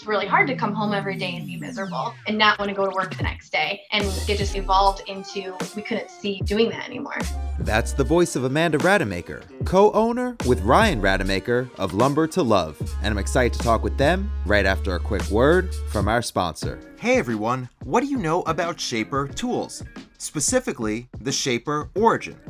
It's 0.00 0.06
really 0.06 0.26
hard 0.26 0.46
to 0.48 0.56
come 0.56 0.72
home 0.72 0.94
every 0.94 1.18
day 1.18 1.36
and 1.36 1.46
be 1.46 1.58
miserable 1.58 2.14
and 2.26 2.38
not 2.38 2.58
want 2.58 2.70
to 2.70 2.74
go 2.74 2.86
to 2.86 2.90
work 2.90 3.14
the 3.14 3.22
next 3.22 3.52
day. 3.52 3.82
And 3.92 4.02
it 4.26 4.38
just 4.38 4.56
evolved 4.56 5.02
into 5.06 5.54
we 5.76 5.82
couldn't 5.82 6.08
see 6.08 6.40
doing 6.40 6.70
that 6.70 6.86
anymore. 6.86 7.18
That's 7.58 7.92
the 7.92 8.02
voice 8.02 8.34
of 8.34 8.44
Amanda 8.44 8.78
Rademacher, 8.78 9.42
co 9.66 9.92
owner 9.92 10.38
with 10.46 10.62
Ryan 10.62 11.02
Rademacher 11.02 11.68
of 11.76 11.92
Lumber 11.92 12.26
to 12.28 12.42
Love. 12.42 12.80
And 13.02 13.08
I'm 13.12 13.18
excited 13.18 13.52
to 13.58 13.62
talk 13.62 13.82
with 13.82 13.98
them 13.98 14.32
right 14.46 14.64
after 14.64 14.94
a 14.94 14.98
quick 14.98 15.30
word 15.30 15.74
from 15.90 16.08
our 16.08 16.22
sponsor. 16.22 16.80
Hey 16.98 17.18
everyone, 17.18 17.68
what 17.84 18.00
do 18.00 18.06
you 18.06 18.16
know 18.16 18.40
about 18.44 18.80
Shaper 18.80 19.28
tools? 19.28 19.82
Specifically, 20.16 21.10
the 21.20 21.30
Shaper 21.30 21.90
Origin. 21.94 22.40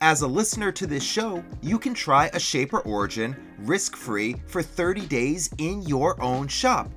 As 0.00 0.22
a 0.22 0.26
listener 0.26 0.72
to 0.72 0.86
this 0.86 1.04
show, 1.04 1.42
you 1.62 1.78
can 1.78 1.94
try 1.94 2.26
a 2.32 2.40
Shaper 2.40 2.80
Origin 2.80 3.36
risk 3.58 3.96
free 3.96 4.36
for 4.46 4.62
30 4.62 5.06
days 5.06 5.50
in 5.58 5.82
your 5.82 6.20
own 6.20 6.48
shop. 6.48 6.90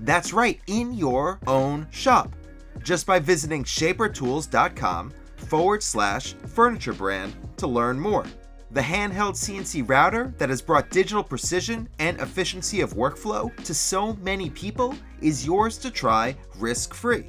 That's 0.00 0.32
right, 0.32 0.60
in 0.66 0.92
your 0.92 1.40
own 1.46 1.86
shop. 1.90 2.34
Just 2.82 3.06
by 3.06 3.18
visiting 3.18 3.64
shapertools.com 3.64 5.12
forward 5.36 5.82
slash 5.82 6.34
furniture 6.46 6.92
brand 6.92 7.34
to 7.56 7.66
learn 7.66 7.98
more. 7.98 8.26
The 8.70 8.80
handheld 8.80 9.34
CNC 9.34 9.88
router 9.88 10.34
that 10.38 10.48
has 10.48 10.62
brought 10.62 10.90
digital 10.90 11.22
precision 11.22 11.88
and 11.98 12.18
efficiency 12.20 12.80
of 12.80 12.94
workflow 12.94 13.54
to 13.64 13.74
so 13.74 14.14
many 14.16 14.50
people 14.50 14.94
is 15.20 15.44
yours 15.44 15.78
to 15.78 15.90
try 15.90 16.34
risk 16.58 16.94
free. 16.94 17.26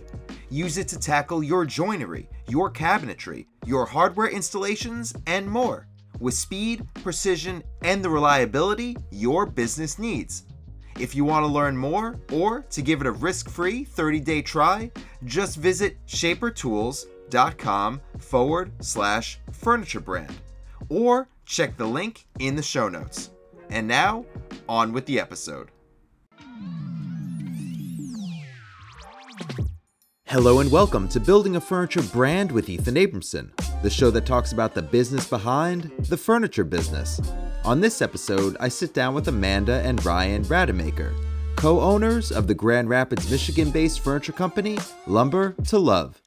Use 0.50 0.78
it 0.78 0.88
to 0.90 1.00
tackle 1.00 1.44
your 1.44 1.66
joinery, 1.66 2.30
your 2.48 2.72
cabinetry, 2.72 3.46
your 3.66 3.86
hardware 3.86 4.28
installations, 4.28 5.14
and 5.28 5.48
more 5.48 5.88
with 6.20 6.34
speed, 6.34 6.88
precision, 6.96 7.62
and 7.82 8.04
the 8.04 8.10
reliability 8.10 8.96
your 9.12 9.46
business 9.46 10.00
needs. 10.00 10.44
If 11.00 11.16
you 11.16 11.26
want 11.26 11.44
to 11.44 11.52
learn 11.52 11.76
more 11.76 12.20
or 12.32 12.62
to 12.70 12.82
give 12.82 13.02
it 13.02 13.08
a 13.08 13.12
risk 13.12 13.50
free 13.50 13.84
30 13.84 14.20
day 14.20 14.42
try, 14.42 14.92
just 15.26 15.58
visit 15.58 15.98
shapertools.com 16.08 18.02
forward 18.20 18.72
slash 18.80 19.40
furniture 19.52 20.00
brand 20.00 20.36
or 20.90 21.28
check 21.46 21.76
the 21.78 21.86
link 21.86 22.26
in 22.40 22.56
the 22.56 22.62
show 22.62 22.88
notes. 22.90 23.32
And 23.70 23.88
now, 23.88 24.26
on 24.70 24.94
with 24.94 25.06
the 25.06 25.20
episode. 25.20 25.72
Hello 30.34 30.62
and 30.62 30.72
welcome 30.72 31.08
to 31.10 31.20
Building 31.20 31.58
a 31.58 31.62
Furniture 31.62 32.02
Brand 32.02 32.52
with 32.52 32.68
Ethan 32.68 32.96
Abramson, 32.96 33.52
the 33.84 33.90
show 33.92 34.10
that 34.10 34.26
talks 34.26 34.52
about 34.52 34.74
the 34.74 34.82
business 34.82 35.30
behind 35.30 35.92
the 36.10 36.18
furniture 36.18 36.64
business. 36.64 37.22
On 37.64 37.80
this 37.80 38.02
episode, 38.02 38.58
I 38.60 38.68
sit 38.68 38.96
down 38.96 39.14
with 39.14 39.28
Amanda 39.28 39.84
and 39.86 40.04
Ryan 40.04 40.42
Rademacher, 40.42 41.14
co 41.56 41.80
owners 41.80 42.32
of 42.32 42.48
the 42.48 42.56
Grand 42.56 42.90
Rapids, 42.90 43.30
Michigan 43.30 43.70
based 43.70 44.00
furniture 44.00 44.32
company 44.32 44.80
Lumber 45.06 45.52
to 45.68 45.78
Love. 45.78 46.20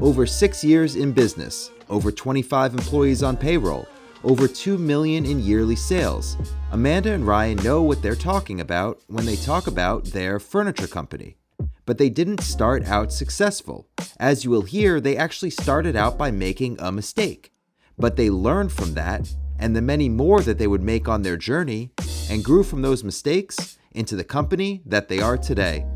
Over 0.00 0.26
six 0.26 0.64
years 0.64 0.96
in 0.96 1.12
business, 1.12 1.70
over 1.88 2.10
25 2.10 2.74
employees 2.74 3.22
on 3.22 3.36
payroll, 3.36 3.86
over 4.24 4.48
2 4.48 4.78
million 4.78 5.24
in 5.24 5.38
yearly 5.38 5.76
sales. 5.76 6.36
Amanda 6.72 7.12
and 7.12 7.24
Ryan 7.24 7.58
know 7.58 7.82
what 7.82 8.02
they're 8.02 8.16
talking 8.16 8.60
about 8.60 9.00
when 9.06 9.24
they 9.24 9.36
talk 9.36 9.68
about 9.68 10.06
their 10.06 10.40
furniture 10.40 10.88
company 10.88 11.36
but 11.86 11.98
they 11.98 12.08
didn't 12.08 12.40
start 12.40 12.86
out 12.86 13.12
successful. 13.12 13.88
As 14.18 14.44
you 14.44 14.50
will 14.50 14.62
hear, 14.62 15.00
they 15.00 15.16
actually 15.16 15.50
started 15.50 15.96
out 15.96 16.16
by 16.16 16.30
making 16.30 16.76
a 16.78 16.92
mistake. 16.92 17.52
But 17.98 18.16
they 18.16 18.30
learned 18.30 18.72
from 18.72 18.94
that 18.94 19.32
and 19.58 19.74
the 19.74 19.82
many 19.82 20.08
more 20.08 20.40
that 20.42 20.58
they 20.58 20.66
would 20.66 20.82
make 20.82 21.08
on 21.08 21.22
their 21.22 21.36
journey 21.36 21.90
and 22.30 22.44
grew 22.44 22.62
from 22.62 22.82
those 22.82 23.04
mistakes 23.04 23.78
into 23.92 24.16
the 24.16 24.24
company 24.24 24.82
that 24.86 25.08
they 25.08 25.20
are 25.20 25.38
today. 25.38 25.86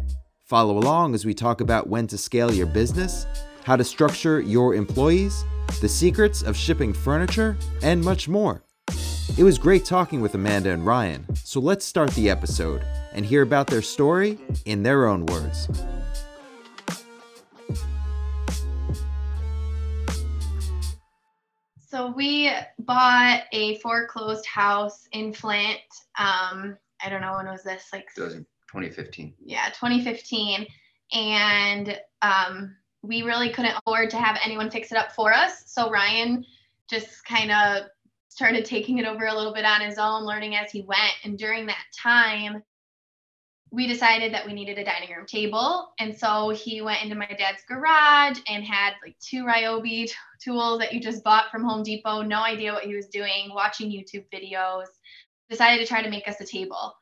Follow 0.45 0.78
along 0.78 1.14
as 1.14 1.27
we 1.27 1.34
talk 1.34 1.61
about 1.61 1.89
when 1.89 2.06
to 2.06 2.17
scale 2.17 2.52
your 2.52 2.67
business, 2.67 3.27
how 3.64 3.77
to 3.77 3.84
structure 3.84 4.41
your 4.41 4.75
employees, 4.75 5.45
the 5.80 5.89
secrets 5.89 6.42
of 6.42 6.56
shipping 6.56 6.92
furniture, 6.92 7.56
and 7.83 8.02
much 8.02 8.29
more. 8.29 8.63
It 9.36 9.44
was 9.44 9.56
great 9.58 9.84
talking 9.84 10.20
with 10.20 10.34
Amanda 10.34 10.70
and 10.70 10.84
Ryan, 10.84 11.24
so 11.36 11.61
let's 11.61 11.84
start 11.84 12.11
the 12.12 12.28
episode 12.28 12.84
and 13.12 13.24
hear 13.24 13.42
about 13.42 13.68
their 13.68 13.83
story 13.83 14.39
in 14.64 14.83
their 14.83 15.06
own 15.06 15.27
words. 15.27 15.68
So 21.89 22.12
we 22.12 22.50
bought 22.80 23.44
a 23.52 23.78
foreclosed 23.78 24.46
house 24.46 25.06
in 25.12 25.33
Flint. 25.33 25.80
Um, 26.18 26.77
I 27.02 27.08
don't 27.08 27.20
know 27.20 27.36
when 27.36 27.46
was 27.46 27.62
this, 27.62 27.86
like 27.92 28.08
It 28.16 28.20
was 28.20 28.34
in 28.34 28.40
2015. 28.70 29.34
yeah, 29.45 29.66
2015, 29.70 30.66
and 31.12 31.98
um, 32.22 32.77
we 33.02 33.22
really 33.22 33.50
couldn't 33.50 33.77
afford 33.78 34.10
to 34.10 34.18
have 34.18 34.39
anyone 34.45 34.70
fix 34.70 34.92
it 34.92 34.98
up 34.98 35.12
for 35.12 35.33
us. 35.33 35.62
So 35.66 35.90
Ryan 35.90 36.45
just 36.90 37.24
kind 37.24 37.50
of 37.50 37.84
started 38.39 38.65
taking 38.65 38.99
it 38.99 39.05
over 39.05 39.27
a 39.27 39.35
little 39.35 39.53
bit 39.53 39.65
on 39.65 39.81
his 39.81 39.99
own, 39.99 40.23
learning 40.23 40.55
as 40.55 40.71
he 40.71 40.83
went. 40.83 41.13
And 41.25 41.37
during 41.37 41.67
that 41.67 41.85
time, 42.01 42.63
we 43.73 43.89
decided 43.89 44.33
that 44.33 44.47
we 44.47 44.53
needed 44.53 44.79
a 44.79 44.85
dining 44.85 45.11
room 45.11 45.27
table. 45.27 45.89
And 45.99 46.17
so 46.17 46.51
he 46.51 46.81
went 46.81 47.03
into 47.03 47.17
my 47.17 47.27
dad's 47.27 47.65
garage 47.69 48.39
and 48.47 48.63
had 48.63 48.93
like 49.05 49.17
two 49.19 49.43
Ryobi 49.43 50.09
tools 50.41 50.79
that 50.79 50.93
you 50.93 51.01
just 51.01 51.25
bought 51.25 51.51
from 51.51 51.65
Home 51.65 51.83
Depot, 51.83 52.23
no 52.23 52.41
idea 52.45 52.73
what 52.73 52.85
he 52.85 52.95
was 52.95 53.09
doing, 53.09 53.51
watching 53.53 53.91
YouTube 53.91 54.25
videos, 54.33 54.87
decided 55.51 55.81
to 55.81 55.89
try 55.89 56.01
to 56.01 56.09
make 56.09 56.29
us 56.29 56.41
a 56.41 56.47
table. 56.47 56.95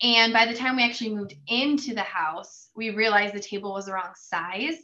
And 0.00 0.32
by 0.32 0.46
the 0.46 0.54
time 0.54 0.76
we 0.76 0.84
actually 0.84 1.12
moved 1.12 1.34
into 1.48 1.92
the 1.92 2.02
house, 2.02 2.68
we 2.76 2.90
realized 2.90 3.34
the 3.34 3.40
table 3.40 3.72
was 3.72 3.86
the 3.86 3.94
wrong 3.94 4.12
size. 4.14 4.76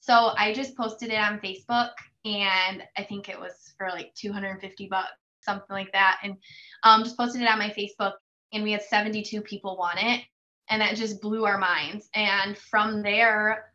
So 0.00 0.32
I 0.36 0.52
just 0.52 0.76
posted 0.76 1.08
it 1.08 1.18
on 1.18 1.40
Facebook 1.40 1.92
and 2.26 2.82
I 2.98 3.04
think 3.04 3.30
it 3.30 3.40
was 3.40 3.72
for 3.78 3.88
like 3.88 4.14
250 4.14 4.88
bucks, 4.88 5.08
something 5.42 5.70
like 5.70 5.92
that. 5.92 6.20
And 6.22 6.36
um, 6.82 7.04
just 7.04 7.16
posted 7.16 7.42
it 7.42 7.48
on 7.48 7.58
my 7.58 7.70
Facebook 7.70 8.12
and 8.52 8.62
we 8.62 8.72
had 8.72 8.82
72 8.82 9.40
people 9.42 9.76
want 9.76 9.98
it 10.00 10.22
and 10.68 10.80
that 10.80 10.96
just 10.96 11.20
blew 11.20 11.44
our 11.44 11.58
minds. 11.58 12.08
And 12.14 12.56
from 12.56 13.02
there, 13.02 13.72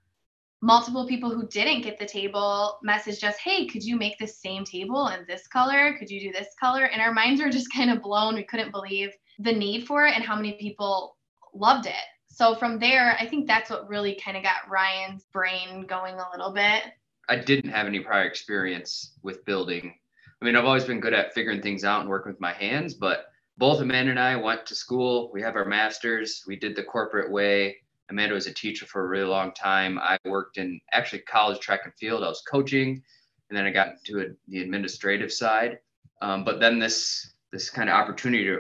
multiple 0.62 1.08
people 1.08 1.30
who 1.30 1.48
didn't 1.48 1.82
get 1.82 2.00
the 2.00 2.06
table 2.06 2.80
messaged 2.88 3.24
us, 3.24 3.38
Hey, 3.38 3.68
could 3.68 3.84
you 3.84 3.98
make 3.98 4.18
the 4.18 4.28
same 4.28 4.64
table 4.64 5.08
in 5.10 5.26
this 5.28 5.48
color? 5.48 5.96
Could 5.98 6.10
you 6.10 6.20
do 6.20 6.32
this 6.32 6.48
color? 6.60 6.86
And 6.86 7.02
our 7.02 7.14
minds 7.14 7.42
were 7.42 7.50
just 7.50 7.72
kind 7.74 7.92
of 7.92 8.02
blown. 8.02 8.36
We 8.36 8.44
couldn't 8.44 8.72
believe 8.72 9.12
the 9.40 9.54
need 9.54 9.86
for 9.86 10.06
it 10.06 10.16
and 10.16 10.24
how 10.24 10.36
many 10.36 10.54
people 10.54 11.18
loved 11.54 11.86
it. 11.86 11.94
So 12.28 12.56
from 12.56 12.80
there, 12.80 13.16
I 13.20 13.28
think 13.28 13.48
that's 13.48 13.70
what 13.70 13.88
really 13.88 14.20
kind 14.24 14.36
of 14.36 14.44
got 14.44 14.70
Ryan's 14.70 15.24
brain 15.32 15.86
going 15.88 16.16
a 16.16 16.26
little 16.32 16.52
bit. 16.52 16.84
I 17.30 17.38
didn't 17.38 17.72
have 17.72 17.88
any 17.88 18.02
prior 18.02 18.26
experience 18.26 19.14
with 19.24 19.46
building. 19.46 19.96
I 20.42 20.46
mean, 20.46 20.56
I've 20.56 20.66
always 20.66 20.86
been 20.86 21.00
good 21.00 21.14
at 21.14 21.34
figuring 21.34 21.62
things 21.62 21.84
out 21.84 22.02
and 22.02 22.10
working 22.10 22.32
with 22.32 22.42
my 22.42 22.54
hands, 22.54 22.94
but 22.94 23.28
both 23.58 23.80
Amanda 23.80 24.12
and 24.12 24.20
I 24.20 24.36
went 24.36 24.66
to 24.66 24.76
school. 24.76 25.32
We 25.34 25.42
have 25.42 25.56
our 25.56 25.66
masters. 25.66 26.44
We 26.46 26.58
did 26.58 26.76
the 26.76 26.84
corporate 26.84 27.32
way. 27.32 27.78
Amanda 28.10 28.36
was 28.36 28.48
a 28.48 28.54
teacher 28.54 28.86
for 28.86 29.06
a 29.06 29.08
really 29.08 29.28
long 29.28 29.54
time. 29.54 29.98
I 29.98 30.18
worked 30.26 30.58
in 30.58 30.80
actually 30.92 31.20
college 31.20 31.60
track 31.60 31.82
and 31.86 31.94
field. 31.96 32.24
I 32.24 32.28
was 32.28 32.44
coaching, 32.50 33.02
and 33.50 33.58
then 33.58 33.66
I 33.66 33.72
got 33.72 33.94
into 33.94 34.26
a, 34.26 34.28
the 34.48 34.62
administrative 34.62 35.32
side. 35.32 35.80
Um, 36.22 36.44
but 36.44 36.60
then 36.60 36.80
this 36.80 37.34
this 37.52 37.70
kind 37.70 37.90
of 37.90 37.96
opportunity 37.96 38.54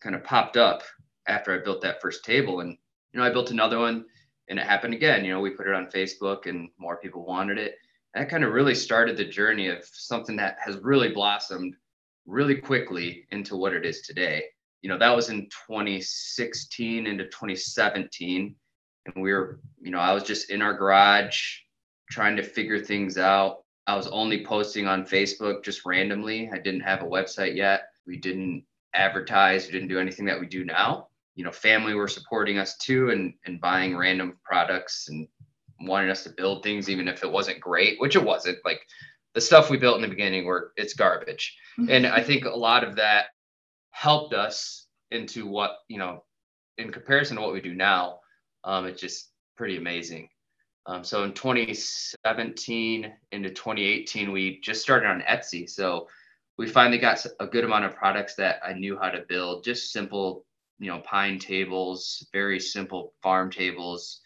kind 0.00 0.14
of 0.14 0.22
popped 0.24 0.56
up 0.56 0.82
after 1.26 1.54
I 1.54 1.64
built 1.64 1.80
that 1.82 2.00
first 2.00 2.24
table, 2.24 2.60
and 2.60 2.76
you 3.12 3.20
know 3.20 3.26
I 3.26 3.30
built 3.30 3.50
another 3.50 3.78
one, 3.78 4.04
and 4.48 4.58
it 4.58 4.66
happened 4.66 4.94
again. 4.94 5.24
You 5.24 5.32
know 5.32 5.40
we 5.40 5.50
put 5.50 5.66
it 5.66 5.74
on 5.74 5.86
Facebook, 5.86 6.46
and 6.46 6.68
more 6.78 6.98
people 6.98 7.24
wanted 7.24 7.58
it. 7.58 7.76
That 8.14 8.28
kind 8.28 8.44
of 8.44 8.52
really 8.52 8.74
started 8.74 9.16
the 9.16 9.24
journey 9.24 9.68
of 9.68 9.84
something 9.90 10.36
that 10.36 10.58
has 10.64 10.76
really 10.78 11.12
blossomed 11.12 11.76
really 12.26 12.56
quickly 12.56 13.26
into 13.30 13.56
what 13.56 13.72
it 13.72 13.86
is 13.86 14.02
today. 14.02 14.44
You 14.82 14.90
know, 14.90 14.98
that 14.98 15.14
was 15.14 15.30
in 15.30 15.48
2016 15.68 17.06
into 17.06 17.24
2017. 17.24 18.54
And 19.06 19.22
we 19.22 19.32
were, 19.32 19.60
you 19.80 19.90
know, 19.90 19.98
I 19.98 20.12
was 20.12 20.24
just 20.24 20.50
in 20.50 20.62
our 20.62 20.74
garage 20.74 21.40
trying 22.10 22.36
to 22.36 22.42
figure 22.42 22.78
things 22.78 23.16
out. 23.16 23.64
I 23.86 23.96
was 23.96 24.06
only 24.08 24.44
posting 24.44 24.86
on 24.86 25.06
Facebook 25.06 25.64
just 25.64 25.84
randomly. 25.86 26.50
I 26.52 26.58
didn't 26.58 26.80
have 26.82 27.02
a 27.02 27.06
website 27.06 27.56
yet. 27.56 27.88
We 28.06 28.16
didn't 28.18 28.64
advertise, 28.94 29.66
we 29.66 29.72
didn't 29.72 29.88
do 29.88 29.98
anything 29.98 30.26
that 30.26 30.38
we 30.38 30.46
do 30.46 30.64
now. 30.64 31.08
You 31.34 31.44
know, 31.44 31.50
family 31.50 31.94
were 31.94 32.08
supporting 32.08 32.58
us 32.58 32.76
too 32.76 33.10
and, 33.10 33.34
and 33.46 33.60
buying 33.60 33.96
random 33.96 34.38
products 34.44 35.08
and 35.08 35.26
wanting 35.86 36.10
us 36.10 36.24
to 36.24 36.30
build 36.30 36.62
things, 36.62 36.88
even 36.88 37.08
if 37.08 37.22
it 37.22 37.30
wasn't 37.30 37.60
great, 37.60 38.00
which 38.00 38.16
it 38.16 38.24
wasn't. 38.24 38.58
Like 38.64 38.80
the 39.34 39.40
stuff 39.40 39.70
we 39.70 39.76
built 39.76 39.96
in 39.96 40.02
the 40.02 40.08
beginning 40.08 40.44
were 40.44 40.72
it's 40.76 40.94
garbage 40.94 41.56
and 41.88 42.06
i 42.06 42.22
think 42.22 42.44
a 42.44 42.50
lot 42.50 42.84
of 42.84 42.96
that 42.96 43.26
helped 43.90 44.34
us 44.34 44.86
into 45.10 45.46
what 45.46 45.78
you 45.88 45.98
know 45.98 46.22
in 46.78 46.90
comparison 46.90 47.36
to 47.36 47.42
what 47.42 47.52
we 47.52 47.60
do 47.60 47.74
now 47.74 48.18
um, 48.64 48.86
it's 48.86 49.00
just 49.00 49.30
pretty 49.56 49.76
amazing 49.76 50.28
um, 50.86 51.04
so 51.04 51.24
in 51.24 51.32
2017 51.32 53.12
into 53.32 53.50
2018 53.50 54.32
we 54.32 54.60
just 54.60 54.82
started 54.82 55.08
on 55.08 55.22
etsy 55.22 55.68
so 55.68 56.08
we 56.58 56.66
finally 56.66 56.98
got 56.98 57.24
a 57.40 57.46
good 57.46 57.64
amount 57.64 57.84
of 57.84 57.94
products 57.94 58.34
that 58.34 58.60
i 58.64 58.72
knew 58.72 58.98
how 58.98 59.10
to 59.10 59.24
build 59.28 59.64
just 59.64 59.92
simple 59.92 60.44
you 60.82 60.88
know, 60.88 61.00
pine 61.04 61.38
tables, 61.38 62.26
very 62.32 62.58
simple 62.58 63.14
farm 63.22 63.52
tables. 63.52 64.20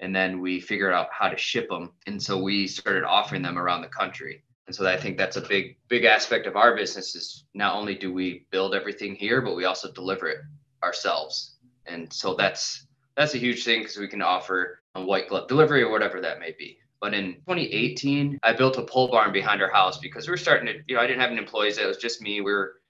And 0.00 0.14
then 0.14 0.40
we 0.40 0.60
figured 0.60 0.92
out 0.92 1.08
how 1.10 1.28
to 1.28 1.36
ship 1.36 1.68
them. 1.68 1.92
And 2.06 2.22
so 2.22 2.38
we 2.38 2.66
started 2.66 3.04
offering 3.04 3.42
them 3.42 3.58
around 3.58 3.82
the 3.82 3.88
country. 3.88 4.42
And 4.66 4.74
so 4.74 4.86
I 4.86 4.96
think 4.96 5.16
that's 5.16 5.36
a 5.36 5.40
big, 5.40 5.76
big 5.88 6.04
aspect 6.04 6.46
of 6.46 6.56
our 6.56 6.76
business 6.76 7.14
is 7.14 7.44
not 7.54 7.76
only 7.76 7.94
do 7.94 8.12
we 8.12 8.46
build 8.50 8.74
everything 8.74 9.14
here, 9.14 9.40
but 9.40 9.56
we 9.56 9.64
also 9.64 9.90
deliver 9.92 10.28
it 10.28 10.38
ourselves. 10.82 11.56
And 11.86 12.12
so 12.12 12.34
that's 12.34 12.86
that's 13.16 13.34
a 13.34 13.38
huge 13.38 13.64
thing 13.64 13.80
because 13.80 13.96
we 13.96 14.08
can 14.08 14.20
offer 14.20 14.82
a 14.94 15.02
white 15.02 15.28
glove 15.28 15.48
delivery 15.48 15.82
or 15.82 15.90
whatever 15.90 16.20
that 16.20 16.40
may 16.40 16.54
be. 16.58 16.78
But 17.00 17.14
in 17.14 17.34
2018, 17.46 18.40
I 18.42 18.52
built 18.52 18.78
a 18.78 18.82
pole 18.82 19.08
barn 19.08 19.32
behind 19.32 19.62
our 19.62 19.70
house 19.70 19.98
because 19.98 20.26
we 20.26 20.32
were 20.32 20.36
starting 20.36 20.66
to, 20.66 20.80
you 20.86 20.96
know, 20.96 21.00
I 21.00 21.06
didn't 21.06 21.20
have 21.20 21.30
any 21.30 21.38
employees. 21.38 21.78
It 21.78 21.86
was 21.86 21.98
just 21.98 22.20
me. 22.20 22.40
We 22.40 22.52
were 22.52 22.80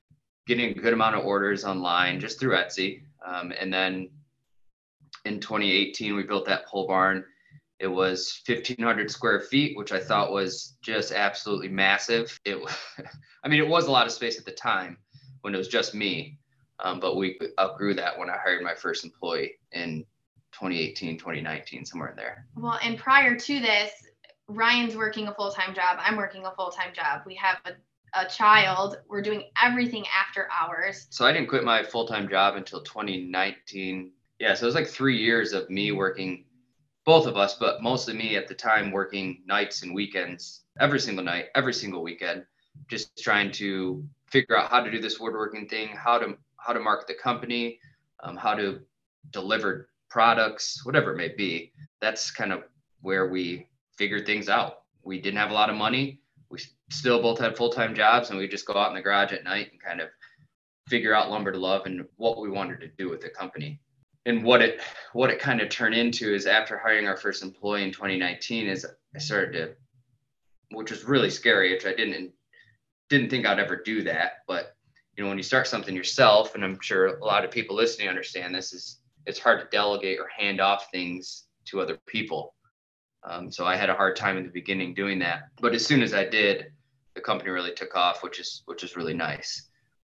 getting 0.47 0.71
a 0.71 0.75
good 0.75 0.93
amount 0.93 1.17
of 1.17 1.25
orders 1.25 1.65
online 1.65 2.21
just 2.21 2.41
through 2.41 2.55
Etsy. 2.57 3.03
Um, 3.25 3.53
and 3.59 3.73
then 3.73 4.09
in 5.27 5.41
2018, 5.41 6.15
we 6.15 6.23
built 6.23 6.47
that 6.47 6.67
pole 6.67 6.87
barn. 6.87 7.25
It 7.79 7.89
was 7.89 8.41
1,500 8.47 9.11
square 9.11 9.41
feet, 9.41 9.77
which 9.77 9.93
I 9.93 10.01
thought 10.01 10.33
was 10.33 10.77
just 10.81 11.13
absolutely 11.13 11.69
massive. 11.69 12.39
It, 12.45 12.59
I 13.45 13.49
mean, 13.49 13.61
it 13.61 13.69
was 13.69 13.87
a 13.87 13.91
lot 13.91 14.07
of 14.07 14.13
space 14.13 14.39
at 14.39 14.47
the 14.47 14.53
time 14.53 14.97
when 15.43 15.55
it 15.55 15.59
was 15.59 15.69
just 15.69 15.95
me, 15.95 16.39
um, 16.81 17.01
but 17.01 17.17
we 17.17 17.39
outgrew 17.61 17.95
that 17.95 18.19
when 18.19 18.31
I 18.31 18.37
hired 18.43 18.63
my 18.63 18.75
first 18.75 19.05
employee 19.05 19.59
in 19.73 20.05
2018, 20.53 21.19
2019, 21.19 21.85
somewhere 21.85 22.11
in 22.11 22.17
there. 22.17 22.47
Well, 22.57 22.79
and 22.83 22.99
prior 22.99 23.37
to 23.37 23.61
this, 23.61 23.93
Ryan's 24.49 24.97
working 24.97 25.29
a 25.29 25.35
full 25.35 25.51
time 25.51 25.75
job. 25.75 25.99
I'm 26.01 26.17
working 26.17 26.47
a 26.47 26.55
full 26.55 26.71
time 26.71 26.95
job. 26.95 27.23
We 27.27 27.35
have 27.35 27.59
a, 27.67 27.73
a 28.19 28.29
child. 28.29 28.99
We're 29.09 29.23
doing 29.23 29.45
everything 29.63 30.05
after 30.19 30.49
hours. 30.51 31.09
So 31.11 31.27
I 31.27 31.33
didn't 31.33 31.49
quit 31.49 31.65
my 31.65 31.83
full 31.83 32.07
time 32.07 32.29
job 32.29 32.57
until 32.57 32.83
2019. 32.83 34.13
Yeah, 34.39 34.55
so 34.55 34.65
it 34.65 34.67
was 34.67 34.75
like 34.75 34.87
three 34.87 35.17
years 35.17 35.53
of 35.53 35.71
me 35.71 35.93
working, 35.93 36.45
both 37.05 37.27
of 37.27 37.37
us, 37.37 37.55
but 37.55 37.83
mostly 37.83 38.15
me 38.15 38.37
at 38.37 38.49
the 38.49 38.55
time 38.55 38.91
working 38.91 39.43
nights 39.47 39.83
and 39.83 39.95
weekends, 39.95 40.65
every 40.79 41.01
single 41.01 41.25
night, 41.25 41.47
every 41.55 41.73
single 41.73 42.03
weekend, 42.03 42.45
just 42.89 43.17
trying 43.17 43.51
to 43.53 44.05
figure 44.31 44.57
out 44.57 44.71
how 44.71 44.83
to 44.83 44.91
do 44.91 45.01
this 45.01 45.19
woodworking 45.19 45.67
thing, 45.69 45.89
how 45.89 46.19
to 46.19 46.37
how 46.59 46.73
to 46.73 46.81
market 46.81 47.07
the 47.07 47.15
company, 47.15 47.79
um, 48.23 48.37
how 48.37 48.55
to 48.55 48.81
deliver 49.31 49.89
products, 50.11 50.85
whatever 50.85 51.13
it 51.13 51.17
may 51.17 51.29
be. 51.29 51.73
That's 52.01 52.31
kind 52.31 52.53
of 52.53 52.65
where 53.01 53.29
we 53.29 53.69
figured 53.97 54.27
things 54.27 54.49
out. 54.49 54.83
We 55.03 55.21
didn't 55.21 55.39
have 55.39 55.51
a 55.51 55.55
lot 55.55 55.71
of 55.71 55.77
money. 55.77 56.21
We 56.51 56.59
still 56.91 57.23
both 57.23 57.39
had 57.39 57.57
full 57.57 57.71
time 57.71 57.95
jobs, 57.95 58.31
and 58.31 58.39
we 58.39 58.49
just 58.49 58.67
go 58.67 58.75
out 58.75 58.91
in 58.91 58.97
the 58.97 59.03
garage 59.03 59.33
at 59.33 59.45
night 59.45 59.71
and 59.73 59.81
kind 59.81 60.01
of 60.01 60.09
figure 60.89 61.15
out 61.15 61.31
lumber 61.31 61.53
to 61.53 61.59
love 61.59 61.87
and 61.87 62.05
what 62.17 62.41
we 62.41 62.51
wanted 62.51 62.81
to 62.81 62.89
do 62.99 63.09
with 63.09 63.21
the 63.21 63.31
company. 63.31 63.81
And 64.27 64.43
what 64.43 64.61
it 64.61 64.81
what 65.13 65.31
it 65.31 65.39
kind 65.39 65.61
of 65.61 65.69
turned 65.69 65.95
into 65.95 66.35
is 66.35 66.47
after 66.47 66.77
hiring 66.77 67.07
our 67.07 67.17
first 67.17 67.43
employee 67.43 67.85
in 67.85 67.93
2019 67.93 68.67
is 68.67 68.85
I 69.15 69.19
started 69.19 69.53
to, 69.53 70.77
which 70.77 70.91
was 70.91 71.05
really 71.05 71.31
scary, 71.31 71.73
which 71.73 71.87
I 71.87 71.95
didn't 71.95 72.33
didn't 73.09 73.31
think 73.31 73.47
I'd 73.47 73.61
ever 73.61 73.77
do 73.77 74.03
that. 74.03 74.39
But 74.49 74.75
you 75.17 75.23
know, 75.23 75.29
when 75.29 75.39
you 75.39 75.45
start 75.45 75.69
something 75.69 75.95
yourself, 75.95 76.57
and 76.57 76.65
I'm 76.65 76.79
sure 76.81 77.07
a 77.07 77.25
lot 77.25 77.45
of 77.45 77.53
people 77.53 77.77
listening 77.77 78.09
understand 78.09 78.53
this, 78.53 78.73
is 78.73 79.01
it's 79.27 79.39
hard 79.39 79.61
to 79.61 79.69
delegate 79.77 80.19
or 80.19 80.29
hand 80.37 80.61
off 80.61 80.91
things 80.91 81.45
to 81.67 81.81
other 81.81 81.97
people. 82.07 82.55
Um, 83.23 83.51
so 83.51 83.65
I 83.65 83.77
had 83.77 83.91
a 83.91 83.95
hard 83.95 84.17
time 84.17 84.37
in 84.37 84.45
the 84.45 84.53
beginning 84.53 84.93
doing 84.93 85.21
that, 85.21 85.51
but 85.61 85.75
as 85.75 85.87
soon 85.87 86.03
as 86.03 86.15
I 86.15 86.25
did, 86.25 86.67
the 87.15 87.21
company 87.21 87.51
really 87.51 87.73
took 87.73 87.97
off, 87.97 88.25
which 88.25 88.41
is 88.41 88.63
which 88.67 88.83
is 88.83 88.97
really 88.97 89.15
nice. 89.15 89.69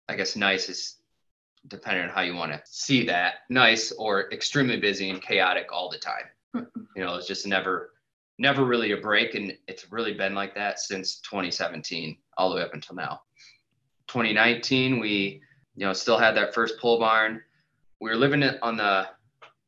I 0.09 0.15
guess 0.15 0.37
nice 0.37 0.69
is 0.69 0.99
depending 1.69 2.05
on 2.05 2.11
how 2.11 2.21
you 2.21 2.35
want 2.35 2.53
to 2.53 2.61
see 2.65 3.07
that 3.07 3.35
nice 3.49 3.93
or 3.93 4.33
extremely 4.33 4.79
busy 4.79 5.11
and 5.11 5.23
chaotic 5.23 5.69
all 5.73 5.89
the 5.89 5.99
time. 5.99 6.25
you 6.55 7.05
know, 7.05 7.17
it's 7.17 7.27
just 7.27 7.47
never 7.47 7.91
never 8.39 8.65
really 8.65 8.93
a 8.93 8.97
break, 8.97 9.35
and 9.35 9.57
it's 9.69 9.93
really 9.93 10.13
been 10.13 10.35
like 10.35 10.55
that 10.55 10.81
since 10.81 11.21
2017 11.21 12.17
all 12.37 12.51
the 12.51 12.57
way 12.57 12.63
up 12.63 12.75
until 12.75 12.97
now. 12.97 13.23
2019, 14.09 14.99
we 15.01 15.41
you 15.77 15.87
know 15.87 15.93
still 15.93 16.19
had 16.19 16.37
that 16.37 16.55
first 16.55 16.79
pole 16.79 16.99
barn 16.99 17.41
we 18.05 18.11
were 18.11 18.17
living 18.17 18.43
on 18.43 18.77
the 18.77 19.09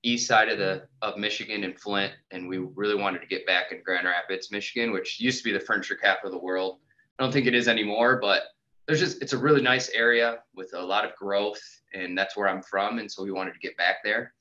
east 0.03 0.29
side 0.29 0.51
of 0.51 0.59
the 0.59 0.87
of 1.01 1.17
Michigan 1.17 1.65
in 1.65 1.73
Flint, 1.75 2.13
and 2.31 2.47
we 2.47 2.59
really 2.59 2.95
wanted 2.95 3.21
to 3.21 3.27
get 3.27 3.47
back 3.47 3.73
in 3.73 3.83
Grand 3.83 4.07
Rapids, 4.07 4.53
Michigan, 4.53 4.93
which 4.93 5.19
used 5.19 5.39
to 5.39 5.45
be 5.45 5.53
the 5.53 5.65
furniture 5.65 5.95
capital 5.95 6.29
of 6.29 6.39
the 6.39 6.45
world. 6.45 6.79
I 7.19 7.23
don't 7.23 7.33
think 7.33 7.47
it 7.47 7.55
is 7.55 7.67
anymore, 7.67 8.19
but 8.21 8.43
there's 8.87 9.01
just 9.01 9.21
it's 9.21 9.33
a 9.33 9.39
really 9.39 9.63
nice 9.63 9.89
area 9.91 10.39
with 10.55 10.73
a 10.75 10.81
lot 10.81 11.05
of 11.05 11.15
growth, 11.17 11.61
and 11.93 12.17
that's 12.17 12.37
where 12.37 12.49
I'm 12.49 12.63
from, 12.63 12.99
and 12.99 13.11
so 13.11 13.23
we 13.23 13.33
wanted 13.33 13.55
to 13.55 13.61
get 13.61 13.77
back 13.77 13.97
there, 14.05 14.33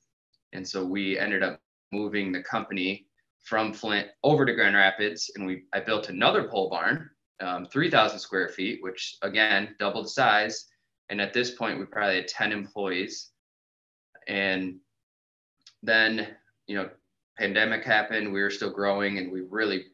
and 0.52 0.66
so 0.66 0.84
we 0.84 1.18
ended 1.18 1.42
up 1.42 1.60
moving 1.92 2.32
the 2.32 2.42
company 2.42 3.06
from 3.44 3.72
Flint 3.72 4.08
over 4.22 4.44
to 4.44 4.54
Grand 4.54 4.76
Rapids, 4.76 5.30
and 5.34 5.46
we 5.46 5.64
I 5.72 5.80
built 5.80 6.08
another 6.08 6.48
pole 6.48 6.70
barn, 6.70 7.10
um, 7.40 7.66
3,000 7.66 8.18
square 8.18 8.48
feet, 8.48 8.78
which 8.82 9.16
again 9.22 9.74
doubled 9.78 10.06
the 10.06 10.10
size, 10.10 10.66
and 11.08 11.20
at 11.20 11.32
this 11.32 11.52
point 11.52 11.78
we 11.78 11.84
probably 11.84 12.16
had 12.16 12.28
10 12.28 12.52
employees. 12.52 13.30
And 14.28 14.78
then, 15.82 16.28
you 16.66 16.76
know, 16.76 16.90
pandemic 17.38 17.84
happened, 17.84 18.32
we 18.32 18.42
were 18.42 18.50
still 18.50 18.70
growing 18.70 19.18
and 19.18 19.30
we 19.30 19.42
really 19.42 19.86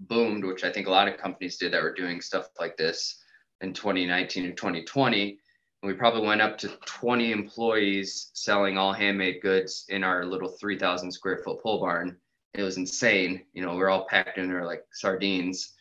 boomed, 0.00 0.44
which 0.44 0.64
I 0.64 0.72
think 0.72 0.86
a 0.86 0.90
lot 0.90 1.08
of 1.08 1.18
companies 1.18 1.58
did 1.58 1.72
that 1.72 1.82
were 1.82 1.92
doing 1.92 2.22
stuff 2.22 2.48
like 2.58 2.78
this 2.78 3.22
in 3.60 3.72
2019 3.72 4.44
and 4.44 4.56
2020. 4.56 5.38
And 5.82 5.92
we 5.92 5.94
probably 5.94 6.26
went 6.26 6.40
up 6.40 6.58
to 6.58 6.68
20 6.68 7.32
employees 7.32 8.30
selling 8.34 8.78
all 8.78 8.92
handmade 8.92 9.42
goods 9.42 9.84
in 9.88 10.04
our 10.04 10.24
little 10.24 10.48
3,000 10.48 11.10
square 11.12 11.38
foot 11.44 11.62
pole 11.62 11.80
barn. 11.80 12.16
It 12.54 12.62
was 12.62 12.76
insane. 12.76 13.42
You 13.52 13.62
know, 13.62 13.74
we 13.74 13.82
are 13.82 13.90
all 13.90 14.06
packed 14.06 14.38
in 14.38 14.48
there 14.48 14.64
like 14.64 14.84
sardines. 14.92 15.74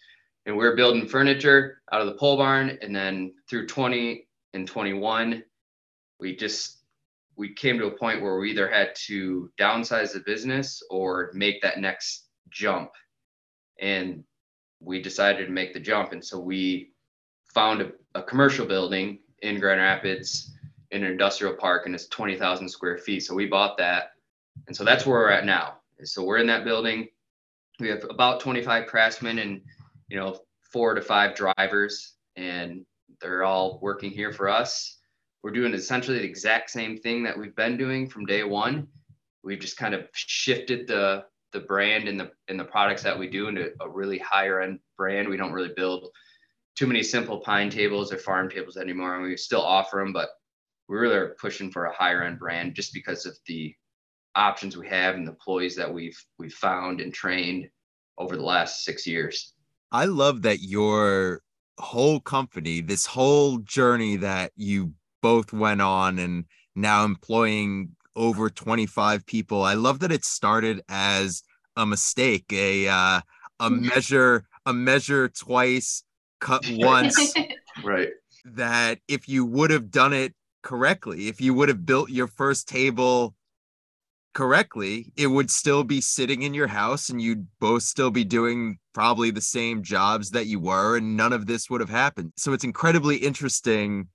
And 0.45 0.56
we 0.56 0.66
are 0.66 0.75
building 0.75 1.07
furniture 1.07 1.81
out 1.92 2.01
of 2.01 2.07
the 2.07 2.16
pole 2.16 2.38
barn. 2.38 2.77
And 2.81 2.95
then 2.95 3.33
through 3.50 3.68
20 3.68 4.27
and 4.54 4.68
21, 4.68 5.44
we 6.19 6.36
just 6.36 6.80
we 7.38 7.54
came 7.54 7.77
to 7.80 7.88
a 7.88 7.98
point 7.98 8.22
where 8.22 8.38
we 8.38 8.51
either 8.51 8.69
had 8.69 8.95
to 8.95 9.51
downsize 9.60 10.13
the 10.13 10.22
business 10.22 10.81
or 10.89 11.31
make 11.33 11.62
that 11.62 11.80
next 11.80 12.27
jump. 12.50 12.92
And 13.81 14.24
we 14.80 15.01
decided 15.01 15.45
to 15.45 15.51
make 15.51 15.74
the 15.74 15.80
jump. 15.80 16.13
And 16.13 16.24
so 16.24 16.39
we 16.39 16.92
found 17.55 17.81
a, 17.81 17.91
a 18.13 18.21
commercial 18.21 18.67
building 18.67 19.17
in 19.41 19.59
Grand 19.59 19.81
Rapids 19.81 20.51
in 20.91 21.03
an 21.03 21.11
industrial 21.11 21.55
park 21.55 21.87
and 21.87 21.95
it's 21.95 22.07
20,000 22.07 22.69
square 22.69 22.99
feet. 22.99 23.21
So 23.23 23.33
we 23.33 23.47
bought 23.47 23.77
that. 23.79 24.11
And 24.67 24.77
so 24.77 24.83
that's 24.83 25.07
where 25.07 25.19
we're 25.19 25.31
at 25.31 25.45
now. 25.45 25.77
So 26.03 26.23
we're 26.23 26.37
in 26.37 26.47
that 26.47 26.63
building. 26.63 27.07
We 27.79 27.89
have 27.89 28.05
about 28.09 28.39
25 28.39 28.85
craftsmen 28.85 29.39
and, 29.39 29.62
you 30.07 30.17
know, 30.17 30.39
four 30.62 30.93
to 30.93 31.01
five 31.01 31.35
drivers, 31.35 32.13
and 32.35 32.85
they're 33.19 33.43
all 33.43 33.79
working 33.81 34.12
here 34.12 34.31
for 34.31 34.47
us 34.47 34.95
we're 35.45 35.51
doing 35.51 35.75
essentially 35.75 36.17
the 36.17 36.25
exact 36.25 36.71
same 36.71 36.97
thing 36.97 37.21
that 37.21 37.38
we've 37.38 37.55
been 37.55 37.77
doing 37.77 38.09
from 38.09 38.25
day 38.25 38.43
one. 38.43 38.88
We've 39.43 39.59
just 39.59 39.77
kind 39.77 39.93
of 39.93 40.07
shifted 40.12 40.88
the 40.88 41.25
the 41.53 41.59
brand 41.59 42.07
and 42.07 42.19
the 42.19 42.31
and 42.47 42.59
the 42.59 42.65
products 42.65 43.03
that 43.03 43.17
we 43.17 43.29
do 43.29 43.47
into 43.47 43.71
a 43.79 43.88
really 43.88 44.17
higher 44.17 44.62
end 44.62 44.79
brand. 44.97 45.29
We 45.29 45.38
don't 45.38 45.51
really 45.53 45.74
build 45.75 46.07
too 46.75 46.88
many 46.88 47.03
simple 47.03 47.39
pine 47.39 47.70
tables 47.70 48.12
or 48.12 48.17
farm 48.17 48.50
tables 48.50 48.77
anymore, 48.77 49.15
and 49.15 49.24
we 49.24 49.38
still 49.38 49.62
offer 49.62 49.98
them, 49.98 50.13
but 50.13 50.29
we 50.88 50.98
really 50.98 51.15
are 51.15 51.36
pushing 51.39 51.72
for 51.72 51.86
a 51.86 51.94
higher 51.94 52.24
end 52.24 52.39
brand 52.39 52.75
just 52.75 52.94
because 52.94 53.25
of 53.25 53.38
the 53.48 53.74
options 54.36 54.75
we 54.75 54.88
have 54.88 55.15
and 55.15 55.25
the 55.25 55.32
employees 55.32 55.75
that 55.75 55.91
we've 55.91 56.22
we've 56.38 56.53
found 56.53 57.00
and 57.00 57.13
trained 57.13 57.70
over 58.17 58.36
the 58.36 58.44
last 58.44 58.84
six 58.84 59.08
years. 59.08 59.53
I 59.91 60.05
love 60.05 60.41
that 60.44 60.60
your 60.60 61.41
whole 61.77 62.20
company, 62.20 62.82
this 62.82 63.05
whole 63.05 63.60
journey 63.60 64.17
that 64.17 64.51
you 64.55 64.94
both 65.22 65.53
went 65.53 65.82
on 65.82 66.20
and 66.20 66.46
now 66.75 67.03
employing 67.03 67.96
over 68.15 68.50
25 68.50 69.25
people. 69.25 69.63
I 69.63 69.74
love 69.74 70.00
that 70.00 70.12
it 70.12 70.24
started 70.24 70.82
as 70.89 71.44
a 71.75 71.86
mistake, 71.86 72.46
a 72.51 72.88
uh, 72.88 73.22
a 73.60 73.70
measure 73.70 74.46
a 74.65 74.74
measure 74.74 75.29
twice, 75.29 76.03
cut 76.39 76.65
once. 76.72 77.34
right. 77.84 78.10
That 78.46 79.00
if 79.08 79.27
you 79.27 79.46
would 79.46 79.72
have 79.72 79.89
done 79.89 80.13
it 80.13 80.34
correctly, 80.62 81.27
if 81.27 81.42
you 81.42 81.54
would 81.54 81.70
have 81.70 81.86
built 81.86 82.10
your 82.10 82.27
first 82.27 82.68
table 82.68 83.36
correctly, 84.34 85.12
it 85.15 85.27
would 85.27 85.50
still 85.50 85.84
be 85.84 86.01
sitting 86.01 86.44
in 86.44 86.54
your 86.54 86.68
house 86.68 87.10
and 87.10 87.22
you'd 87.22 87.48
both 87.60 87.82
still 87.82 88.12
be 88.12 88.24
doing 88.24 88.77
probably 88.94 89.32
the 89.32 89.42
same 89.42 89.82
jobs 89.82 90.30
that 90.32 90.46
you 90.46 90.60
were, 90.60 90.98
and 90.98 91.18
none 91.18 91.34
of 91.34 91.48
this 91.48 91.70
would 91.70 91.82
have 91.82 91.89
happened. 91.89 92.34
So 92.38 92.54
it's 92.54 92.63
incredibly 92.63 93.18
interesting 93.18 94.10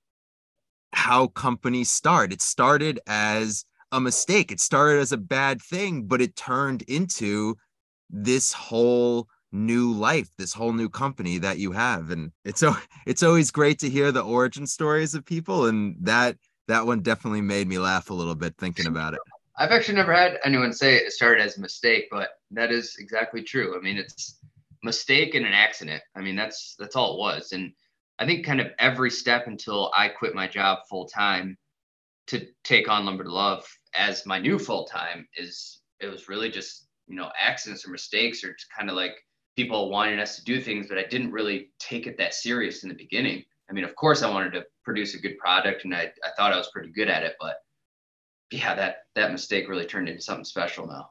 how 0.93 1.29
companies 1.29 1.91
start. 1.91 2.33
It 2.33 2.43
started 2.43 3.00
as 3.07 3.65
a 3.93 4.00
mistake. 4.00 4.53
It 4.53 4.61
started 4.61 5.00
as 5.00 5.12
a 5.12 5.17
bad 5.17 5.61
thing, 5.61 6.05
but 6.05 6.21
it 6.21 6.37
turned 6.37 6.83
into 6.83 7.57
this 8.09 8.53
whole 8.53 9.29
new 9.52 9.92
life, 9.92 10.28
this 10.38 10.52
whole 10.52 10.73
new 10.73 10.88
company 10.88 11.38
that 11.38 11.59
you 11.59 11.73
have. 11.73 12.11
And 12.11 12.33
it's 12.45 12.62
it's 13.07 13.23
always 13.23 13.50
great 13.50 13.78
to 13.80 13.90
hear 13.90 14.12
the 14.12 14.23
origin 14.23 14.66
stories 14.66 15.14
of 15.14 15.25
people 15.25 15.66
and 15.66 15.97
that 16.00 16.37
that 16.69 16.87
one 16.87 17.00
definitely 17.00 17.40
made 17.40 17.66
me 17.66 17.78
laugh 17.78 18.11
a 18.11 18.14
little 18.14 18.35
bit 18.35 18.54
thinking 18.59 18.87
about 18.88 19.14
it. 19.14 19.21
I've 19.57 19.73
actually 19.73 19.97
never 19.97 20.14
had 20.14 20.38
anyone 20.45 20.73
say 20.73 20.97
it 20.97 21.12
started 21.12 21.42
as 21.42 21.59
a 21.59 21.61
mistake, 21.61 22.07
but 22.11 22.30
that 22.52 22.71
is 22.71 22.97
exactly 22.99 23.42
true. 23.42 23.76
I 23.76 23.83
mean, 23.83 23.99
it's 23.99 24.38
mistake 24.83 25.35
and 25.35 25.45
an 25.45 25.52
accident. 25.52 26.02
I 26.16 26.21
mean, 26.21 26.37
that's 26.37 26.76
that's 26.78 26.97
all 26.97 27.14
it 27.14 27.19
was. 27.19 27.52
And 27.52 27.73
I 28.19 28.26
think 28.26 28.45
kind 28.45 28.61
of 28.61 28.69
every 28.78 29.11
step 29.11 29.47
until 29.47 29.90
I 29.97 30.09
quit 30.09 30.35
my 30.35 30.47
job 30.47 30.80
full 30.88 31.07
time 31.07 31.59
to 32.28 32.47
take 32.64 32.88
on 32.88 33.04
Lumber 33.04 33.25
to 33.25 33.33
Love 33.33 33.66
as 33.95 34.25
my 34.25 34.38
new 34.38 34.59
full 34.59 34.85
time 34.85 35.26
is 35.37 35.80
it 36.00 36.07
was 36.07 36.28
really 36.28 36.50
just 36.50 36.87
you 37.09 37.16
know 37.16 37.30
accidents 37.38 37.87
or 37.87 37.90
mistakes 37.90 38.45
or 38.45 38.54
kind 38.76 38.88
of 38.88 38.97
like 38.97 39.16
people 39.57 39.90
wanting 39.90 40.19
us 40.19 40.37
to 40.37 40.45
do 40.45 40.61
things, 40.61 40.87
but 40.88 40.99
I 40.99 41.04
didn't 41.04 41.33
really 41.33 41.71
take 41.78 42.07
it 42.07 42.16
that 42.19 42.35
serious 42.35 42.83
in 42.83 42.88
the 42.88 42.95
beginning. 42.95 43.45
I 43.69 43.73
mean, 43.73 43.85
of 43.85 43.95
course, 43.95 44.23
I 44.23 44.30
wanted 44.30 44.52
to 44.54 44.64
produce 44.85 45.14
a 45.14 45.21
good 45.21 45.38
product, 45.38 45.85
and 45.85 45.95
I, 45.95 46.11
I 46.25 46.30
thought 46.37 46.52
I 46.52 46.57
was 46.57 46.71
pretty 46.73 46.90
good 46.90 47.09
at 47.09 47.23
it, 47.23 47.37
but 47.40 47.57
yeah, 48.50 48.75
that 48.75 48.97
that 49.14 49.33
mistake 49.33 49.69
really 49.69 49.87
turned 49.87 50.09
into 50.09 50.23
something 50.23 50.45
special 50.45 50.87
now. 50.87 51.11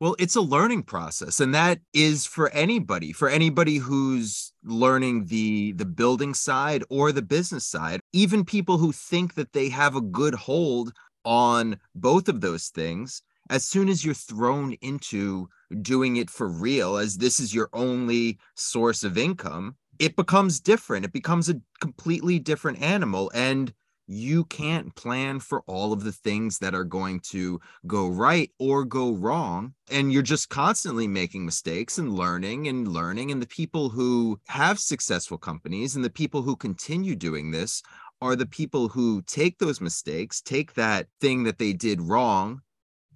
Well, 0.00 0.14
it's 0.18 0.36
a 0.36 0.40
learning 0.40 0.84
process, 0.84 1.40
and 1.40 1.54
that 1.54 1.80
is 1.92 2.24
for 2.24 2.50
anybody, 2.50 3.12
for 3.12 3.28
anybody 3.28 3.76
who's 3.76 4.52
learning 4.64 5.26
the 5.26 5.72
the 5.72 5.84
building 5.84 6.34
side 6.34 6.84
or 6.88 7.10
the 7.10 7.22
business 7.22 7.66
side. 7.66 8.00
Even 8.12 8.44
people 8.44 8.78
who 8.78 8.92
think 8.92 9.34
that 9.34 9.52
they 9.52 9.68
have 9.68 9.96
a 9.96 10.00
good 10.00 10.34
hold 10.34 10.92
on 11.24 11.80
both 11.94 12.28
of 12.28 12.40
those 12.40 12.68
things, 12.68 13.22
as 13.50 13.64
soon 13.64 13.88
as 13.88 14.04
you're 14.04 14.14
thrown 14.14 14.74
into 14.80 15.48
doing 15.82 16.16
it 16.16 16.30
for 16.30 16.48
real, 16.48 16.96
as 16.96 17.16
this 17.16 17.40
is 17.40 17.54
your 17.54 17.68
only 17.72 18.38
source 18.54 19.04
of 19.04 19.18
income, 19.18 19.76
it 19.98 20.16
becomes 20.16 20.60
different. 20.60 21.04
It 21.04 21.12
becomes 21.12 21.48
a 21.48 21.60
completely 21.80 22.38
different 22.38 22.80
animal. 22.80 23.30
And 23.34 23.72
you 24.06 24.44
can't 24.46 24.94
plan 24.94 25.38
for 25.38 25.62
all 25.66 25.92
of 25.92 26.02
the 26.02 26.12
things 26.12 26.58
that 26.58 26.74
are 26.74 26.84
going 26.84 27.20
to 27.20 27.60
go 27.86 28.08
right 28.08 28.50
or 28.58 28.84
go 28.84 29.12
wrong. 29.12 29.74
And 29.90 30.12
you're 30.12 30.22
just 30.22 30.48
constantly 30.48 31.06
making 31.06 31.44
mistakes 31.44 31.98
and 31.98 32.14
learning 32.14 32.68
and 32.68 32.88
learning. 32.88 33.30
And 33.30 33.42
the 33.42 33.46
people 33.46 33.90
who 33.90 34.40
have 34.48 34.78
successful 34.78 35.36
companies 35.36 35.94
and 35.94 36.04
the 36.04 36.10
people 36.10 36.42
who 36.42 36.56
continue 36.56 37.16
doing 37.16 37.50
this 37.50 37.82
are 38.20 38.34
the 38.34 38.46
people 38.46 38.88
who 38.88 39.22
take 39.22 39.58
those 39.58 39.80
mistakes, 39.80 40.40
take 40.40 40.74
that 40.74 41.06
thing 41.20 41.44
that 41.44 41.58
they 41.58 41.72
did 41.72 42.00
wrong 42.00 42.62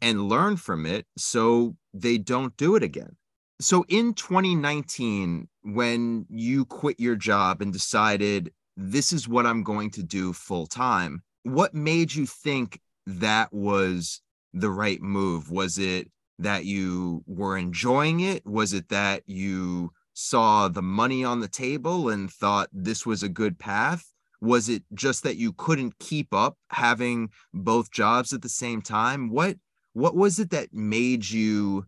and 0.03 0.29
learn 0.29 0.57
from 0.59 0.85
it 0.85 1.07
so 1.17 1.77
they 1.95 2.19
don't 2.19 2.55
do 2.59 2.77
it 2.77 2.83
again. 2.83 3.17
So 3.61 3.85
in 3.89 4.13
2019, 4.13 5.49
when 5.63 6.27
you 6.29 6.65
quit 6.67 6.99
your 6.99 7.17
job 7.17 7.63
and 7.63 7.73
decided 7.73 8.53
this 8.77 9.13
is 9.13 9.29
what 9.29 9.47
I'm 9.47 9.63
going 9.63 9.91
to 9.91 10.03
do 10.03 10.33
full 10.33 10.67
time. 10.67 11.23
What 11.45 11.75
made 11.75 12.15
you 12.15 12.27
think 12.27 12.81
that 13.07 13.53
was 13.53 14.21
the 14.53 14.71
right 14.71 15.01
move? 15.01 15.51
Was 15.51 15.79
it 15.79 16.11
that 16.39 16.65
you 16.65 17.23
were 17.27 17.57
enjoying 17.57 18.21
it? 18.21 18.45
Was 18.47 18.73
it 18.73 18.89
that 18.89 19.23
you 19.27 19.93
saw 20.15 20.69
the 20.69 20.83
money 20.83 21.25
on 21.25 21.41
the 21.41 21.49
table 21.49 22.09
and 22.09 22.31
thought 22.31 22.69
this 22.73 23.07
was 23.07 23.23
a 23.23 23.29
good 23.29 23.59
path? 23.59 24.05
Was 24.41 24.69
it 24.69 24.83
just 24.93 25.23
that 25.23 25.37
you 25.37 25.53
couldn't 25.53 25.99
keep 26.01 26.35
up 26.35 26.57
having 26.71 27.31
both 27.55 27.93
jobs 27.93 28.33
at 28.33 28.43
the 28.43 28.49
same 28.49 28.83
time? 28.83 29.31
What 29.31 29.57
what 29.93 30.15
was 30.15 30.39
it 30.39 30.51
that 30.51 30.73
made 30.73 31.29
you 31.29 31.87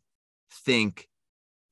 think 0.64 1.08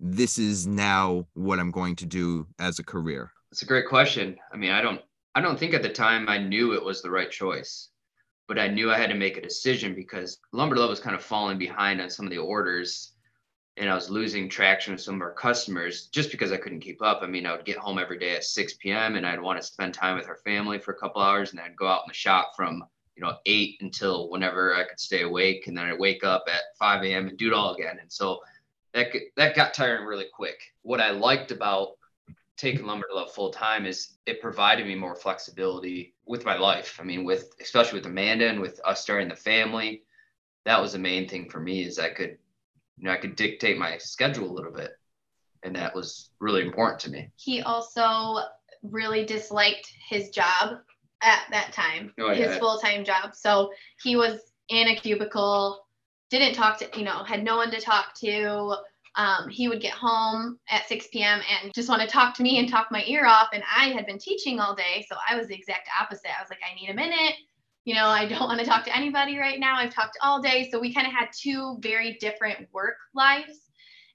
this 0.00 0.38
is 0.38 0.66
now 0.66 1.26
what 1.34 1.58
I'm 1.58 1.70
going 1.70 1.96
to 1.96 2.06
do 2.06 2.46
as 2.58 2.78
a 2.78 2.84
career? 2.84 3.32
That's 3.50 3.62
a 3.62 3.66
great 3.66 3.88
question. 3.88 4.36
I 4.52 4.56
mean, 4.56 4.70
I 4.70 4.80
don't 4.80 5.00
I 5.34 5.40
don't 5.40 5.58
think 5.58 5.74
at 5.74 5.82
the 5.82 5.88
time 5.88 6.28
I 6.28 6.38
knew 6.38 6.72
it 6.72 6.84
was 6.84 7.00
the 7.00 7.10
right 7.10 7.30
choice, 7.30 7.88
but 8.48 8.58
I 8.58 8.68
knew 8.68 8.90
I 8.90 8.98
had 8.98 9.10
to 9.10 9.16
make 9.16 9.36
a 9.36 9.42
decision 9.42 9.94
because 9.94 10.38
Lumber 10.52 10.76
Love 10.76 10.90
was 10.90 11.00
kind 11.00 11.16
of 11.16 11.22
falling 11.22 11.58
behind 11.58 12.00
on 12.00 12.10
some 12.10 12.26
of 12.26 12.30
the 12.30 12.38
orders 12.38 13.12
and 13.78 13.88
I 13.88 13.94
was 13.94 14.10
losing 14.10 14.48
traction 14.48 14.92
with 14.92 15.00
some 15.00 15.14
of 15.14 15.22
our 15.22 15.32
customers 15.32 16.08
just 16.08 16.30
because 16.30 16.52
I 16.52 16.58
couldn't 16.58 16.80
keep 16.80 17.00
up. 17.00 17.20
I 17.22 17.26
mean, 17.26 17.46
I 17.46 17.52
would 17.52 17.64
get 17.64 17.78
home 17.78 17.98
every 17.98 18.18
day 18.18 18.36
at 18.36 18.44
6 18.44 18.74
p.m. 18.74 19.16
and 19.16 19.26
I'd 19.26 19.40
want 19.40 19.60
to 19.60 19.66
spend 19.66 19.94
time 19.94 20.18
with 20.18 20.28
our 20.28 20.36
family 20.44 20.78
for 20.78 20.92
a 20.92 20.98
couple 20.98 21.22
hours 21.22 21.52
and 21.52 21.60
I'd 21.60 21.76
go 21.76 21.86
out 21.86 22.02
in 22.04 22.08
the 22.08 22.14
shop 22.14 22.52
from, 22.54 22.84
you 23.16 23.22
know, 23.22 23.36
eight 23.46 23.76
until 23.80 24.30
whenever 24.30 24.74
I 24.74 24.84
could 24.84 25.00
stay 25.00 25.22
awake. 25.22 25.66
And 25.66 25.76
then 25.76 25.84
I'd 25.84 25.98
wake 25.98 26.24
up 26.24 26.44
at 26.48 26.76
5 26.78 27.04
a.m. 27.04 27.28
and 27.28 27.36
do 27.36 27.48
it 27.48 27.52
all 27.52 27.74
again. 27.74 27.98
And 28.00 28.10
so 28.10 28.40
that, 28.94 29.08
that 29.36 29.56
got 29.56 29.74
tiring 29.74 30.06
really 30.06 30.26
quick. 30.32 30.60
What 30.82 31.00
I 31.00 31.10
liked 31.10 31.50
about 31.50 31.96
taking 32.56 32.86
lumber 32.86 33.08
to 33.08 33.14
love 33.14 33.32
full 33.32 33.50
time 33.50 33.86
is 33.86 34.14
it 34.26 34.40
provided 34.40 34.86
me 34.86 34.94
more 34.94 35.16
flexibility 35.16 36.14
with 36.26 36.44
my 36.44 36.56
life. 36.56 36.98
I 37.00 37.04
mean, 37.04 37.24
with 37.24 37.50
especially 37.60 37.98
with 37.98 38.06
Amanda 38.06 38.48
and 38.48 38.60
with 38.60 38.80
us 38.84 39.00
starting 39.00 39.28
the 39.28 39.36
family, 39.36 40.02
that 40.64 40.80
was 40.80 40.92
the 40.92 40.98
main 40.98 41.28
thing 41.28 41.48
for 41.48 41.60
me 41.60 41.82
is 41.82 41.98
I 41.98 42.10
could, 42.10 42.38
you 42.98 43.04
know, 43.04 43.10
I 43.10 43.16
could 43.16 43.36
dictate 43.36 43.78
my 43.78 43.98
schedule 43.98 44.48
a 44.48 44.52
little 44.52 44.70
bit, 44.70 44.92
and 45.62 45.74
that 45.74 45.94
was 45.94 46.30
really 46.38 46.62
important 46.62 47.00
to 47.00 47.10
me. 47.10 47.30
He 47.36 47.62
also 47.62 48.38
really 48.82 49.24
disliked 49.24 49.92
his 50.08 50.30
job 50.30 50.78
at 51.22 51.42
that 51.50 51.72
time, 51.72 52.12
oh, 52.18 52.34
his 52.34 52.56
full 52.58 52.78
time 52.78 53.04
job. 53.04 53.34
So 53.34 53.70
he 54.02 54.16
was 54.16 54.40
in 54.68 54.88
a 54.88 54.96
cubicle, 54.96 55.86
didn't 56.30 56.54
talk 56.54 56.78
to, 56.78 56.88
you 56.96 57.04
know, 57.04 57.22
had 57.24 57.44
no 57.44 57.56
one 57.56 57.70
to 57.70 57.80
talk 57.80 58.14
to 58.20 58.76
um, 59.16 59.48
he 59.48 59.68
would 59.68 59.80
get 59.80 59.92
home 59.92 60.58
at 60.70 60.88
6 60.88 61.08
p.m. 61.08 61.40
and 61.50 61.72
just 61.74 61.88
want 61.88 62.00
to 62.00 62.08
talk 62.08 62.34
to 62.36 62.42
me 62.42 62.58
and 62.58 62.68
talk 62.68 62.88
my 62.90 63.04
ear 63.06 63.26
off. 63.26 63.48
And 63.52 63.62
I 63.74 63.88
had 63.88 64.06
been 64.06 64.18
teaching 64.18 64.58
all 64.58 64.74
day. 64.74 65.04
So 65.08 65.16
I 65.28 65.36
was 65.36 65.48
the 65.48 65.54
exact 65.54 65.88
opposite. 66.00 66.30
I 66.36 66.42
was 66.42 66.50
like, 66.50 66.60
I 66.68 66.74
need 66.74 66.88
a 66.88 66.94
minute. 66.94 67.34
You 67.84 67.94
know, 67.94 68.06
I 68.06 68.26
don't 68.26 68.48
want 68.48 68.60
to 68.60 68.66
talk 68.66 68.84
to 68.84 68.96
anybody 68.96 69.38
right 69.38 69.60
now. 69.60 69.76
I've 69.76 69.94
talked 69.94 70.16
all 70.22 70.40
day. 70.40 70.68
So 70.70 70.80
we 70.80 70.94
kind 70.94 71.06
of 71.06 71.12
had 71.12 71.28
two 71.38 71.76
very 71.80 72.16
different 72.20 72.68
work 72.72 72.96
lives. 73.14 73.70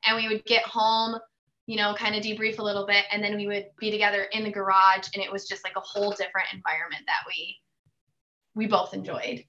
And 0.05 0.15
we 0.15 0.27
would 0.29 0.45
get 0.45 0.63
home, 0.63 1.19
you 1.67 1.75
know, 1.75 1.93
kind 1.93 2.15
of 2.15 2.23
debrief 2.23 2.57
a 2.59 2.63
little 2.63 2.87
bit. 2.87 3.05
And 3.11 3.23
then 3.23 3.35
we 3.35 3.45
would 3.45 3.67
be 3.79 3.91
together 3.91 4.23
in 4.31 4.43
the 4.43 4.51
garage. 4.51 5.09
And 5.13 5.23
it 5.23 5.31
was 5.31 5.47
just 5.47 5.63
like 5.63 5.75
a 5.75 5.81
whole 5.81 6.11
different 6.11 6.47
environment 6.53 7.03
that 7.05 7.23
we 7.27 7.57
we 8.55 8.65
both 8.65 8.93
enjoyed. 8.93 9.43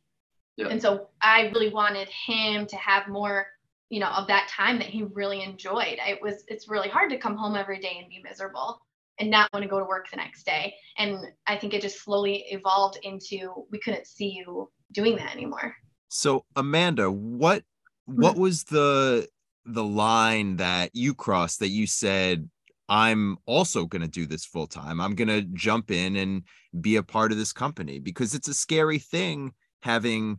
Yeah. 0.57 0.69
And 0.69 0.83
so 0.83 1.09
I 1.23 1.51
really 1.55 1.71
wanted 1.71 2.09
him 2.09 2.67
to 2.67 2.77
have 2.77 3.09
more 3.09 3.47
you 3.91 4.01
know 4.01 4.09
of 4.09 4.27
that 4.27 4.49
time 4.49 4.79
that 4.79 4.89
he 4.89 5.03
really 5.03 5.43
enjoyed 5.43 5.99
it 6.07 6.21
was 6.21 6.45
it's 6.49 6.69
really 6.69 6.89
hard 6.89 7.11
to 7.11 7.19
come 7.19 7.37
home 7.37 7.57
every 7.57 7.81
day 7.81 7.97
and 7.99 8.09
be 8.09 8.21
miserable 8.23 8.79
and 9.19 9.31
not 9.31 9.49
want 9.53 9.63
to 9.63 9.69
go 9.69 9.79
to 9.79 9.85
work 9.85 10.11
the 10.11 10.17
next 10.17 10.45
day 10.45 10.75
and 10.99 11.19
i 11.47 11.57
think 11.57 11.73
it 11.73 11.81
just 11.81 12.03
slowly 12.03 12.45
evolved 12.51 12.99
into 13.03 13.67
we 13.71 13.79
couldn't 13.79 14.07
see 14.07 14.29
you 14.29 14.71
doing 14.93 15.17
that 15.17 15.35
anymore 15.35 15.75
so 16.09 16.45
amanda 16.57 17.11
what 17.11 17.63
what 18.05 18.33
mm-hmm. 18.33 18.43
was 18.43 18.65
the 18.65 19.27
the 19.69 19.85
line 19.85 20.57
that 20.57 20.91
you 20.95 21.15
crossed 21.15 21.61
that 21.61 21.69
you 21.69 21.87
said 21.87 22.49
i'm 22.89 23.37
also 23.47 23.85
going 23.85 24.03
to 24.03 24.09
do 24.09 24.27
this 24.27 24.45
full 24.45 24.67
time 24.67 25.01
i'm 25.01 25.15
going 25.15 25.29
to 25.29 25.43
jump 25.55 25.91
in 25.91 26.17
and 26.17 26.43
be 26.81 26.97
a 26.97 27.03
part 27.03 27.33
of 27.33 27.39
this 27.39 27.53
company 27.53 27.99
because 27.99 28.35
it's 28.35 28.49
a 28.49 28.55
scary 28.55 28.99
thing 28.99 29.53
having 29.83 30.39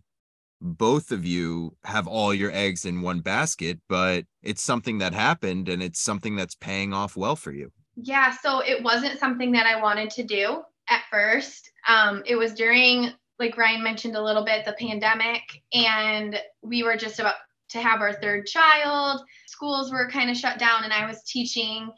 both 0.61 1.11
of 1.11 1.25
you 1.25 1.75
have 1.83 2.07
all 2.07 2.33
your 2.33 2.51
eggs 2.51 2.85
in 2.85 3.01
one 3.01 3.21
basket, 3.21 3.79
but 3.87 4.25
it's 4.43 4.61
something 4.61 4.97
that 4.99 5.13
happened 5.13 5.69
and 5.69 5.81
it's 5.81 6.01
something 6.01 6.35
that's 6.35 6.55
paying 6.55 6.93
off 6.93 7.15
well 7.15 7.35
for 7.35 7.51
you. 7.51 7.71
Yeah, 7.95 8.31
so 8.31 8.59
it 8.59 8.83
wasn't 8.83 9.19
something 9.19 9.51
that 9.53 9.65
I 9.65 9.81
wanted 9.81 10.09
to 10.11 10.23
do 10.23 10.61
at 10.89 11.01
first. 11.09 11.71
Um, 11.87 12.23
it 12.25 12.35
was 12.35 12.53
during, 12.53 13.11
like 13.39 13.57
Ryan 13.57 13.83
mentioned 13.83 14.15
a 14.15 14.23
little 14.23 14.43
bit, 14.43 14.65
the 14.65 14.73
pandemic, 14.73 15.61
and 15.73 16.39
we 16.61 16.83
were 16.83 16.97
just 16.97 17.19
about 17.19 17.35
to 17.69 17.79
have 17.79 18.01
our 18.01 18.13
third 18.13 18.45
child. 18.45 19.21
Schools 19.47 19.91
were 19.91 20.09
kind 20.09 20.29
of 20.29 20.37
shut 20.37 20.59
down, 20.59 20.83
and 20.83 20.93
I 20.93 21.05
was 21.05 21.23
teaching. 21.23 21.91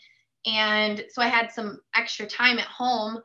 And 0.45 1.03
so 1.09 1.21
I 1.21 1.27
had 1.27 1.51
some 1.51 1.79
extra 1.95 2.25
time 2.25 2.59
at 2.59 2.67
home. 2.67 3.19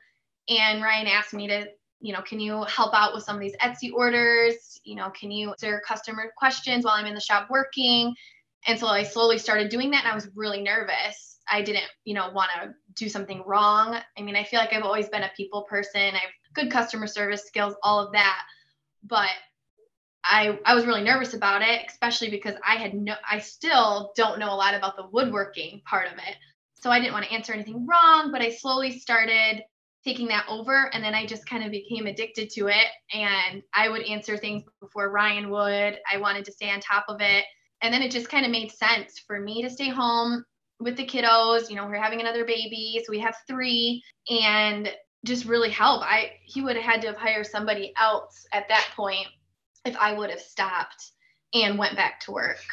And 0.48 0.82
Ryan 0.82 1.08
asked 1.08 1.34
me 1.34 1.48
to 1.48 1.66
you 2.00 2.12
know, 2.12 2.22
can 2.22 2.40
you 2.40 2.62
help 2.64 2.94
out 2.94 3.14
with 3.14 3.24
some 3.24 3.36
of 3.36 3.40
these 3.40 3.56
Etsy 3.56 3.92
orders? 3.92 4.80
You 4.84 4.96
know, 4.96 5.10
can 5.10 5.30
you 5.30 5.50
answer 5.50 5.82
customer 5.86 6.32
questions 6.36 6.84
while 6.84 6.94
I'm 6.94 7.06
in 7.06 7.14
the 7.14 7.20
shop 7.20 7.48
working? 7.50 8.14
And 8.66 8.78
so 8.78 8.86
I 8.86 9.02
slowly 9.02 9.38
started 9.38 9.70
doing 9.70 9.90
that 9.90 10.04
and 10.04 10.12
I 10.12 10.14
was 10.14 10.28
really 10.34 10.60
nervous. 10.60 11.38
I 11.50 11.62
didn't, 11.62 11.84
you 12.04 12.14
know, 12.14 12.30
want 12.30 12.50
to 12.60 12.74
do 12.94 13.08
something 13.08 13.42
wrong. 13.46 13.98
I 14.18 14.22
mean, 14.22 14.36
I 14.36 14.44
feel 14.44 14.60
like 14.60 14.72
I've 14.72 14.82
always 14.82 15.08
been 15.08 15.22
a 15.22 15.30
people 15.36 15.62
person. 15.62 16.00
I 16.00 16.18
have 16.18 16.30
good 16.54 16.70
customer 16.70 17.06
service 17.06 17.44
skills, 17.44 17.74
all 17.82 18.04
of 18.04 18.12
that. 18.12 18.42
But 19.04 19.30
I 20.26 20.58
I 20.64 20.74
was 20.74 20.86
really 20.86 21.02
nervous 21.02 21.34
about 21.34 21.62
it, 21.62 21.82
especially 21.88 22.30
because 22.30 22.54
I 22.66 22.76
had 22.76 22.94
no 22.94 23.14
I 23.28 23.38
still 23.38 24.12
don't 24.16 24.38
know 24.38 24.52
a 24.52 24.56
lot 24.56 24.74
about 24.74 24.96
the 24.96 25.08
woodworking 25.12 25.82
part 25.84 26.08
of 26.08 26.18
it. 26.18 26.36
So 26.74 26.90
I 26.90 27.00
didn't 27.00 27.14
want 27.14 27.24
to 27.26 27.32
answer 27.32 27.52
anything 27.52 27.86
wrong, 27.86 28.30
but 28.32 28.42
I 28.42 28.50
slowly 28.50 28.98
started 28.98 29.62
taking 30.04 30.28
that 30.28 30.46
over 30.48 30.90
and 30.94 31.02
then 31.02 31.14
I 31.14 31.26
just 31.26 31.48
kind 31.48 31.64
of 31.64 31.70
became 31.70 32.06
addicted 32.06 32.50
to 32.50 32.68
it 32.68 32.86
and 33.12 33.62
I 33.74 33.88
would 33.88 34.02
answer 34.02 34.36
things 34.36 34.62
before 34.80 35.10
Ryan 35.10 35.50
would. 35.50 35.98
I 36.10 36.18
wanted 36.18 36.44
to 36.44 36.52
stay 36.52 36.70
on 36.70 36.80
top 36.80 37.06
of 37.08 37.20
it. 37.20 37.44
And 37.82 37.92
then 37.92 38.02
it 38.02 38.12
just 38.12 38.28
kind 38.28 38.44
of 38.44 38.52
made 38.52 38.70
sense 38.70 39.18
for 39.26 39.40
me 39.40 39.62
to 39.62 39.70
stay 39.70 39.88
home 39.88 40.44
with 40.78 40.96
the 40.96 41.06
kiddos. 41.06 41.68
You 41.68 41.76
know, 41.76 41.86
we're 41.86 42.00
having 42.00 42.20
another 42.20 42.44
baby, 42.44 43.02
so 43.04 43.10
we 43.10 43.18
have 43.18 43.34
3 43.48 44.02
and 44.30 44.90
just 45.24 45.44
really 45.44 45.70
help. 45.70 46.02
I 46.02 46.32
he 46.44 46.62
would 46.62 46.76
have 46.76 46.84
had 46.84 47.00
to 47.02 47.08
have 47.08 47.16
hired 47.16 47.46
somebody 47.46 47.92
else 47.98 48.46
at 48.52 48.68
that 48.68 48.88
point 48.94 49.26
if 49.86 49.96
I 49.96 50.12
would 50.12 50.30
have 50.30 50.40
stopped 50.40 51.12
and 51.54 51.78
went 51.78 51.96
back 51.96 52.20
to 52.20 52.32
work. 52.32 52.64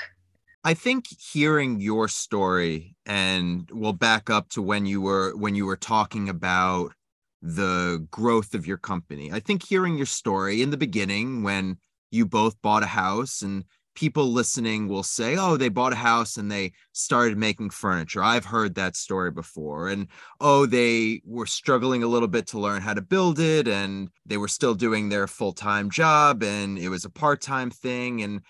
I 0.64 0.74
think 0.74 1.06
hearing 1.08 1.80
your 1.80 2.08
story 2.08 2.96
and 3.06 3.70
we'll 3.72 3.94
back 3.94 4.30
up 4.30 4.50
to 4.50 4.62
when 4.62 4.86
you 4.86 5.02
were 5.02 5.36
when 5.36 5.56
you 5.56 5.66
were 5.66 5.78
talking 5.78 6.30
about 6.30 6.94
the 7.42 8.08
growth 8.10 8.54
of 8.56 8.66
your 8.66 8.78
company. 8.78 9.32
I 9.32 9.42
think 9.42 9.64
hearing 9.64 9.98
your 9.98 10.06
story 10.06 10.62
in 10.62 10.70
the 10.70 10.78
beginning 10.78 11.44
when 11.44 11.78
you 12.12 12.26
both 12.26 12.62
bought 12.62 12.84
a 12.84 12.88
house 12.88 13.42
and 13.42 13.66
people 13.96 14.32
listening 14.32 14.88
will 14.88 15.04
say, 15.04 15.36
oh, 15.38 15.58
they 15.58 15.70
bought 15.70 15.94
a 15.94 15.98
house 15.98 16.38
and 16.38 16.52
they 16.52 16.72
started 16.94 17.38
making 17.38 17.70
furniture. 17.70 18.24
I've 18.24 18.46
heard 18.46 18.76
that 18.76 18.96
story 18.96 19.32
before. 19.32 19.90
And 19.90 20.08
oh, 20.40 20.66
they 20.66 21.22
were 21.26 21.46
struggling 21.46 22.04
a 22.04 22.08
little 22.08 22.28
bit 22.28 22.48
to 22.48 22.60
learn 22.60 22.82
how 22.82 22.94
to 22.94 23.02
build 23.02 23.40
it 23.40 23.68
and 23.68 24.10
they 24.26 24.38
were 24.38 24.48
still 24.48 24.74
doing 24.74 25.10
their 25.10 25.28
full 25.28 25.54
time 25.54 25.90
job 25.90 26.44
and 26.44 26.78
it 26.78 26.90
was 26.90 27.06
a 27.06 27.10
part 27.10 27.42
time 27.42 27.70
thing 27.70 28.22
and 28.22 28.42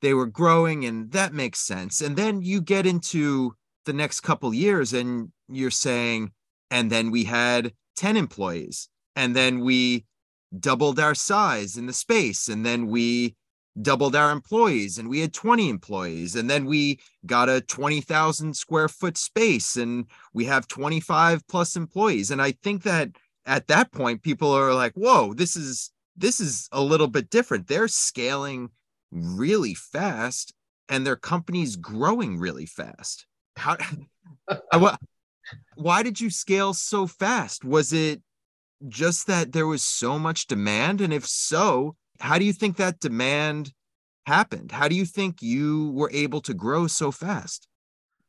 they 0.00 0.14
were 0.14 0.26
growing 0.26 0.84
and 0.84 1.10
that 1.12 1.32
makes 1.32 1.60
sense. 1.60 2.00
And 2.00 2.16
then 2.16 2.42
you 2.42 2.60
get 2.60 2.86
into 2.86 3.54
the 3.84 3.92
next 3.92 4.20
couple 4.20 4.52
years 4.54 4.92
and 4.92 5.30
you're 5.48 5.70
saying, 5.70 6.32
and 6.70 6.90
then 6.90 7.10
we 7.10 7.24
had 7.24 7.72
10 7.96 8.16
employees 8.16 8.88
and 9.16 9.34
then 9.34 9.60
we 9.60 10.04
doubled 10.58 10.98
our 10.98 11.14
size 11.14 11.76
in 11.76 11.86
the 11.86 11.92
space 11.92 12.48
and 12.48 12.64
then 12.64 12.86
we 12.86 13.34
doubled 13.80 14.14
our 14.14 14.30
employees 14.30 14.98
and 14.98 15.08
we 15.08 15.20
had 15.20 15.32
20 15.32 15.70
employees 15.70 16.36
and 16.36 16.50
then 16.50 16.66
we 16.66 17.00
got 17.24 17.48
a 17.48 17.62
20,000 17.62 18.54
square 18.54 18.88
foot 18.88 19.16
space 19.16 19.76
and 19.76 20.06
we 20.34 20.44
have 20.44 20.68
25 20.68 21.46
plus 21.48 21.74
employees. 21.76 22.30
And 22.30 22.42
i 22.42 22.52
think 22.52 22.82
that 22.82 23.10
at 23.46 23.68
that 23.68 23.90
point 23.90 24.22
people 24.22 24.52
are 24.52 24.74
like 24.74 24.92
whoa 24.94 25.34
this 25.34 25.56
is 25.56 25.90
this 26.16 26.40
is 26.40 26.68
a 26.72 26.80
little 26.80 27.08
bit 27.08 27.30
different. 27.30 27.68
They're 27.68 27.88
scaling 27.88 28.70
really 29.10 29.74
fast 29.74 30.52
and 30.88 31.06
their 31.06 31.16
company's 31.16 31.76
growing 31.76 32.38
really 32.38 32.66
fast. 32.66 33.26
How 33.56 33.76
why 35.74 36.02
did 36.02 36.20
you 36.20 36.30
scale 36.30 36.74
so 36.74 37.06
fast? 37.06 37.64
Was 37.64 37.92
it 37.92 38.22
just 38.88 39.26
that 39.26 39.52
there 39.52 39.66
was 39.66 39.82
so 39.82 40.18
much 40.18 40.46
demand? 40.46 41.00
And 41.00 41.12
if 41.12 41.26
so 41.26 41.96
how 42.22 42.38
do 42.38 42.44
you 42.44 42.52
think 42.52 42.76
that 42.76 43.00
demand 43.00 43.72
happened? 44.26 44.70
How 44.70 44.86
do 44.86 44.94
you 44.94 45.04
think 45.04 45.42
you 45.42 45.90
were 45.90 46.10
able 46.12 46.40
to 46.42 46.54
grow 46.54 46.86
so 46.86 47.10
fast? 47.10 47.66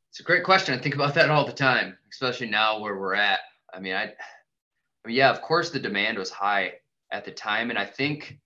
It's 0.09 0.19
a 0.19 0.23
great 0.23 0.43
question. 0.43 0.77
I 0.77 0.81
think 0.81 0.95
about 0.95 1.13
that 1.13 1.29
all 1.29 1.45
the 1.45 1.53
time, 1.53 1.95
especially 2.11 2.49
now 2.49 2.79
where 2.79 2.97
we're 2.97 3.13
at. 3.13 3.39
I 3.71 3.79
mean, 3.79 3.93
I, 3.93 4.05
I 4.05 5.07
mean, 5.07 5.15
yeah, 5.15 5.29
of 5.29 5.41
course 5.41 5.69
the 5.69 5.79
demand 5.79 6.17
was 6.17 6.31
high 6.31 6.73
at 7.11 7.23
the 7.23 7.31
time, 7.31 7.69
and 7.69 7.77
I 7.77 7.85
think 7.85 8.39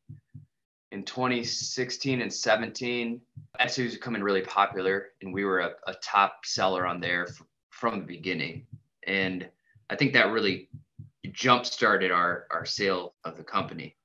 in 0.92 1.04
2016 1.04 2.22
and 2.22 2.34
17, 2.34 3.22
Etsy 3.60 3.84
was 3.86 3.94
becoming 3.94 4.24
really 4.24 4.42
popular, 4.42 5.08
and 5.22 5.34
we 5.34 5.46
were 5.46 5.60
a, 5.60 5.72
a 5.88 5.94
top 6.04 6.46
seller 6.46 6.86
on 6.86 7.00
there 7.00 7.28
f- 7.28 7.42
from 7.70 8.00
the 8.00 8.06
beginning. 8.06 8.66
And 9.06 9.48
I 9.90 9.96
think 9.96 10.12
that 10.14 10.32
really 10.32 10.70
jump 11.32 11.66
started 11.66 12.12
our 12.12 12.48
our 12.52 12.66
sale 12.66 13.14
of 13.24 13.38
the 13.38 13.44
company. 13.44 13.96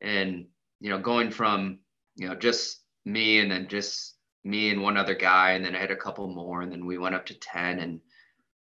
And 0.00 0.46
you 0.82 0.90
know, 0.90 0.98
going 0.98 1.30
from, 1.30 1.78
you 2.16 2.28
know, 2.28 2.34
just 2.34 2.80
me 3.04 3.38
and 3.38 3.50
then 3.50 3.68
just 3.68 4.16
me 4.42 4.70
and 4.70 4.82
one 4.82 4.96
other 4.96 5.14
guy, 5.14 5.52
and 5.52 5.64
then 5.64 5.76
I 5.76 5.78
had 5.78 5.92
a 5.92 5.96
couple 5.96 6.26
more, 6.26 6.60
and 6.60 6.72
then 6.72 6.84
we 6.84 6.98
went 6.98 7.14
up 7.14 7.24
to 7.26 7.38
10 7.38 7.78
and, 7.78 8.00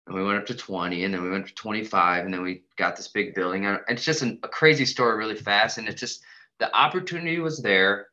and 0.07 0.15
we 0.15 0.23
went 0.23 0.39
up 0.39 0.47
to 0.47 0.55
20 0.55 1.05
and 1.05 1.15
then 1.15 1.23
we 1.23 1.31
went 1.31 1.47
to 1.47 1.55
25 1.55 2.27
and 2.27 2.35
then 2.35 2.43
we 2.43 2.65
got 2.77 2.97
this 2.97 3.09
big 3.09 3.35
building. 3.35 3.65
It's 3.89 4.05
just 4.05 4.21
an, 4.21 4.39
a 4.43 4.49
crazy 4.49 4.85
story 4.85 5.17
really 5.17 5.37
fast. 5.37 5.79
And 5.79 5.89
it's 5.89 6.01
just 6.01 6.23
the 6.59 6.75
opportunity 6.77 7.39
was 7.39 7.63
there. 7.63 8.09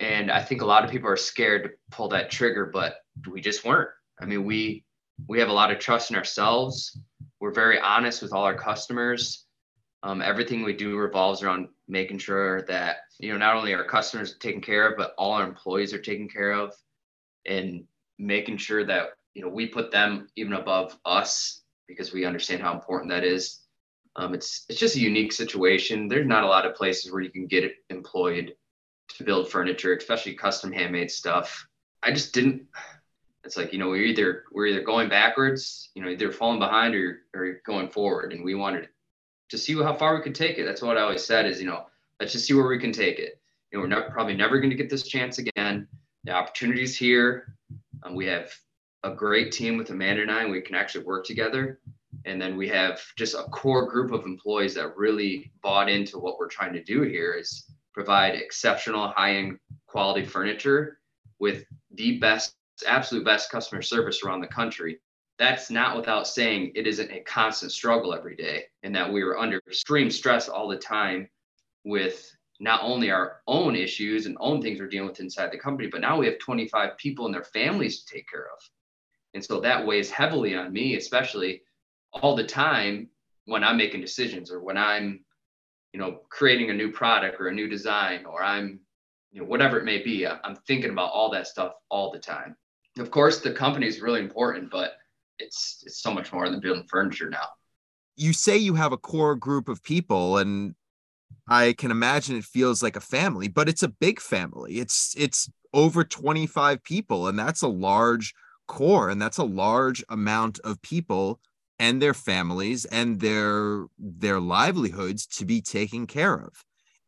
And 0.00 0.30
I 0.30 0.42
think 0.42 0.62
a 0.62 0.66
lot 0.66 0.84
of 0.84 0.90
people 0.90 1.10
are 1.10 1.16
scared 1.16 1.64
to 1.64 1.70
pull 1.90 2.08
that 2.08 2.30
trigger, 2.30 2.70
but 2.72 2.96
we 3.30 3.40
just 3.40 3.64
weren't. 3.64 3.90
I 4.20 4.24
mean, 4.24 4.44
we 4.44 4.84
we 5.28 5.38
have 5.38 5.50
a 5.50 5.52
lot 5.52 5.70
of 5.70 5.78
trust 5.78 6.10
in 6.10 6.16
ourselves. 6.16 6.98
We're 7.40 7.52
very 7.52 7.78
honest 7.78 8.22
with 8.22 8.32
all 8.32 8.44
our 8.44 8.56
customers. 8.56 9.44
Um, 10.02 10.22
everything 10.22 10.62
we 10.62 10.72
do 10.72 10.96
revolves 10.96 11.42
around 11.42 11.68
making 11.86 12.18
sure 12.18 12.62
that 12.62 12.98
you 13.18 13.32
know 13.32 13.38
not 13.38 13.56
only 13.56 13.74
our 13.74 13.84
customers 13.84 14.32
are 14.32 14.38
taken 14.38 14.60
care 14.60 14.88
of, 14.88 14.96
but 14.96 15.14
all 15.18 15.32
our 15.32 15.46
employees 15.46 15.92
are 15.92 16.00
taken 16.00 16.28
care 16.28 16.52
of, 16.52 16.74
and 17.46 17.84
making 18.18 18.56
sure 18.56 18.84
that 18.84 19.10
you 19.34 19.42
know 19.42 19.48
we 19.48 19.66
put 19.66 19.90
them 19.90 20.28
even 20.36 20.54
above 20.54 20.96
us 21.04 21.62
because 21.86 22.12
we 22.12 22.24
understand 22.24 22.62
how 22.62 22.72
important 22.72 23.10
that 23.10 23.24
is. 23.24 23.60
Um, 24.16 24.34
it's 24.34 24.64
it's 24.68 24.80
just 24.80 24.96
a 24.96 25.00
unique 25.00 25.32
situation. 25.32 26.08
There's 26.08 26.26
not 26.26 26.44
a 26.44 26.48
lot 26.48 26.66
of 26.66 26.74
places 26.74 27.12
where 27.12 27.22
you 27.22 27.30
can 27.30 27.46
get 27.46 27.72
employed 27.90 28.54
to 29.16 29.24
build 29.24 29.50
furniture, 29.50 29.94
especially 29.94 30.34
custom 30.34 30.72
handmade 30.72 31.10
stuff. 31.10 31.66
I 32.02 32.12
just 32.12 32.32
didn't. 32.32 32.62
It's 33.44 33.56
like 33.56 33.72
you 33.72 33.78
know 33.78 33.88
we're 33.88 34.04
either 34.04 34.44
we're 34.52 34.66
either 34.66 34.82
going 34.82 35.08
backwards, 35.08 35.90
you 35.94 36.02
know, 36.02 36.08
either 36.08 36.32
falling 36.32 36.58
behind 36.58 36.94
or 36.94 37.22
or 37.34 37.60
going 37.66 37.90
forward, 37.90 38.32
and 38.32 38.44
we 38.44 38.54
wanted 38.54 38.88
to 39.50 39.58
see 39.58 39.74
how 39.74 39.94
far 39.94 40.16
we 40.16 40.22
could 40.22 40.34
take 40.34 40.58
it. 40.58 40.64
That's 40.64 40.82
what 40.82 40.96
I 40.96 41.02
always 41.02 41.24
said 41.24 41.46
is, 41.46 41.60
you 41.60 41.66
know, 41.66 41.86
let's 42.18 42.32
just 42.32 42.46
see 42.46 42.54
where 42.54 42.68
we 42.68 42.78
can 42.78 42.92
take 42.92 43.18
it. 43.18 43.40
You 43.70 43.78
know, 43.78 43.82
we're 43.82 43.88
not, 43.88 44.10
probably 44.10 44.34
never 44.34 44.58
going 44.58 44.70
to 44.70 44.76
get 44.76 44.90
this 44.90 45.06
chance 45.06 45.38
again. 45.38 45.86
The 46.24 46.32
opportunity's 46.32 46.96
here. 46.96 47.56
Um, 48.02 48.14
we 48.14 48.26
have 48.26 48.52
a 49.02 49.10
great 49.10 49.52
team 49.52 49.76
with 49.76 49.90
Amanda 49.90 50.22
and 50.22 50.30
I, 50.30 50.42
and 50.42 50.50
we 50.50 50.60
can 50.60 50.74
actually 50.74 51.04
work 51.04 51.24
together. 51.24 51.80
And 52.24 52.40
then 52.40 52.56
we 52.56 52.68
have 52.68 53.00
just 53.16 53.34
a 53.34 53.44
core 53.44 53.88
group 53.88 54.12
of 54.12 54.26
employees 54.26 54.74
that 54.74 54.96
really 54.96 55.52
bought 55.62 55.88
into 55.88 56.18
what 56.18 56.38
we're 56.38 56.48
trying 56.48 56.74
to 56.74 56.84
do 56.84 57.02
here 57.02 57.32
is 57.32 57.70
provide 57.94 58.34
exceptional 58.34 59.08
high-end 59.08 59.58
quality 59.86 60.24
furniture 60.24 60.98
with 61.38 61.64
the 61.94 62.18
best, 62.18 62.54
absolute 62.86 63.24
best 63.24 63.50
customer 63.50 63.82
service 63.82 64.22
around 64.22 64.40
the 64.40 64.46
country 64.46 65.00
that's 65.40 65.70
not 65.70 65.96
without 65.96 66.28
saying 66.28 66.70
it 66.74 66.86
isn't 66.86 67.10
a 67.10 67.20
constant 67.20 67.72
struggle 67.72 68.12
every 68.12 68.36
day 68.36 68.64
and 68.82 68.94
that 68.94 69.10
we 69.10 69.24
were 69.24 69.38
under 69.38 69.58
extreme 69.66 70.10
stress 70.10 70.50
all 70.50 70.68
the 70.68 70.76
time 70.76 71.26
with 71.82 72.30
not 72.60 72.82
only 72.82 73.10
our 73.10 73.40
own 73.46 73.74
issues 73.74 74.26
and 74.26 74.36
own 74.38 74.60
things 74.60 74.78
we're 74.78 74.86
dealing 74.86 75.08
with 75.08 75.18
inside 75.18 75.50
the 75.50 75.56
company, 75.56 75.88
but 75.88 76.02
now 76.02 76.18
we 76.18 76.26
have 76.26 76.38
25 76.40 76.94
people 76.98 77.24
and 77.24 77.34
their 77.34 77.42
families 77.42 78.02
to 78.02 78.14
take 78.14 78.28
care 78.28 78.48
of. 78.54 78.62
And 79.32 79.42
so 79.42 79.60
that 79.60 79.86
weighs 79.86 80.10
heavily 80.10 80.54
on 80.54 80.74
me, 80.74 80.96
especially 80.96 81.62
all 82.12 82.36
the 82.36 82.44
time 82.44 83.08
when 83.46 83.64
I'm 83.64 83.78
making 83.78 84.02
decisions 84.02 84.50
or 84.50 84.60
when 84.60 84.76
I'm, 84.76 85.24
you 85.94 86.00
know, 86.00 86.20
creating 86.28 86.68
a 86.68 86.74
new 86.74 86.92
product 86.92 87.40
or 87.40 87.48
a 87.48 87.54
new 87.54 87.66
design 87.66 88.26
or 88.26 88.44
I'm, 88.44 88.80
you 89.32 89.40
know, 89.40 89.46
whatever 89.46 89.78
it 89.78 89.86
may 89.86 90.02
be. 90.02 90.26
I'm 90.26 90.56
thinking 90.66 90.90
about 90.90 91.12
all 91.12 91.30
that 91.30 91.46
stuff 91.46 91.72
all 91.88 92.12
the 92.12 92.18
time. 92.18 92.56
Of 92.98 93.10
course, 93.10 93.40
the 93.40 93.52
company 93.52 93.86
is 93.86 94.02
really 94.02 94.20
important, 94.20 94.70
but 94.70 94.99
it's 95.40 95.82
it's 95.84 96.00
so 96.00 96.12
much 96.12 96.32
more 96.32 96.48
than 96.48 96.60
building 96.60 96.86
furniture 96.88 97.28
now. 97.30 97.48
You 98.16 98.32
say 98.32 98.56
you 98.56 98.74
have 98.74 98.92
a 98.92 98.98
core 98.98 99.36
group 99.36 99.68
of 99.68 99.82
people 99.82 100.38
and 100.38 100.74
I 101.48 101.74
can 101.74 101.90
imagine 101.90 102.36
it 102.36 102.44
feels 102.44 102.82
like 102.82 102.96
a 102.96 103.00
family, 103.00 103.48
but 103.48 103.68
it's 103.68 103.82
a 103.82 103.88
big 103.88 104.20
family. 104.20 104.78
It's 104.78 105.14
it's 105.16 105.50
over 105.72 106.04
25 106.04 106.82
people 106.82 107.28
and 107.28 107.38
that's 107.38 107.62
a 107.62 107.68
large 107.68 108.34
core 108.68 109.08
and 109.08 109.20
that's 109.20 109.38
a 109.38 109.44
large 109.44 110.04
amount 110.08 110.58
of 110.60 110.80
people 110.82 111.40
and 111.78 112.00
their 112.00 112.14
families 112.14 112.84
and 112.84 113.20
their 113.20 113.86
their 113.98 114.40
livelihoods 114.40 115.26
to 115.26 115.44
be 115.44 115.60
taken 115.60 116.06
care 116.06 116.34
of. 116.34 116.64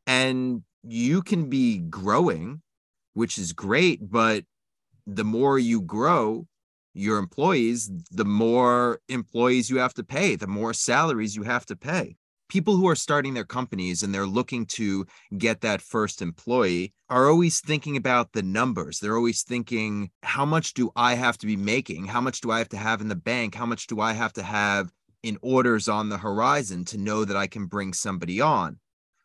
And 0.06 0.62
you 0.82 1.22
can 1.22 1.48
be 1.48 1.78
growing, 1.78 2.62
which 3.14 3.38
is 3.38 3.52
great, 3.52 4.10
but 4.10 4.44
the 5.06 5.24
more 5.24 5.58
you 5.58 5.80
grow, 5.80 6.46
your 6.94 7.18
employees, 7.18 7.90
the 8.10 8.24
more 8.24 9.00
employees 9.08 9.70
you 9.70 9.78
have 9.78 9.94
to 9.94 10.04
pay, 10.04 10.36
the 10.36 10.46
more 10.46 10.74
salaries 10.74 11.36
you 11.36 11.42
have 11.42 11.66
to 11.66 11.76
pay. 11.76 12.16
People 12.48 12.76
who 12.76 12.86
are 12.86 12.96
starting 12.96 13.32
their 13.32 13.44
companies 13.44 14.02
and 14.02 14.14
they're 14.14 14.26
looking 14.26 14.66
to 14.66 15.06
get 15.38 15.62
that 15.62 15.80
first 15.80 16.20
employee 16.20 16.92
are 17.08 17.30
always 17.30 17.60
thinking 17.60 17.96
about 17.96 18.32
the 18.32 18.42
numbers. 18.42 18.98
They're 18.98 19.16
always 19.16 19.42
thinking, 19.42 20.10
how 20.22 20.44
much 20.44 20.74
do 20.74 20.90
I 20.94 21.14
have 21.14 21.38
to 21.38 21.46
be 21.46 21.56
making? 21.56 22.06
How 22.06 22.20
much 22.20 22.42
do 22.42 22.50
I 22.50 22.58
have 22.58 22.68
to 22.70 22.76
have 22.76 23.00
in 23.00 23.08
the 23.08 23.14
bank? 23.14 23.54
How 23.54 23.64
much 23.64 23.86
do 23.86 24.00
I 24.00 24.12
have 24.12 24.34
to 24.34 24.42
have 24.42 24.92
in 25.22 25.38
orders 25.40 25.88
on 25.88 26.10
the 26.10 26.18
horizon 26.18 26.84
to 26.86 26.98
know 26.98 27.24
that 27.24 27.36
I 27.36 27.46
can 27.46 27.66
bring 27.66 27.94
somebody 27.94 28.40
on? 28.40 28.78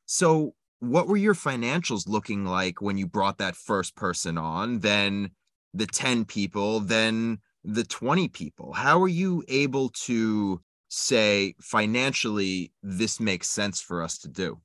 So, 0.06 0.54
what 0.80 1.08
were 1.08 1.18
your 1.18 1.34
financials 1.34 2.08
looking 2.08 2.46
like 2.46 2.82
when 2.82 2.98
you 2.98 3.08
brought 3.08 3.40
that 3.40 3.56
first 3.56 3.96
person 3.96 4.38
on? 4.38 4.80
Then 4.80 5.32
the 5.74 5.88
10 5.88 6.26
people, 6.26 6.80
then 6.80 7.40
the 7.68 7.84
20 7.84 8.30
people? 8.30 8.74
How 8.74 9.02
are 9.02 9.08
you 9.08 9.44
able 9.48 9.90
to 10.06 10.62
say 10.88 11.54
financially 11.62 12.72
this 12.82 13.20
makes 13.20 13.48
sense 13.48 13.82
for 13.82 14.02
us 14.02 14.18
to 14.20 14.30
do? 14.30 14.60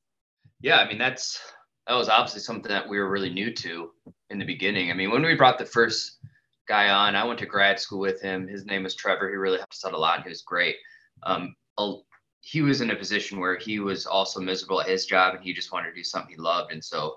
Yeah, 0.61 0.79
I 0.79 0.88
mean 0.88 0.99
that's 0.99 1.41
that 1.88 1.95
was 1.95 2.09
obviously 2.09 2.41
something 2.41 2.71
that 2.71 2.88
we 2.88 2.99
were 2.99 3.11
really 3.11 3.31
new 3.31 3.53
to 3.53 3.91
in 4.31 4.38
the 4.38 4.45
beginning. 4.45 4.91
I 4.91 4.95
mean, 4.95 5.11
when 5.11 5.23
we 5.23 5.35
brought 5.35 5.59
the 5.59 5.67
first 5.67 6.19
guy 6.69 6.91
on, 6.91 7.17
I 7.17 7.25
went 7.25 7.41
to 7.41 7.47
grad 7.47 7.81
school 7.81 7.99
with 7.99 8.23
him. 8.23 8.47
His 8.47 8.65
name 8.65 8.85
was 8.85 8.95
Trevor. 8.95 9.29
He 9.29 9.35
really 9.35 9.59
helped 9.59 9.75
us 9.75 9.85
out 9.85 9.95
a 9.95 9.99
lot. 9.99 10.23
He 10.23 10.29
was 10.29 10.43
great. 10.43 10.77
Um, 11.25 11.57
he 12.41 12.62
was 12.62 12.81
in 12.81 12.91
a 12.91 12.97
position 12.97 13.41
where 13.41 13.57
he 13.57 13.81
was 13.81 14.07
also 14.07 14.41
miserable 14.41 14.81
at 14.81 14.88
his 14.88 15.07
job 15.07 15.35
and 15.35 15.45
he 15.45 15.53
just 15.53 15.73
wanted 15.73 15.91
to 15.91 15.95
do 15.95 16.05
something 16.05 16.35
he 16.35 16.41
loved. 16.41 16.73
And 16.73 16.83
so 16.83 17.17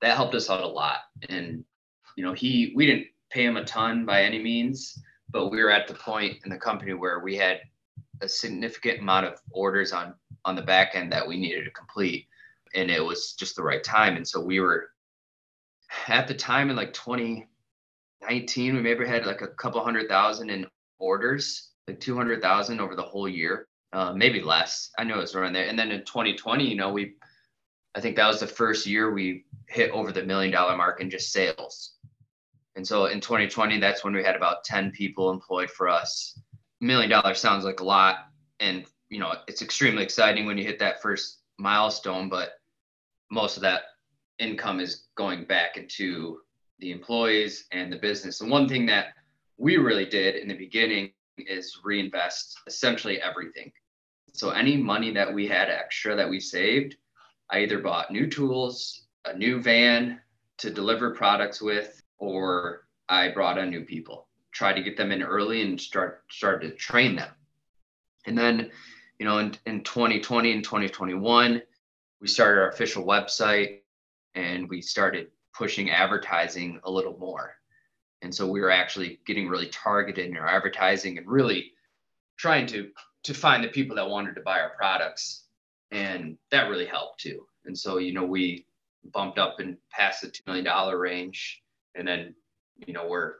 that 0.00 0.16
helped 0.16 0.34
us 0.34 0.48
out 0.48 0.62
a 0.62 0.66
lot. 0.66 1.00
And, 1.28 1.64
you 2.16 2.24
know, 2.24 2.32
he, 2.32 2.72
we 2.74 2.86
didn't 2.86 3.06
pay 3.30 3.44
him 3.44 3.56
a 3.56 3.64
ton 3.64 4.06
by 4.06 4.22
any 4.22 4.42
means, 4.42 4.98
but 5.30 5.48
we 5.48 5.62
were 5.62 5.70
at 5.70 5.86
the 5.86 5.94
point 5.94 6.38
in 6.44 6.50
the 6.50 6.58
company 6.58 6.94
where 6.94 7.20
we 7.20 7.36
had 7.36 7.60
a 8.20 8.28
significant 8.28 9.00
amount 9.00 9.26
of 9.26 9.40
orders 9.50 9.92
on, 9.92 10.14
on 10.44 10.56
the 10.56 10.62
back 10.62 10.94
end 10.94 11.12
that 11.12 11.26
we 11.26 11.36
needed 11.36 11.64
to 11.64 11.70
complete. 11.70 12.26
And 12.74 12.90
it 12.90 13.04
was 13.04 13.32
just 13.32 13.56
the 13.56 13.62
right 13.62 13.82
time. 13.82 14.16
And 14.16 14.26
so 14.26 14.40
we 14.40 14.60
were 14.60 14.90
at 16.06 16.28
the 16.28 16.34
time 16.34 16.70
in 16.70 16.76
like 16.76 16.92
2019, 16.92 18.74
we 18.74 18.80
maybe 18.80 19.06
had 19.06 19.26
like 19.26 19.42
a 19.42 19.48
couple 19.48 19.82
hundred 19.82 20.08
thousand 20.08 20.50
in 20.50 20.66
orders, 20.98 21.70
like 21.86 22.00
200,000 22.00 22.80
over 22.80 22.94
the 22.94 23.02
whole 23.02 23.28
year 23.28 23.68
uh, 23.92 24.12
maybe 24.12 24.40
less. 24.40 24.90
I 24.98 25.04
know 25.04 25.18
it 25.18 25.22
was 25.22 25.34
around 25.34 25.54
there. 25.54 25.66
And 25.66 25.78
then 25.78 25.90
in 25.90 26.00
2020, 26.00 26.68
you 26.68 26.76
know, 26.76 26.92
we, 26.92 27.14
I 27.94 28.00
think 28.00 28.16
that 28.16 28.26
was 28.26 28.40
the 28.40 28.46
first 28.46 28.86
year 28.86 29.12
we 29.12 29.44
hit 29.66 29.90
over 29.90 30.12
the 30.12 30.24
million 30.24 30.52
dollar 30.52 30.76
mark 30.76 31.00
in 31.00 31.10
just 31.10 31.32
sales. 31.32 31.94
And 32.78 32.86
so 32.86 33.06
in 33.06 33.20
2020, 33.20 33.80
that's 33.80 34.04
when 34.04 34.14
we 34.14 34.22
had 34.22 34.36
about 34.36 34.62
10 34.62 34.92
people 34.92 35.32
employed 35.32 35.68
for 35.68 35.88
us. 35.88 36.40
A 36.80 36.84
Million 36.84 37.10
dollars 37.10 37.40
sounds 37.40 37.64
like 37.64 37.80
a 37.80 37.84
lot. 37.84 38.28
And, 38.60 38.84
you 39.08 39.18
know, 39.18 39.34
it's 39.48 39.62
extremely 39.62 40.04
exciting 40.04 40.46
when 40.46 40.56
you 40.56 40.62
hit 40.62 40.78
that 40.78 41.02
first 41.02 41.40
milestone, 41.58 42.28
but 42.28 42.50
most 43.32 43.56
of 43.56 43.62
that 43.62 43.80
income 44.38 44.78
is 44.78 45.08
going 45.16 45.44
back 45.44 45.76
into 45.76 46.38
the 46.78 46.92
employees 46.92 47.64
and 47.72 47.92
the 47.92 47.96
business. 47.96 48.42
And 48.42 48.48
one 48.48 48.68
thing 48.68 48.86
that 48.86 49.06
we 49.56 49.76
really 49.76 50.06
did 50.06 50.36
in 50.36 50.46
the 50.46 50.56
beginning 50.56 51.10
is 51.36 51.80
reinvest 51.82 52.60
essentially 52.68 53.20
everything. 53.20 53.72
So 54.34 54.50
any 54.50 54.76
money 54.76 55.12
that 55.14 55.34
we 55.34 55.48
had 55.48 55.68
extra 55.68 56.14
that 56.14 56.30
we 56.30 56.38
saved, 56.38 56.94
I 57.50 57.58
either 57.58 57.80
bought 57.80 58.12
new 58.12 58.28
tools, 58.28 59.02
a 59.24 59.36
new 59.36 59.60
van 59.60 60.20
to 60.58 60.70
deliver 60.70 61.10
products 61.10 61.60
with, 61.60 62.00
or 62.18 62.86
I 63.08 63.28
brought 63.28 63.58
on 63.58 63.70
new 63.70 63.84
people. 63.84 64.26
Try 64.52 64.72
to 64.72 64.82
get 64.82 64.96
them 64.96 65.12
in 65.12 65.22
early 65.22 65.62
and 65.62 65.80
start 65.80 66.24
start 66.30 66.62
to 66.62 66.70
train 66.70 67.16
them. 67.16 67.30
And 68.26 68.36
then, 68.36 68.70
you 69.18 69.26
know, 69.26 69.38
in, 69.38 69.54
in 69.66 69.82
2020 69.82 70.52
and 70.52 70.64
2021, 70.64 71.62
we 72.20 72.28
started 72.28 72.60
our 72.60 72.68
official 72.68 73.04
website 73.04 73.80
and 74.34 74.68
we 74.68 74.82
started 74.82 75.28
pushing 75.54 75.90
advertising 75.90 76.80
a 76.84 76.90
little 76.90 77.16
more. 77.18 77.54
And 78.22 78.34
so 78.34 78.50
we 78.50 78.60
were 78.60 78.70
actually 78.70 79.20
getting 79.26 79.48
really 79.48 79.68
targeted 79.68 80.26
in 80.26 80.36
our 80.36 80.48
advertising 80.48 81.18
and 81.18 81.26
really 81.26 81.72
trying 82.36 82.66
to 82.68 82.90
to 83.24 83.34
find 83.34 83.62
the 83.62 83.68
people 83.68 83.96
that 83.96 84.08
wanted 84.08 84.34
to 84.34 84.40
buy 84.40 84.60
our 84.60 84.70
products. 84.76 85.44
And 85.90 86.38
that 86.50 86.68
really 86.68 86.86
helped 86.86 87.20
too. 87.20 87.46
And 87.64 87.76
so, 87.76 87.98
you 87.98 88.12
know, 88.12 88.24
we 88.24 88.66
bumped 89.12 89.38
up 89.38 89.60
and 89.60 89.76
past 89.90 90.22
the 90.22 90.28
$2 90.28 90.46
million 90.46 90.96
range. 90.96 91.62
And 91.94 92.06
then, 92.06 92.34
you 92.86 92.92
know, 92.92 93.06
we're 93.08 93.34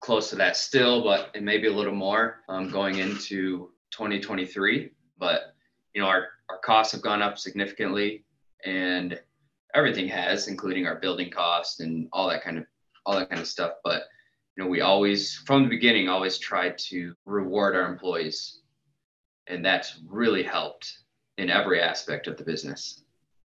close 0.00 0.30
to 0.30 0.36
that 0.36 0.56
still, 0.56 1.02
but 1.02 1.30
it 1.34 1.42
may 1.42 1.58
be 1.58 1.68
a 1.68 1.72
little 1.72 1.94
more 1.94 2.40
um, 2.48 2.70
going 2.70 2.98
into 2.98 3.70
2023. 3.90 4.90
But, 5.18 5.54
you 5.94 6.00
know, 6.00 6.08
our, 6.08 6.28
our 6.48 6.58
costs 6.64 6.92
have 6.92 7.02
gone 7.02 7.22
up 7.22 7.38
significantly 7.38 8.24
and 8.64 9.20
everything 9.74 10.08
has, 10.08 10.48
including 10.48 10.86
our 10.86 10.96
building 10.96 11.30
costs 11.30 11.80
and 11.80 12.08
all 12.12 12.28
that 12.28 12.42
kind 12.42 12.58
of, 12.58 12.64
all 13.06 13.16
that 13.16 13.28
kind 13.28 13.40
of 13.40 13.46
stuff. 13.46 13.72
But, 13.84 14.04
you 14.56 14.64
know, 14.64 14.70
we 14.70 14.80
always, 14.80 15.36
from 15.46 15.64
the 15.64 15.68
beginning, 15.68 16.08
always 16.08 16.38
tried 16.38 16.78
to 16.88 17.14
reward 17.26 17.76
our 17.76 17.90
employees. 17.90 18.60
And 19.46 19.64
that's 19.64 20.00
really 20.06 20.42
helped 20.42 20.92
in 21.38 21.50
every 21.50 21.80
aspect 21.80 22.26
of 22.26 22.36
the 22.36 22.44
business. 22.44 23.02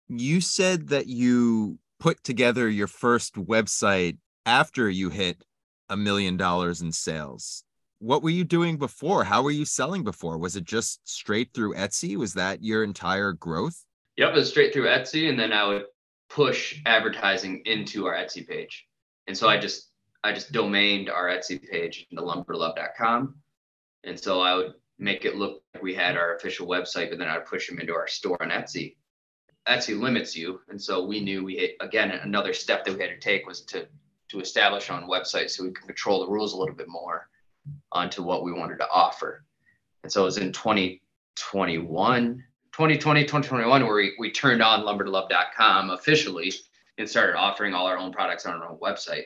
You 0.08 0.40
said 0.40 0.88
that 0.88 1.06
you 1.06 1.78
put 1.98 2.22
together 2.22 2.68
your 2.68 2.86
first 2.86 3.34
website 3.34 4.18
after 4.46 4.88
you 4.88 5.10
hit 5.10 5.42
a 5.88 5.96
million 5.96 6.36
dollars 6.36 6.80
in 6.80 6.92
sales. 6.92 7.64
What 7.98 8.22
were 8.22 8.30
you 8.30 8.44
doing 8.44 8.76
before? 8.76 9.24
How 9.24 9.42
were 9.42 9.50
you 9.50 9.64
selling 9.64 10.04
before? 10.04 10.38
Was 10.38 10.56
it 10.56 10.64
just 10.64 11.08
straight 11.08 11.54
through 11.54 11.74
Etsy? 11.74 12.16
Was 12.16 12.34
that 12.34 12.62
your 12.62 12.84
entire 12.84 13.32
growth? 13.32 13.84
Yep, 14.16 14.30
it 14.30 14.34
was 14.34 14.48
straight 14.50 14.72
through 14.72 14.88
Etsy. 14.88 15.28
And 15.28 15.38
then 15.38 15.52
I 15.52 15.66
would 15.66 15.84
push 16.28 16.80
advertising 16.86 17.62
into 17.64 18.06
our 18.06 18.14
Etsy 18.14 18.46
page. 18.46 18.86
And 19.26 19.36
so 19.36 19.48
I 19.48 19.58
just 19.58 19.90
I 20.22 20.32
just 20.32 20.52
domained 20.52 21.10
our 21.10 21.28
Etsy 21.28 21.62
page 21.62 22.06
into 22.10 22.22
lumberlove.com. 22.22 23.36
And 24.04 24.18
so 24.18 24.40
I 24.40 24.54
would 24.54 24.74
make 24.98 25.24
it 25.24 25.36
look 25.36 25.62
like 25.74 25.82
we 25.82 25.94
had 25.94 26.16
our 26.16 26.36
official 26.36 26.66
website, 26.66 27.10
but 27.10 27.18
then 27.18 27.28
I'd 27.28 27.46
push 27.46 27.68
them 27.68 27.78
into 27.78 27.94
our 27.94 28.06
store 28.06 28.42
on 28.42 28.50
Etsy. 28.50 28.96
Etsy 29.68 29.98
limits 29.98 30.36
you. 30.36 30.60
And 30.68 30.80
so 30.80 31.04
we 31.04 31.20
knew 31.20 31.44
we 31.44 31.56
had, 31.56 31.86
again, 31.86 32.10
another 32.10 32.52
step 32.52 32.84
that 32.84 32.94
we 32.94 33.00
had 33.00 33.10
to 33.10 33.18
take 33.18 33.46
was 33.46 33.62
to, 33.66 33.86
to 34.34 34.40
establish 34.40 34.90
on 34.90 35.08
website 35.08 35.48
so 35.48 35.62
we 35.62 35.72
can 35.72 35.86
control 35.86 36.20
the 36.24 36.30
rules 36.30 36.52
a 36.52 36.56
little 36.56 36.74
bit 36.74 36.88
more 36.88 37.28
onto 37.92 38.22
what 38.22 38.42
we 38.44 38.52
wanted 38.52 38.78
to 38.78 38.88
offer. 38.90 39.44
And 40.02 40.12
so 40.12 40.22
it 40.22 40.24
was 40.24 40.38
in 40.38 40.52
2021, 40.52 42.44
2020, 42.72 43.22
2021, 43.22 43.86
where 43.86 43.94
we, 43.94 44.12
we 44.18 44.30
turned 44.30 44.62
on 44.62 44.80
lumbertolove.com 44.80 45.90
officially 45.90 46.52
and 46.98 47.08
started 47.08 47.36
offering 47.36 47.74
all 47.74 47.86
our 47.86 47.96
own 47.96 48.12
products 48.12 48.44
on 48.44 48.54
our 48.54 48.68
own 48.68 48.78
website. 48.78 49.22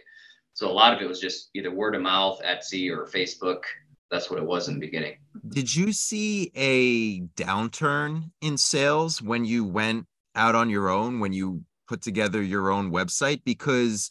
So 0.52 0.70
a 0.70 0.72
lot 0.72 0.92
of 0.92 1.00
it 1.00 1.08
was 1.08 1.20
just 1.20 1.50
either 1.54 1.70
word 1.70 1.94
of 1.94 2.02
mouth, 2.02 2.40
Etsy, 2.44 2.90
or 2.90 3.06
Facebook. 3.06 3.62
That's 4.10 4.30
what 4.30 4.38
it 4.38 4.44
was 4.44 4.68
in 4.68 4.74
the 4.74 4.80
beginning. 4.80 5.16
Did 5.48 5.74
you 5.74 5.92
see 5.92 6.50
a 6.54 7.20
downturn 7.42 8.30
in 8.40 8.56
sales 8.56 9.22
when 9.22 9.44
you 9.44 9.64
went 9.64 10.06
out 10.34 10.54
on 10.54 10.70
your 10.70 10.88
own, 10.88 11.20
when 11.20 11.32
you 11.32 11.62
put 11.86 12.02
together 12.02 12.42
your 12.42 12.70
own 12.70 12.90
website? 12.90 13.42
Because 13.44 14.10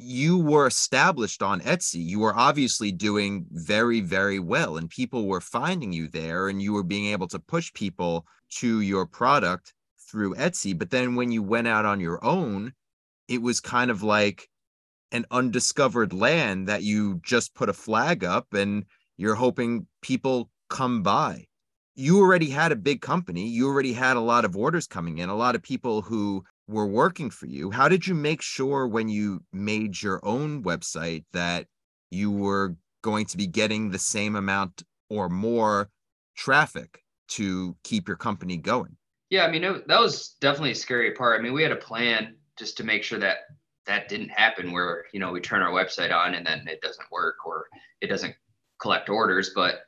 you 0.00 0.38
were 0.38 0.66
established 0.66 1.42
on 1.42 1.60
Etsy. 1.60 2.04
You 2.04 2.20
were 2.20 2.34
obviously 2.34 2.90
doing 2.90 3.46
very, 3.50 4.00
very 4.00 4.38
well, 4.38 4.76
and 4.76 4.88
people 4.88 5.26
were 5.26 5.40
finding 5.40 5.92
you 5.92 6.08
there, 6.08 6.48
and 6.48 6.62
you 6.62 6.72
were 6.72 6.82
being 6.82 7.06
able 7.06 7.28
to 7.28 7.38
push 7.38 7.72
people 7.72 8.26
to 8.56 8.80
your 8.80 9.06
product 9.06 9.74
through 10.10 10.34
Etsy. 10.34 10.76
But 10.76 10.90
then 10.90 11.14
when 11.14 11.30
you 11.30 11.42
went 11.42 11.68
out 11.68 11.84
on 11.84 12.00
your 12.00 12.24
own, 12.24 12.72
it 13.28 13.42
was 13.42 13.60
kind 13.60 13.90
of 13.90 14.02
like 14.02 14.48
an 15.12 15.26
undiscovered 15.30 16.12
land 16.12 16.68
that 16.68 16.82
you 16.82 17.20
just 17.24 17.54
put 17.54 17.68
a 17.68 17.74
flag 17.74 18.24
up 18.24 18.52
and 18.54 18.84
you're 19.16 19.34
hoping 19.34 19.86
people 20.02 20.50
come 20.68 21.02
by. 21.02 21.46
You 21.94 22.18
already 22.20 22.48
had 22.48 22.72
a 22.72 22.76
big 22.76 23.02
company. 23.02 23.48
You 23.48 23.68
already 23.68 23.92
had 23.92 24.16
a 24.16 24.20
lot 24.20 24.44
of 24.44 24.56
orders 24.56 24.86
coming 24.86 25.18
in, 25.18 25.28
a 25.28 25.36
lot 25.36 25.54
of 25.54 25.62
people 25.62 26.00
who 26.02 26.44
were 26.70 26.86
working 26.86 27.30
for 27.30 27.46
you. 27.46 27.70
How 27.70 27.88
did 27.88 28.06
you 28.06 28.14
make 28.14 28.42
sure 28.42 28.86
when 28.86 29.08
you 29.08 29.42
made 29.52 30.00
your 30.00 30.24
own 30.24 30.62
website 30.62 31.24
that 31.32 31.66
you 32.10 32.30
were 32.30 32.76
going 33.02 33.26
to 33.26 33.36
be 33.36 33.46
getting 33.46 33.90
the 33.90 33.98
same 33.98 34.36
amount 34.36 34.82
or 35.08 35.28
more 35.28 35.90
traffic 36.36 37.02
to 37.28 37.76
keep 37.82 38.08
your 38.08 38.16
company 38.16 38.56
going? 38.56 38.96
Yeah, 39.30 39.44
I 39.44 39.50
mean, 39.50 39.64
it, 39.64 39.88
that 39.88 40.00
was 40.00 40.36
definitely 40.40 40.72
a 40.72 40.76
scary 40.76 41.12
part. 41.12 41.38
I 41.38 41.42
mean, 41.42 41.52
we 41.52 41.62
had 41.62 41.72
a 41.72 41.76
plan 41.76 42.36
just 42.58 42.76
to 42.76 42.84
make 42.84 43.02
sure 43.02 43.18
that 43.18 43.38
that 43.86 44.08
didn't 44.08 44.28
happen 44.28 44.72
where 44.72 45.06
you 45.12 45.18
know 45.18 45.32
we 45.32 45.40
turn 45.40 45.62
our 45.62 45.72
website 45.72 46.14
on 46.14 46.34
and 46.34 46.46
then 46.46 46.66
it 46.68 46.80
doesn't 46.80 47.10
work 47.10 47.44
or 47.44 47.66
it 48.00 48.06
doesn't 48.06 48.34
collect 48.80 49.08
orders 49.08 49.50
but 49.54 49.80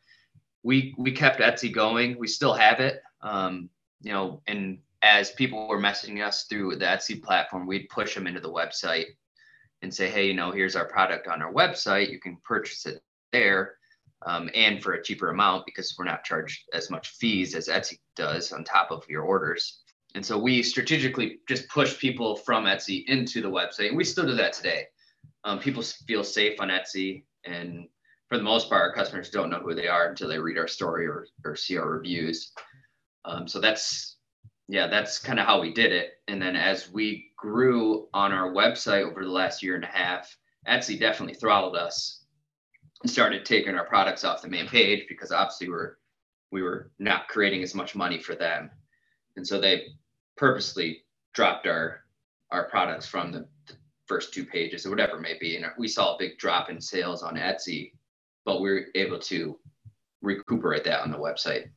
we 0.63 0.95
we 0.99 1.13
kept 1.13 1.41
etsy 1.41 1.73
going 1.73 2.19
we 2.19 2.27
still 2.27 2.55
have 2.55 2.81
it 2.81 3.03
um, 3.23 3.69
you 4.01 4.13
know 4.13 4.41
and 4.47 4.79
as 5.03 5.33
people 5.33 5.67
were 5.69 5.81
messaging 5.81 6.25
us 6.25 6.45
through 6.45 6.77
the 6.77 6.85
etsy 6.85 7.23
platform 7.23 7.67
we'd 7.67 7.89
push 7.89 8.15
them 8.15 8.27
into 8.27 8.41
the 8.41 8.51
website 8.51 9.07
and 9.83 9.93
say 9.93 10.09
hey 10.09 10.27
you 10.27 10.35
know 10.35 10.51
here's 10.51 10.77
our 10.77 10.87
product 10.87 11.29
on 11.29 11.43
our 11.43 11.53
website 11.53 12.11
you 12.11 12.21
can 12.21 12.37
purchase 12.45 12.87
it 12.87 13.03
there 13.33 13.77
um, 14.25 14.49
and 14.55 14.83
for 14.83 14.93
a 14.93 15.03
cheaper 15.03 15.31
amount 15.31 15.67
because 15.67 15.97
we're 15.99 16.05
not 16.05 16.25
charged 16.25 16.63
as 16.73 16.91
much 16.91 17.11
fees 17.11 17.55
as 17.55 17.69
etsy 17.69 17.99
does 18.17 18.53
on 18.53 18.63
top 18.65 18.91
of 18.91 19.05
your 19.09 19.23
orders 19.23 19.83
and 20.15 20.25
so 20.25 20.39
we 20.39 20.63
strategically 20.63 21.41
just 21.49 21.69
push 21.69 21.99
people 21.99 22.37
from 22.37 22.65
Etsy 22.65 23.05
into 23.07 23.41
the 23.41 23.51
website. 23.51 23.89
And 23.89 23.97
we 23.97 24.05
still 24.05 24.27
do 24.27 24.35
that 24.35 24.53
today. 24.53 24.87
Um, 25.45 25.59
people 25.59 25.83
feel 25.83 26.23
safe 26.23 26.61
on 26.61 26.69
Etsy. 26.69 27.25
And 27.45 27.89
for 28.29 28.37
the 28.37 28.45
most 28.45 28.69
part, 28.69 28.83
our 28.83 28.95
customers 28.95 29.31
don't 29.31 29.51
know 29.51 29.61
who 29.61 29.75
they 29.75 29.89
are 29.89 30.09
until 30.09 30.29
they 30.29 30.39
read 30.39 30.59
our 30.59 30.69
story 30.69 31.07
or, 31.07 31.27
or 31.45 31.57
see 31.57 31.79
our 31.79 31.89
reviews. 31.89 32.53
Um, 33.25 33.49
so 33.49 33.61
that's, 33.61 34.17
yeah, 34.69 34.87
that's 34.87 35.19
kind 35.19 35.39
of 35.39 35.47
how 35.47 35.61
we 35.61 35.73
did 35.73 35.93
it. 35.93 36.21
And 36.29 36.41
then 36.41 36.57
as 36.57 36.91
we 36.91 37.33
grew 37.37 38.09
on 38.15 38.33
our 38.33 38.53
website 38.53 39.09
over 39.09 39.25
the 39.25 39.31
last 39.31 39.63
year 39.63 39.75
and 39.75 39.85
a 39.85 39.89
half, 39.89 40.35
Etsy 40.69 40.99
definitely 40.99 41.35
throttled 41.35 41.77
us 41.77 42.25
and 43.03 43.11
started 43.11 43.45
taking 43.45 43.75
our 43.75 43.85
products 43.85 44.25
off 44.25 44.43
the 44.43 44.49
main 44.49 44.69
page 44.69 45.05
because 45.09 45.33
obviously 45.33 45.69
we're, 45.69 45.97
we 46.53 46.63
were 46.63 46.91
not 46.99 47.29
creating 47.29 47.63
as 47.63 47.75
much 47.75 47.97
money 47.97 48.19
for 48.19 48.35
them. 48.35 48.71
And 49.37 49.47
so 49.47 49.61
they 49.61 49.87
purposely 50.37 51.05
dropped 51.35 51.67
our 51.67 52.03
our 52.53 52.69
products 52.69 53.07
from 53.07 53.33
the, 53.33 53.49
the 53.67 53.75
first 54.07 54.33
two 54.33 54.45
pages 54.45 54.87
or 54.87 54.91
whatever 54.91 55.17
it 55.17 55.23
may 55.23 55.37
be. 55.41 55.57
And 55.57 55.67
we 55.79 55.89
saw 55.89 56.15
a 56.15 56.19
big 56.19 56.39
drop 56.39 56.71
in 56.71 56.81
sales 56.81 57.23
on 57.23 57.35
Etsy, 57.35 57.93
but 58.45 58.61
we 58.61 58.71
are 58.71 58.87
able 58.95 59.19
to 59.21 59.59
recuperate 60.21 60.85
that 60.85 61.01
on 61.01 61.11
the 61.11 61.19
website. 61.19 61.71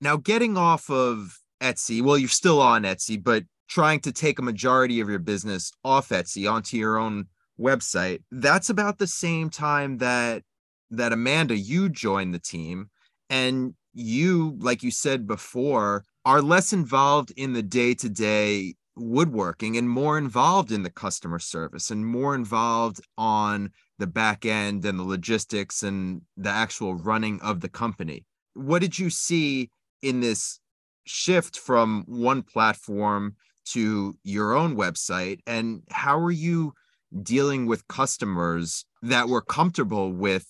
Now, 0.00 0.16
getting 0.16 0.56
off 0.56 0.90
of 0.90 1.40
Etsy, 1.62 2.02
well, 2.02 2.18
you're 2.18 2.28
still 2.28 2.60
on 2.60 2.82
Etsy, 2.82 3.22
but 3.22 3.44
trying 3.68 4.00
to 4.00 4.12
take 4.12 4.38
a 4.38 4.42
majority 4.42 5.00
of 5.00 5.08
your 5.08 5.18
business 5.18 5.72
off 5.84 6.10
Etsy 6.10 6.50
onto 6.50 6.76
your 6.76 6.98
own 6.98 7.26
website. 7.58 8.22
That's 8.30 8.68
about 8.68 8.98
the 8.98 9.06
same 9.06 9.48
time 9.48 9.98
that 9.98 10.42
that 10.90 11.12
Amanda 11.12 11.56
you 11.56 11.88
joined 11.88 12.34
the 12.34 12.38
team 12.38 12.90
and 13.30 13.74
you 13.94 14.58
like 14.60 14.82
you 14.82 14.90
said 14.90 15.26
before 15.26 16.04
are 16.24 16.42
less 16.42 16.72
involved 16.72 17.32
in 17.36 17.54
the 17.54 17.62
day-to-day 17.62 18.74
woodworking 18.94 19.78
and 19.78 19.88
more 19.88 20.18
involved 20.18 20.70
in 20.70 20.82
the 20.82 20.90
customer 20.90 21.38
service 21.38 21.90
and 21.90 22.06
more 22.06 22.34
involved 22.34 23.00
on 23.16 23.70
the 23.98 24.06
back 24.06 24.44
end 24.44 24.84
and 24.84 24.98
the 24.98 25.04
logistics 25.04 25.82
and 25.82 26.20
the 26.36 26.50
actual 26.50 26.94
running 26.94 27.40
of 27.40 27.60
the 27.60 27.68
company. 27.68 28.26
What 28.52 28.80
did 28.80 28.98
you 28.98 29.08
see 29.08 29.70
in 30.02 30.20
this 30.20 30.60
shift 31.04 31.58
from 31.58 32.04
one 32.06 32.42
platform 32.42 33.36
to 33.64 34.16
your 34.24 34.54
own 34.54 34.76
website 34.76 35.40
and 35.46 35.82
how 35.90 36.18
are 36.18 36.30
you 36.30 36.74
dealing 37.22 37.66
with 37.66 37.86
customers 37.88 38.84
that 39.02 39.28
were 39.28 39.42
comfortable 39.42 40.12
with 40.12 40.46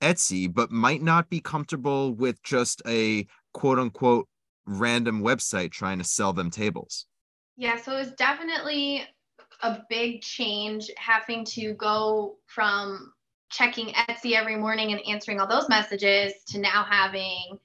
Etsy 0.00 0.52
but 0.52 0.70
might 0.70 1.02
not 1.02 1.28
be 1.28 1.40
comfortable 1.40 2.14
with 2.14 2.42
just 2.42 2.82
a 2.86 3.26
quote 3.52 3.78
unquote 3.78 4.28
random 4.66 5.22
website 5.22 5.70
trying 5.70 5.98
to 5.98 6.04
sell 6.04 6.32
them 6.32 6.50
tables? 6.50 7.06
Yeah, 7.56 7.76
so 7.76 7.92
it 7.94 7.98
was 7.98 8.12
definitely 8.12 9.04
a 9.62 9.78
big 9.88 10.20
change 10.20 10.90
having 10.98 11.44
to 11.46 11.72
go 11.74 12.36
from 12.46 13.12
checking 13.50 13.88
Etsy 13.88 14.32
every 14.32 14.56
morning 14.56 14.92
and 14.92 15.00
answering 15.08 15.40
all 15.40 15.46
those 15.46 15.68
messages 15.68 16.32
to 16.48 16.58
now 16.58 16.84
having 16.88 17.58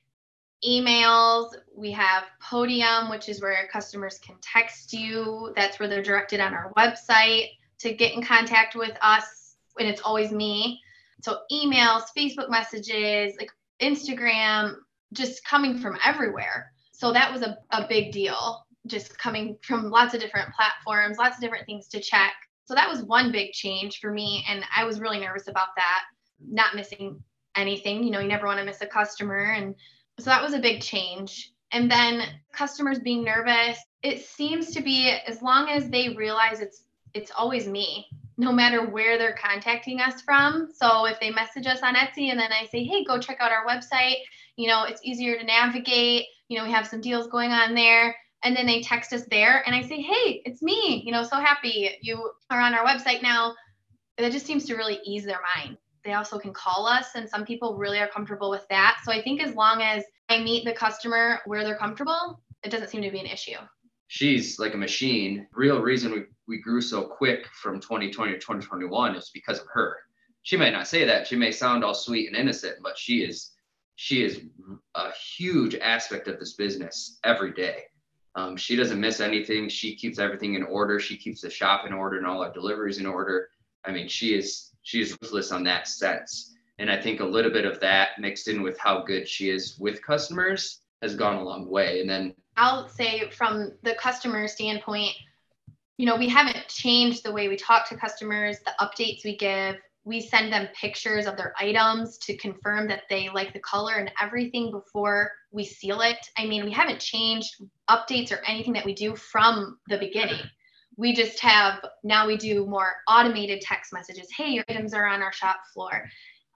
emails. 0.67 1.54
We 1.76 1.91
have 1.91 2.24
Podium, 2.41 3.10
which 3.10 3.30
is 3.30 3.41
where 3.41 3.67
customers 3.71 4.19
can 4.19 4.36
text 4.41 4.93
you. 4.93 5.54
That's 5.56 5.80
where 5.80 5.89
they're 5.89 6.04
directed 6.04 6.39
on 6.39 6.54
our 6.54 6.71
website 6.78 7.50
to 7.80 7.93
get 7.93 8.13
in 8.13 8.24
contact 8.24 8.76
with 8.76 8.97
us. 9.02 9.56
And 9.80 9.88
it's 9.88 10.02
always 10.02 10.32
me. 10.32 10.80
So 11.21 11.39
emails, 11.52 12.04
Facebook 12.17 12.50
messages, 12.50 13.36
like 13.39 13.52
Instagram, 13.82 14.76
just 15.13 15.43
coming 15.45 15.78
from 15.78 15.97
everywhere. 16.06 16.74
So 16.91 17.12
that 17.13 17.32
was 17.32 17.41
a, 17.41 17.58
a 17.71 17.88
big 17.88 18.12
deal, 18.12 18.65
just 18.88 19.17
coming 19.17 19.58
from 19.63 19.89
lots 19.89 20.13
of 20.13 20.21
different 20.21 20.54
platforms, 20.54 21.17
lots 21.17 21.38
of 21.38 21.41
different 21.41 21.65
things 21.65 21.88
to 21.89 22.00
check. 22.00 22.34
So 22.65 22.76
that 22.76 22.89
was 22.89 23.04
one 23.04 23.32
big 23.32 23.52
change 23.52 24.00
for 24.00 24.12
me. 24.12 24.45
And 24.47 24.63
I 24.76 24.86
was 24.86 25.00
really 25.00 25.19
nervous 25.19 25.47
about 25.47 25.69
that, 25.76 26.04
not 26.39 26.76
missing 26.76 27.21
anything. 27.56 28.04
You 28.04 28.12
know, 28.12 28.19
you 28.19 28.28
never 28.28 28.45
want 28.45 28.60
to 28.60 28.65
miss 28.65 28.82
a 28.82 28.88
customer. 28.88 29.54
And 29.58 29.76
so 30.21 30.29
that 30.29 30.43
was 30.43 30.53
a 30.53 30.60
big 30.60 30.81
change. 30.81 31.51
And 31.71 31.89
then 31.89 32.23
customers 32.53 32.99
being 32.99 33.23
nervous, 33.23 33.77
it 34.03 34.23
seems 34.25 34.71
to 34.71 34.81
be 34.81 35.10
as 35.10 35.41
long 35.41 35.69
as 35.69 35.89
they 35.89 36.10
realize 36.10 36.60
it's 36.60 36.84
it's 37.13 37.31
always 37.38 37.67
me, 37.67 38.07
no 38.38 38.53
matter 38.53 38.86
where 38.86 39.17
they're 39.17 39.36
contacting 39.36 39.99
us 39.99 40.21
from. 40.21 40.69
So 40.73 41.05
if 41.05 41.19
they 41.19 41.29
message 41.29 41.67
us 41.67 41.81
on 41.81 41.95
Etsy 41.95 42.31
and 42.31 42.39
then 42.39 42.51
I 42.53 42.67
say, 42.67 42.84
"Hey, 42.84 43.03
go 43.03 43.19
check 43.19 43.38
out 43.41 43.51
our 43.51 43.65
website," 43.65 44.17
you 44.55 44.67
know, 44.67 44.84
it's 44.84 45.01
easier 45.03 45.38
to 45.38 45.43
navigate. 45.43 46.25
You 46.47 46.57
know, 46.57 46.65
we 46.65 46.71
have 46.71 46.88
some 46.88 47.01
deals 47.01 47.27
going 47.27 47.51
on 47.51 47.73
there. 47.73 48.15
And 48.43 48.55
then 48.55 48.65
they 48.65 48.81
text 48.81 49.13
us 49.13 49.23
there 49.29 49.63
and 49.67 49.75
I 49.75 49.81
say, 49.81 50.01
"Hey, 50.01 50.41
it's 50.45 50.62
me. 50.62 51.03
You 51.05 51.12
know, 51.12 51.23
so 51.23 51.38
happy 51.38 51.91
you 52.01 52.31
are 52.49 52.60
on 52.60 52.73
our 52.73 52.86
website 52.86 53.21
now." 53.21 53.55
That 54.17 54.31
just 54.31 54.45
seems 54.45 54.65
to 54.65 54.75
really 54.75 54.99
ease 55.05 55.25
their 55.25 55.41
mind 55.55 55.77
they 56.03 56.13
also 56.13 56.39
can 56.39 56.53
call 56.53 56.87
us 56.87 57.15
and 57.15 57.29
some 57.29 57.45
people 57.45 57.77
really 57.77 57.99
are 57.99 58.07
comfortable 58.07 58.49
with 58.49 58.67
that. 58.69 58.99
So 59.03 59.11
i 59.11 59.21
think 59.21 59.41
as 59.41 59.55
long 59.55 59.81
as 59.81 60.03
i 60.29 60.39
meet 60.39 60.65
the 60.65 60.73
customer 60.73 61.39
where 61.45 61.63
they're 61.63 61.77
comfortable 61.77 62.41
it 62.63 62.69
doesn't 62.69 62.89
seem 62.89 63.01
to 63.01 63.11
be 63.11 63.19
an 63.19 63.25
issue. 63.25 63.57
She's 64.07 64.59
like 64.59 64.73
a 64.73 64.77
machine. 64.77 65.47
Real 65.53 65.81
reason 65.81 66.11
we, 66.11 66.23
we 66.47 66.61
grew 66.61 66.81
so 66.81 67.03
quick 67.03 67.47
from 67.53 67.79
2020 67.79 68.33
to 68.33 68.39
2021 68.39 69.15
is 69.15 69.31
because 69.33 69.59
of 69.59 69.67
her. 69.73 69.97
She 70.43 70.57
might 70.57 70.73
not 70.73 70.87
say 70.87 71.05
that. 71.05 71.27
She 71.27 71.35
may 71.35 71.51
sound 71.51 71.83
all 71.83 71.93
sweet 71.93 72.27
and 72.27 72.35
innocent 72.35 72.77
but 72.83 72.97
she 72.97 73.23
is 73.23 73.51
she 73.95 74.23
is 74.23 74.41
a 74.95 75.11
huge 75.11 75.75
aspect 75.75 76.27
of 76.27 76.39
this 76.39 76.53
business 76.53 77.19
every 77.23 77.53
day. 77.53 77.83
Um, 78.35 78.55
she 78.57 78.75
doesn't 78.75 78.99
miss 78.99 79.19
anything. 79.19 79.69
She 79.69 79.95
keeps 79.95 80.17
everything 80.17 80.55
in 80.55 80.63
order. 80.63 80.99
She 80.99 81.17
keeps 81.17 81.41
the 81.41 81.49
shop 81.49 81.85
in 81.85 81.93
order 81.93 82.17
and 82.17 82.25
all 82.25 82.41
our 82.41 82.51
deliveries 82.51 82.97
in 82.97 83.05
order. 83.05 83.49
I 83.85 83.91
mean 83.91 84.07
she 84.07 84.33
is 84.33 84.70
she's 84.84 85.17
ruthless 85.22 85.52
on 85.52 85.63
that 85.63 85.88
sense. 85.88 86.56
And 86.80 86.89
I 86.89 87.00
think 87.00 87.20
a 87.20 87.26
little 87.26 87.52
bit 87.52 87.65
of 87.65 87.80
that 87.82 88.20
mixed 88.20 88.48
in 88.48 88.62
with 88.62 88.78
how 88.80 89.04
good 89.04 89.28
she 89.28 89.50
is 89.50 89.78
with 89.80 90.02
customers 90.02 90.82
has 91.02 91.15
gone 91.15 91.36
a 91.36 91.44
long 91.44 91.70
way. 91.70 92.02
And 92.02 92.10
then 92.10 92.34
I'll 92.58 92.88
say 92.89 93.30
from 93.30 93.72
the 93.84 93.96
customer 93.96 94.48
standpoint, 94.48 95.13
you 95.98 96.06
know, 96.06 96.15
we 96.15 96.28
haven't 96.28 96.67
changed 96.67 97.24
the 97.24 97.32
way 97.32 97.48
we 97.48 97.56
talk 97.56 97.88
to 97.89 97.96
customers, 97.96 98.58
the 98.65 98.74
updates 98.80 99.24
we 99.24 99.38
give. 99.38 99.76
We 100.04 100.20
send 100.20 100.52
them 100.52 100.67
pictures 100.74 101.28
of 101.28 101.38
their 101.38 101.54
items 101.60 102.17
to 102.20 102.36
confirm 102.38 102.88
that 102.88 103.04
they 103.08 103.30
like 103.30 103.54
the 103.54 103.60
color 103.60 103.94
and 103.94 104.12
everything 104.20 104.72
before 104.72 105.32
we 105.52 105.63
seal 105.63 106.02
it. 106.02 106.17
I 106.36 106.48
mean, 106.48 106.65
we 106.65 106.72
haven't 106.72 107.00
changed 107.00 107.62
updates 107.88 108.32
or 108.32 108.44
anything 108.48 108.74
that 108.74 108.86
we 108.86 108.96
do 108.96 109.15
from 109.15 109.78
the 109.88 110.00
beginning 110.00 110.39
we 111.01 111.15
just 111.15 111.39
have 111.39 111.83
now 112.03 112.27
we 112.27 112.37
do 112.37 112.67
more 112.67 112.93
automated 113.07 113.59
text 113.59 113.91
messages. 113.91 114.27
Hey 114.37 114.51
your 114.51 114.63
items 114.69 114.93
are 114.93 115.07
on 115.07 115.23
our 115.23 115.33
shop 115.33 115.57
floor. 115.73 116.07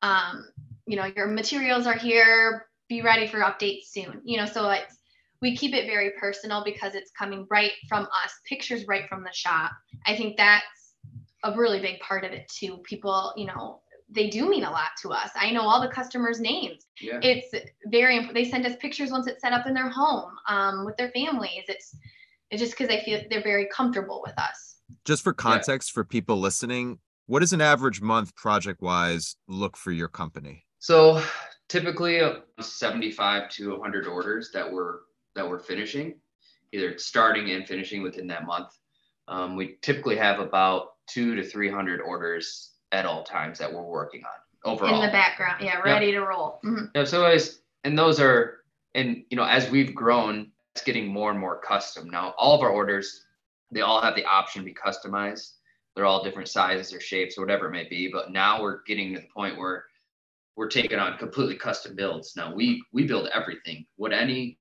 Um, 0.03 0.45
you 0.85 0.95
know 0.95 1.11
your 1.15 1.25
materials 1.25 1.87
are 1.87 1.97
here. 1.97 2.67
Be 2.87 3.01
ready 3.01 3.27
for 3.27 3.39
updates 3.39 3.85
soon. 3.87 4.21
You 4.23 4.37
know 4.37 4.45
so 4.45 4.69
it's 4.69 4.97
we 5.41 5.57
keep 5.57 5.73
it 5.73 5.87
very 5.87 6.11
personal 6.19 6.63
because 6.63 6.93
it's 6.93 7.09
coming 7.17 7.47
right 7.49 7.71
from 7.89 8.03
us 8.03 8.33
pictures 8.47 8.85
right 8.87 9.09
from 9.09 9.23
the 9.23 9.33
shop. 9.33 9.71
I 10.05 10.15
think 10.15 10.37
that's 10.37 10.93
a 11.43 11.57
really 11.57 11.79
big 11.79 11.99
part 11.99 12.23
of 12.23 12.31
it 12.31 12.47
too. 12.47 12.77
People 12.83 13.33
you 13.35 13.47
know 13.47 13.81
they 14.11 14.29
do 14.29 14.47
mean 14.47 14.63
a 14.63 14.69
lot 14.69 14.91
to 15.01 15.09
us. 15.09 15.31
I 15.35 15.49
know 15.49 15.63
all 15.63 15.81
the 15.81 15.87
customers 15.87 16.39
names. 16.39 16.85
Yeah. 17.01 17.19
it's 17.23 17.51
very 17.87 18.15
important 18.15 18.35
they 18.35 18.51
send 18.51 18.67
us 18.67 18.75
pictures 18.75 19.09
once 19.09 19.25
it's 19.25 19.41
set 19.41 19.53
up 19.53 19.65
in 19.65 19.73
their 19.73 19.89
home 19.89 20.33
um, 20.47 20.85
with 20.85 20.97
their 20.97 21.09
families. 21.09 21.63
It's 21.67 21.95
it's 22.55 22.61
just 22.61 22.77
because 22.77 22.93
I 22.93 23.03
feel 23.03 23.19
they're 23.29 23.43
very 23.43 23.67
comfortable 23.67 24.21
with 24.25 24.37
us. 24.39 24.77
Just 25.03 25.23
for 25.23 25.33
context 25.33 25.91
yeah. 25.91 25.93
for 25.93 26.03
people 26.05 26.39
listening, 26.39 26.99
what 27.25 27.41
does 27.41 27.51
an 27.51 27.59
average 27.59 28.01
month 28.01 28.33
project 28.35 28.81
wise 28.81 29.35
look 29.47 29.75
for 29.75 29.91
your 29.91 30.07
company? 30.07 30.65
So 30.79 31.21
typically 31.67 32.21
75 32.59 33.49
to 33.49 33.71
100 33.71 34.07
orders 34.07 34.51
that 34.53 34.71
we're 34.71 34.99
that 35.35 35.47
we're 35.47 35.59
finishing, 35.59 36.15
either 36.71 36.97
starting 36.97 37.51
and 37.51 37.67
finishing 37.67 38.01
within 38.01 38.27
that 38.27 38.45
month. 38.45 38.69
Um, 39.27 39.57
we 39.57 39.77
typically 39.81 40.15
have 40.15 40.39
about 40.39 40.93
two 41.07 41.35
to 41.35 41.43
300 41.43 41.99
orders 41.99 42.71
at 42.93 43.05
all 43.05 43.23
times 43.23 43.59
that 43.59 43.73
we're 43.73 43.83
working 43.83 44.21
on 44.23 44.71
overall. 44.71 45.01
In 45.01 45.05
the 45.05 45.11
background, 45.11 45.61
yeah, 45.61 45.81
ready 45.81 46.05
yep. 46.05 46.15
to 46.15 46.21
roll. 46.21 46.59
Mm-hmm. 46.63 46.85
Yeah, 46.95 47.03
so 47.03 47.25
as 47.25 47.59
and 47.83 47.99
those 47.99 48.21
are 48.21 48.59
and 48.93 49.25
you 49.29 49.35
know 49.35 49.43
as 49.43 49.69
we've 49.69 49.93
grown 49.93 50.51
it's 50.54 50.54
getting 50.81 51.07
more 51.07 51.31
and 51.31 51.39
more 51.39 51.59
custom. 51.59 52.09
Now, 52.09 52.33
all 52.37 52.55
of 52.55 52.61
our 52.61 52.69
orders, 52.69 53.25
they 53.71 53.81
all 53.81 54.01
have 54.01 54.15
the 54.15 54.25
option 54.25 54.61
to 54.61 54.65
be 54.65 54.73
customized. 54.73 55.53
They're 55.95 56.05
all 56.05 56.23
different 56.23 56.49
sizes 56.49 56.93
or 56.93 56.99
shapes 56.99 57.37
or 57.37 57.41
whatever 57.41 57.67
it 57.67 57.71
may 57.71 57.87
be. 57.87 58.09
But 58.11 58.31
now 58.31 58.61
we're 58.61 58.83
getting 58.83 59.13
to 59.13 59.21
the 59.21 59.27
point 59.33 59.57
where 59.57 59.85
we're 60.55 60.67
taking 60.67 60.99
on 60.99 61.17
completely 61.17 61.55
custom 61.55 61.95
builds. 61.95 62.35
Now 62.35 62.53
we 62.53 62.83
we 62.91 63.05
build 63.05 63.29
everything. 63.33 63.85
What 63.95 64.13
any 64.13 64.57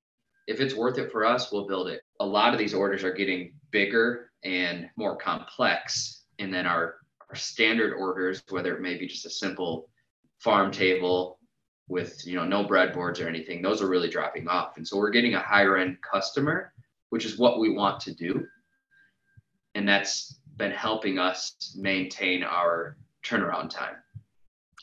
if 0.47 0.61
it's 0.61 0.75
worth 0.75 0.99
it 0.99 1.11
for 1.11 1.25
us, 1.25 1.51
we'll 1.51 1.67
build 1.67 1.89
it. 1.89 2.03
A 2.21 2.27
lot 2.27 2.53
of 2.53 2.59
these 2.59 2.75
orders 2.75 3.03
are 3.03 3.13
getting 3.13 3.55
bigger 3.71 4.31
and 4.45 4.89
more 4.97 5.17
complex. 5.17 6.25
And 6.39 6.53
then 6.53 6.67
our, 6.67 6.97
our 7.31 7.35
standard 7.35 7.95
orders, 7.95 8.43
whether 8.51 8.75
it 8.77 8.83
may 8.83 8.99
be 8.99 9.07
just 9.07 9.27
a 9.27 9.31
simple 9.31 9.89
farm 10.39 10.71
table 10.71 11.39
with 11.89 12.27
you 12.27 12.35
know 12.35 12.45
no 12.45 12.65
breadboards 12.65 13.23
or 13.23 13.29
anything 13.29 13.61
those 13.61 13.83
are 13.83 13.89
really 13.89 14.09
dropping 14.09 14.49
off. 14.49 14.77
And 14.77 14.87
so 14.87 14.97
we're 14.97 15.11
getting 15.11 15.35
a 15.35 15.41
higher 15.41 15.77
end 15.77 15.99
customer 16.01 16.73
which 17.15 17.25
is 17.25 17.39
what 17.39 17.61
we 17.61 17.71
want 17.71 18.01
to 18.01 18.13
do. 18.13 18.45
And 19.77 19.89
that's 19.89 20.35
been 20.57 20.73
helping 20.73 21.17
us 21.17 21.73
maintain 21.77 22.43
our 22.43 22.97
turnaround 23.25 23.71
time. 23.71 23.95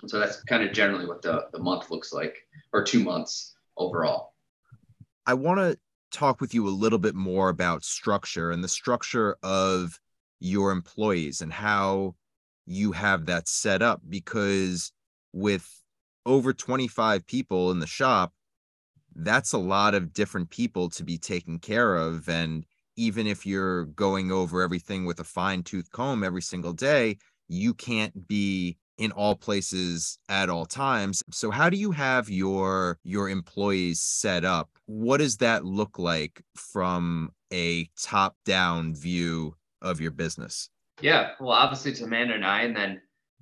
And 0.01 0.09
so 0.09 0.17
that's 0.17 0.41
kind 0.45 0.63
of 0.63 0.71
generally 0.71 1.05
what 1.05 1.21
the, 1.21 1.47
the 1.51 1.59
month 1.59 1.91
looks 1.91 2.13
like 2.13 2.37
or 2.71 2.85
two 2.85 3.03
months 3.03 3.53
overall. 3.75 4.31
I 5.25 5.33
want 5.33 5.59
to 5.59 5.77
talk 6.17 6.39
with 6.39 6.53
you 6.53 6.69
a 6.69 6.69
little 6.69 6.99
bit 6.99 7.15
more 7.15 7.49
about 7.49 7.83
structure 7.83 8.51
and 8.51 8.63
the 8.63 8.69
structure 8.69 9.35
of 9.43 9.99
your 10.39 10.71
employees 10.71 11.41
and 11.41 11.51
how 11.51 12.15
you 12.65 12.93
have 12.93 13.25
that 13.25 13.49
set 13.49 13.81
up 13.81 13.99
because 14.07 14.93
with 15.33 15.69
over 16.25 16.53
25 16.53 17.25
people 17.25 17.71
in 17.71 17.79
the 17.79 17.87
shop, 17.87 18.33
that's 19.15 19.53
a 19.53 19.57
lot 19.57 19.93
of 19.93 20.13
different 20.13 20.49
people 20.49 20.89
to 20.89 21.03
be 21.03 21.17
taken 21.17 21.59
care 21.59 21.95
of. 21.95 22.29
And 22.29 22.65
even 22.95 23.27
if 23.27 23.45
you're 23.45 23.85
going 23.85 24.31
over 24.31 24.61
everything 24.61 25.05
with 25.05 25.19
a 25.19 25.23
fine 25.23 25.63
tooth 25.63 25.91
comb 25.91 26.23
every 26.23 26.41
single 26.41 26.73
day, 26.73 27.17
you 27.47 27.73
can't 27.73 28.27
be 28.27 28.77
in 28.97 29.11
all 29.11 29.35
places 29.35 30.19
at 30.29 30.49
all 30.49 30.65
times. 30.65 31.23
So 31.31 31.49
how 31.49 31.69
do 31.69 31.77
you 31.77 31.91
have 31.91 32.29
your 32.29 32.99
your 33.03 33.29
employees 33.29 33.99
set 33.99 34.45
up? 34.45 34.69
What 34.85 35.17
does 35.17 35.37
that 35.37 35.65
look 35.65 35.97
like 35.97 36.43
from 36.55 37.31
a 37.51 37.89
top-down 37.99 38.93
view 38.93 39.55
of 39.81 39.99
your 39.99 40.11
business? 40.11 40.69
Yeah, 41.01 41.31
well, 41.39 41.51
obviously 41.51 41.91
it's 41.91 42.01
Amanda 42.01 42.35
and 42.35 42.45
I, 42.45 42.61
and 42.61 42.75
then 42.75 43.01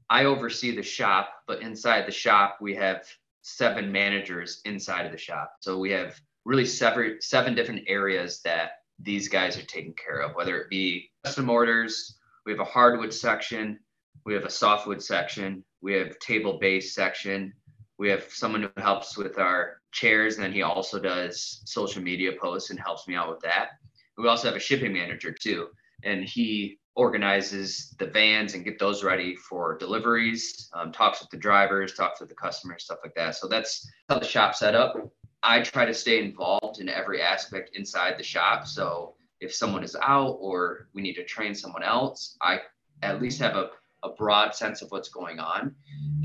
I 0.09 0.25
oversee 0.25 0.75
the 0.75 0.83
shop, 0.83 1.29
but 1.47 1.61
inside 1.61 2.07
the 2.07 2.11
shop 2.11 2.57
we 2.61 2.75
have 2.75 3.05
seven 3.41 3.91
managers 3.91 4.61
inside 4.65 5.05
of 5.05 5.11
the 5.11 5.17
shop. 5.17 5.53
So 5.61 5.77
we 5.77 5.91
have 5.91 6.19
really 6.45 6.65
seven 6.65 7.17
seven 7.21 7.55
different 7.55 7.83
areas 7.87 8.41
that 8.43 8.71
these 8.99 9.27
guys 9.29 9.57
are 9.57 9.65
taking 9.65 9.93
care 9.93 10.19
of, 10.19 10.35
whether 10.35 10.57
it 10.57 10.69
be 10.69 11.09
custom 11.23 11.49
orders, 11.49 12.17
we 12.45 12.51
have 12.51 12.59
a 12.59 12.65
hardwood 12.65 13.13
section, 13.13 13.79
we 14.25 14.33
have 14.33 14.43
a 14.43 14.49
softwood 14.49 15.01
section, 15.01 15.63
we 15.81 15.93
have 15.93 16.19
table 16.19 16.57
base 16.59 16.93
section, 16.93 17.53
we 17.97 18.09
have 18.09 18.23
someone 18.29 18.63
who 18.63 18.81
helps 18.81 19.17
with 19.17 19.37
our 19.37 19.81
chairs, 19.91 20.35
and 20.35 20.43
then 20.43 20.51
he 20.51 20.61
also 20.61 20.99
does 20.99 21.61
social 21.65 22.01
media 22.01 22.31
posts 22.39 22.69
and 22.69 22.79
helps 22.79 23.07
me 23.07 23.15
out 23.15 23.29
with 23.29 23.39
that. 23.41 23.69
We 24.17 24.27
also 24.27 24.47
have 24.47 24.57
a 24.57 24.59
shipping 24.59 24.93
manager 24.93 25.31
too, 25.31 25.67
and 26.03 26.23
he 26.23 26.79
organizes 26.99 27.95
the 27.97 28.05
vans 28.05 28.55
and 28.55 28.65
get 28.65 28.77
those 28.77 29.05
ready 29.05 29.33
for 29.33 29.77
deliveries, 29.77 30.69
um, 30.73 30.91
talks 30.91 31.21
with 31.21 31.29
the 31.29 31.37
drivers, 31.37 31.93
talks 31.93 32.19
with 32.19 32.27
the 32.27 32.35
customers, 32.35 32.83
stuff 32.83 32.97
like 33.01 33.15
that. 33.15 33.37
So 33.37 33.47
that's 33.47 33.89
how 34.09 34.19
the 34.19 34.25
shop 34.25 34.53
set 34.53 34.75
up. 34.75 34.97
I 35.41 35.61
try 35.61 35.85
to 35.85 35.93
stay 35.93 36.21
involved 36.21 36.81
in 36.81 36.89
every 36.89 37.21
aspect 37.21 37.69
inside 37.73 38.15
the 38.17 38.23
shop. 38.23 38.67
So 38.67 39.15
if 39.39 39.55
someone 39.55 39.81
is 39.81 39.95
out 40.03 40.35
or 40.41 40.89
we 40.93 41.01
need 41.01 41.13
to 41.13 41.23
train 41.23 41.55
someone 41.55 41.83
else, 41.83 42.35
I 42.41 42.59
at 43.01 43.21
least 43.21 43.39
have 43.39 43.55
a, 43.55 43.69
a 44.03 44.09
broad 44.09 44.53
sense 44.53 44.81
of 44.81 44.91
what's 44.91 45.07
going 45.07 45.39
on. 45.39 45.73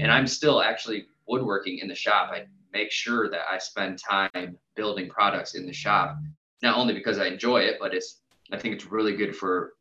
And 0.00 0.10
I'm 0.10 0.26
still 0.26 0.60
actually 0.60 1.06
woodworking 1.28 1.78
in 1.78 1.86
the 1.86 1.94
shop. 1.94 2.32
I 2.32 2.46
make 2.72 2.90
sure 2.90 3.30
that 3.30 3.42
I 3.48 3.58
spend 3.58 4.00
time 4.00 4.58
building 4.74 5.08
products 5.08 5.54
in 5.54 5.66
the 5.66 5.72
shop, 5.72 6.16
not 6.62 6.76
only 6.76 6.94
because 6.94 7.20
I 7.20 7.26
enjoy 7.26 7.58
it, 7.58 7.76
but 7.78 7.94
it's 7.94 8.22
I 8.52 8.58
think 8.58 8.74
it's 8.74 8.86
really 8.86 9.14
good 9.16 9.36
for 9.36 9.74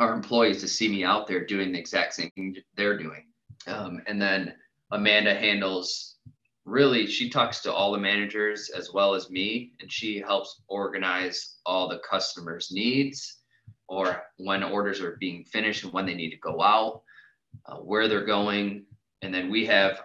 our 0.00 0.14
employees 0.14 0.60
to 0.62 0.68
see 0.68 0.88
me 0.88 1.04
out 1.04 1.26
there 1.26 1.44
doing 1.44 1.72
the 1.72 1.78
exact 1.78 2.14
same 2.14 2.30
thing 2.30 2.56
they're 2.74 2.98
doing. 2.98 3.26
Um, 3.66 4.00
and 4.06 4.20
then 4.20 4.54
Amanda 4.90 5.34
handles 5.34 6.16
really, 6.64 7.06
she 7.06 7.28
talks 7.28 7.60
to 7.60 7.72
all 7.72 7.92
the 7.92 7.98
managers 7.98 8.70
as 8.70 8.92
well 8.92 9.14
as 9.14 9.30
me, 9.30 9.72
and 9.80 9.92
she 9.92 10.18
helps 10.18 10.62
organize 10.68 11.56
all 11.66 11.86
the 11.86 11.98
customers' 11.98 12.70
needs 12.72 13.40
or 13.88 14.22
when 14.38 14.62
orders 14.62 15.00
are 15.00 15.18
being 15.20 15.44
finished 15.44 15.84
and 15.84 15.92
when 15.92 16.06
they 16.06 16.14
need 16.14 16.30
to 16.30 16.38
go 16.38 16.62
out, 16.62 17.02
uh, 17.66 17.76
where 17.76 18.08
they're 18.08 18.24
going. 18.24 18.86
And 19.22 19.34
then 19.34 19.50
we 19.50 19.66
have 19.66 20.00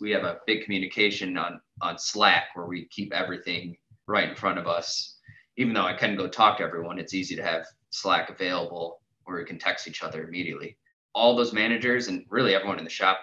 we 0.00 0.12
have 0.12 0.22
a 0.22 0.38
big 0.46 0.62
communication 0.62 1.36
on 1.36 1.60
on 1.80 1.98
Slack 1.98 2.44
where 2.54 2.66
we 2.66 2.86
keep 2.86 3.12
everything 3.12 3.76
right 4.06 4.28
in 4.28 4.36
front 4.36 4.58
of 4.58 4.68
us. 4.68 5.16
Even 5.56 5.74
though 5.74 5.86
I 5.86 5.94
can 5.94 6.16
go 6.16 6.28
talk 6.28 6.58
to 6.58 6.64
everyone, 6.64 6.98
it's 6.98 7.14
easy 7.14 7.34
to 7.34 7.42
have 7.42 7.64
Slack 7.90 8.30
available 8.30 8.99
where 9.24 9.38
we 9.38 9.44
can 9.44 9.58
text 9.58 9.88
each 9.88 10.02
other 10.02 10.24
immediately. 10.24 10.76
All 11.14 11.36
those 11.36 11.52
managers 11.52 12.08
and 12.08 12.24
really 12.28 12.54
everyone 12.54 12.78
in 12.78 12.84
the 12.84 12.90
shop, 12.90 13.18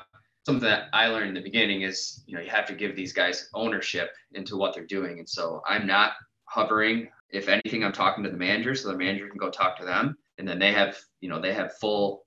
something 0.45 0.67
that 0.67 0.85
I 0.93 1.07
learned 1.07 1.29
in 1.29 1.33
the 1.33 1.41
beginning 1.41 1.81
is, 1.81 2.23
you 2.25 2.35
know, 2.35 2.41
you 2.41 2.49
have 2.49 2.65
to 2.67 2.73
give 2.73 2.95
these 2.95 3.13
guys 3.13 3.49
ownership 3.53 4.11
into 4.33 4.57
what 4.57 4.73
they're 4.73 4.85
doing. 4.85 5.19
And 5.19 5.29
so 5.29 5.61
I'm 5.67 5.87
not 5.87 6.13
hovering. 6.45 7.09
If 7.29 7.49
anything, 7.49 7.83
I'm 7.83 7.91
talking 7.91 8.23
to 8.23 8.29
the 8.29 8.37
manager 8.37 8.73
so 8.73 8.89
the 8.89 8.97
manager 8.97 9.27
can 9.27 9.37
go 9.37 9.49
talk 9.49 9.77
to 9.79 9.85
them. 9.85 10.17
And 10.37 10.47
then 10.47 10.59
they 10.59 10.71
have, 10.71 10.97
you 11.21 11.29
know, 11.29 11.41
they 11.41 11.53
have 11.53 11.77
full 11.77 12.25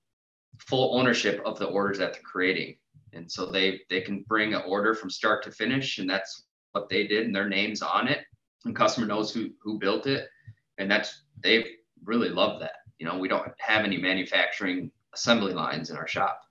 full 0.59 0.97
ownership 0.99 1.41
of 1.45 1.57
the 1.57 1.65
orders 1.65 1.97
that 1.97 2.13
they're 2.13 2.21
creating. 2.21 2.75
And 3.13 3.29
so 3.29 3.45
they 3.45 3.81
they 3.89 4.01
can 4.01 4.23
bring 4.27 4.53
an 4.53 4.61
order 4.67 4.93
from 4.93 5.09
start 5.09 5.43
to 5.43 5.51
finish. 5.51 5.97
And 5.97 6.09
that's 6.09 6.45
what 6.73 6.89
they 6.89 7.07
did 7.07 7.25
and 7.25 7.35
their 7.35 7.49
names 7.49 7.81
on 7.81 8.07
it. 8.07 8.19
And 8.65 8.75
customer 8.75 9.07
knows 9.07 9.33
who 9.33 9.49
who 9.61 9.79
built 9.79 10.05
it. 10.05 10.27
And 10.77 10.89
that's 10.89 11.23
they 11.43 11.65
really 12.03 12.29
love 12.29 12.59
that. 12.59 12.73
You 13.01 13.07
know, 13.07 13.17
we 13.17 13.27
don't 13.27 13.51
have 13.57 13.83
any 13.83 13.97
manufacturing 13.97 14.91
assembly 15.11 15.53
lines 15.53 15.89
in 15.89 15.97
our 15.97 16.07
shop. 16.07 16.43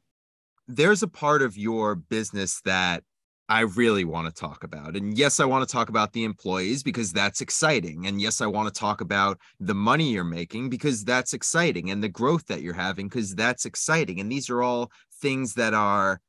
There's 0.67 1.01
a 1.05 1.07
part 1.07 1.43
of 1.43 1.57
your 1.57 1.95
business 1.95 2.61
that 2.65 3.05
I 3.49 3.61
really 3.61 4.05
want 4.05 4.27
to 4.27 4.35
talk 4.35 4.65
about. 4.65 4.97
And 4.97 5.17
yes, 5.17 5.39
I 5.39 5.45
want 5.45 5.69
to 5.69 5.73
talk 5.73 5.91
about 5.91 6.13
the 6.13 6.25
employees 6.25 6.83
because 6.83 7.13
that's 7.13 7.41
exciting. 7.41 8.05
And 8.05 8.21
yes, 8.21 8.41
I 8.41 8.47
want 8.47 8.67
to 8.67 8.77
talk 8.77 9.01
about 9.01 9.39
the 9.61 9.77
money 9.77 10.11
you're 10.11 10.25
making 10.25 10.71
because 10.71 11.05
that's 11.05 11.35
exciting 11.35 11.89
and 11.89 12.03
the 12.03 12.09
growth 12.09 12.47
that 12.47 12.63
you're 12.63 12.75
having 12.75 13.07
because 13.07 13.37
that's 13.37 13.65
exciting. 13.65 14.19
And 14.19 14.31
these 14.31 14.51
are 14.51 14.61
all 14.61 14.91
things 15.21 15.55
that 15.55 15.73
are 15.73 16.21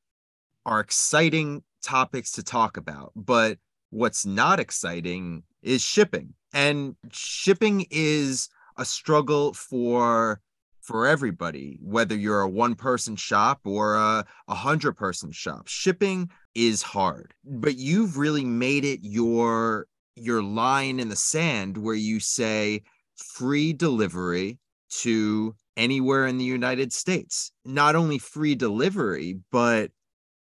are 0.67 0.81
exciting 0.81 1.63
topics 1.81 2.31
to 2.33 2.43
talk 2.43 2.77
about. 2.77 3.11
But 3.15 3.57
what's 3.89 4.23
not 4.23 4.59
exciting 4.59 5.41
is 5.63 5.81
shipping. 5.81 6.35
And 6.53 6.95
shipping 7.11 7.87
is 7.89 8.49
a 8.77 8.85
struggle 8.85 9.53
for 9.53 10.41
for 10.81 11.05
everybody 11.05 11.77
whether 11.81 12.15
you're 12.15 12.41
a 12.41 12.49
one 12.49 12.73
person 12.75 13.15
shop 13.15 13.61
or 13.65 13.95
a, 13.95 14.25
a 14.47 14.55
hundred 14.55 14.93
person 14.93 15.31
shop. 15.31 15.67
Shipping 15.67 16.29
is 16.55 16.81
hard 16.81 17.33
but 17.45 17.77
you've 17.77 18.17
really 18.17 18.45
made 18.45 18.83
it 18.83 18.99
your 19.03 19.87
your 20.15 20.43
line 20.43 20.99
in 20.99 21.09
the 21.09 21.15
sand 21.15 21.77
where 21.77 21.95
you 21.95 22.19
say 22.19 22.81
free 23.15 23.73
delivery 23.73 24.59
to 24.89 25.55
anywhere 25.77 26.27
in 26.27 26.37
the 26.37 26.43
United 26.43 26.91
States. 26.91 27.51
Not 27.63 27.95
only 27.95 28.17
free 28.17 28.55
delivery 28.55 29.39
but 29.51 29.91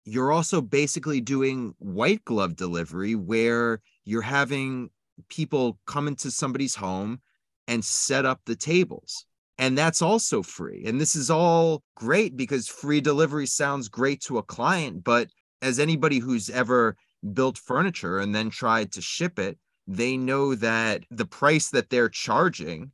you're 0.04 0.32
also 0.32 0.60
basically 0.60 1.20
doing 1.20 1.74
white 1.78 2.24
glove 2.24 2.56
delivery 2.56 3.14
where 3.14 3.80
you're 4.04 4.22
having 4.22 4.88
people 5.28 5.78
come 5.86 6.08
into 6.08 6.30
somebody's 6.30 6.74
home 6.74 7.20
and 7.68 7.84
set 7.84 8.26
up 8.26 8.40
the 8.44 8.56
tables. 8.56 9.24
And 9.58 9.76
that's 9.76 10.02
also 10.02 10.42
free. 10.42 10.84
And 10.86 11.00
this 11.00 11.14
is 11.14 11.30
all 11.30 11.82
great 11.94 12.36
because 12.36 12.66
free 12.66 13.00
delivery 13.00 13.46
sounds 13.46 13.88
great 13.88 14.20
to 14.22 14.38
a 14.38 14.42
client. 14.42 15.04
But 15.04 15.28
as 15.62 15.78
anybody 15.78 16.18
who's 16.18 16.48
ever 16.48 16.96
built 17.32 17.58
furniture 17.58 18.18
and 18.18 18.34
then 18.34 18.50
tried 18.50 18.92
to 18.92 19.02
ship 19.02 19.38
it, 19.38 19.58
they 19.86 20.16
know 20.16 20.54
that 20.54 21.02
the 21.10 21.26
price 21.26 21.70
that 21.70 21.90
they're 21.90 22.08
charging 22.08 22.92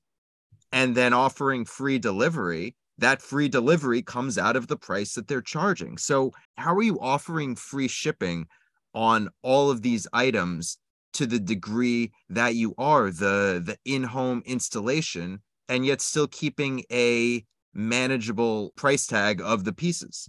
and 0.72 0.94
then 0.94 1.12
offering 1.12 1.64
free 1.64 1.98
delivery, 1.98 2.74
that 2.98 3.20
free 3.20 3.48
delivery 3.48 4.00
comes 4.02 4.38
out 4.38 4.56
of 4.56 4.66
the 4.66 4.76
price 4.76 5.14
that 5.14 5.28
they're 5.28 5.42
charging. 5.42 5.98
So, 5.98 6.32
how 6.56 6.74
are 6.74 6.82
you 6.82 6.98
offering 7.00 7.56
free 7.56 7.88
shipping 7.88 8.46
on 8.94 9.28
all 9.42 9.70
of 9.70 9.82
these 9.82 10.06
items 10.12 10.78
to 11.14 11.26
the 11.26 11.38
degree 11.38 12.12
that 12.28 12.54
you 12.54 12.74
are 12.78 13.10
the 13.10 13.62
the 13.64 13.76
in-home 13.84 14.42
installation 14.46 15.40
and 15.68 15.86
yet 15.86 16.00
still 16.00 16.28
keeping 16.28 16.84
a 16.92 17.44
manageable 17.72 18.72
price 18.76 19.06
tag 19.06 19.40
of 19.40 19.64
the 19.64 19.72
pieces. 19.72 20.28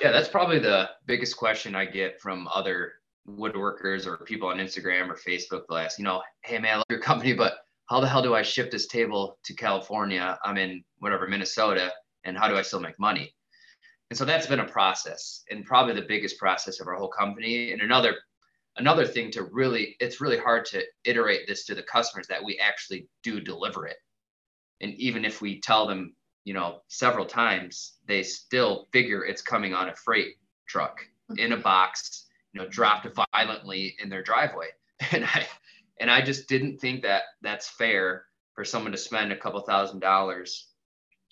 Yeah 0.00 0.12
that's 0.12 0.28
probably 0.28 0.58
the 0.58 0.88
biggest 1.06 1.36
question 1.36 1.74
i 1.74 1.84
get 1.84 2.20
from 2.20 2.48
other 2.48 2.92
woodworkers 3.28 4.06
or 4.06 4.16
people 4.18 4.48
on 4.48 4.56
instagram 4.56 5.08
or 5.08 5.14
facebook 5.16 5.62
they'll 5.68 5.86
you 5.98 6.04
know 6.04 6.22
hey 6.44 6.58
man 6.58 6.74
i 6.74 6.76
love 6.76 6.86
your 6.88 6.98
company 6.98 7.34
but 7.34 7.58
how 7.88 8.00
the 8.00 8.08
hell 8.08 8.22
do 8.22 8.34
i 8.34 8.42
ship 8.42 8.70
this 8.70 8.86
table 8.86 9.38
to 9.44 9.54
california? 9.54 10.38
I'm 10.44 10.56
in 10.56 10.82
whatever 10.98 11.28
minnesota 11.28 11.92
and 12.24 12.38
how 12.38 12.48
do 12.48 12.56
i 12.56 12.62
still 12.62 12.80
make 12.80 12.98
money? 12.98 13.34
And 14.10 14.16
so 14.18 14.24
that's 14.24 14.46
been 14.46 14.60
a 14.60 14.68
process 14.68 15.42
and 15.50 15.64
probably 15.64 15.94
the 15.94 16.06
biggest 16.06 16.38
process 16.38 16.80
of 16.80 16.86
our 16.86 16.94
whole 16.94 17.08
company 17.08 17.72
and 17.72 17.80
another 17.80 18.16
another 18.76 19.06
thing 19.06 19.30
to 19.32 19.44
really 19.44 19.96
it's 20.00 20.20
really 20.20 20.38
hard 20.38 20.64
to 20.66 20.82
iterate 21.04 21.46
this 21.46 21.64
to 21.66 21.74
the 21.74 21.82
customers 21.82 22.26
that 22.28 22.42
we 22.42 22.58
actually 22.58 23.08
do 23.22 23.40
deliver 23.40 23.86
it. 23.86 23.96
And 24.80 24.94
even 24.94 25.24
if 25.24 25.40
we 25.40 25.60
tell 25.60 25.86
them 25.86 26.14
you 26.44 26.54
know 26.54 26.80
several 26.88 27.26
times 27.26 27.94
they 28.06 28.22
still 28.22 28.88
figure 28.92 29.24
it's 29.24 29.42
coming 29.42 29.74
on 29.74 29.88
a 29.88 29.94
freight 29.94 30.34
truck 30.66 31.00
mm-hmm. 31.30 31.38
in 31.38 31.52
a 31.52 31.56
box 31.56 32.26
you 32.52 32.60
know 32.60 32.68
dropped 32.68 33.06
violently 33.32 33.96
in 34.02 34.08
their 34.08 34.22
driveway. 34.22 34.68
And 35.10 35.24
i 35.24 35.46
and 35.98 36.08
i 36.08 36.20
just 36.20 36.48
didn't 36.48 36.78
think 36.78 37.02
that 37.02 37.22
that's 37.42 37.68
fair 37.68 38.24
for 38.54 38.64
someone 38.64 38.92
to 38.92 38.98
spend 38.98 39.32
a 39.32 39.36
couple 39.36 39.60
thousand 39.62 39.98
dollars 39.98 40.68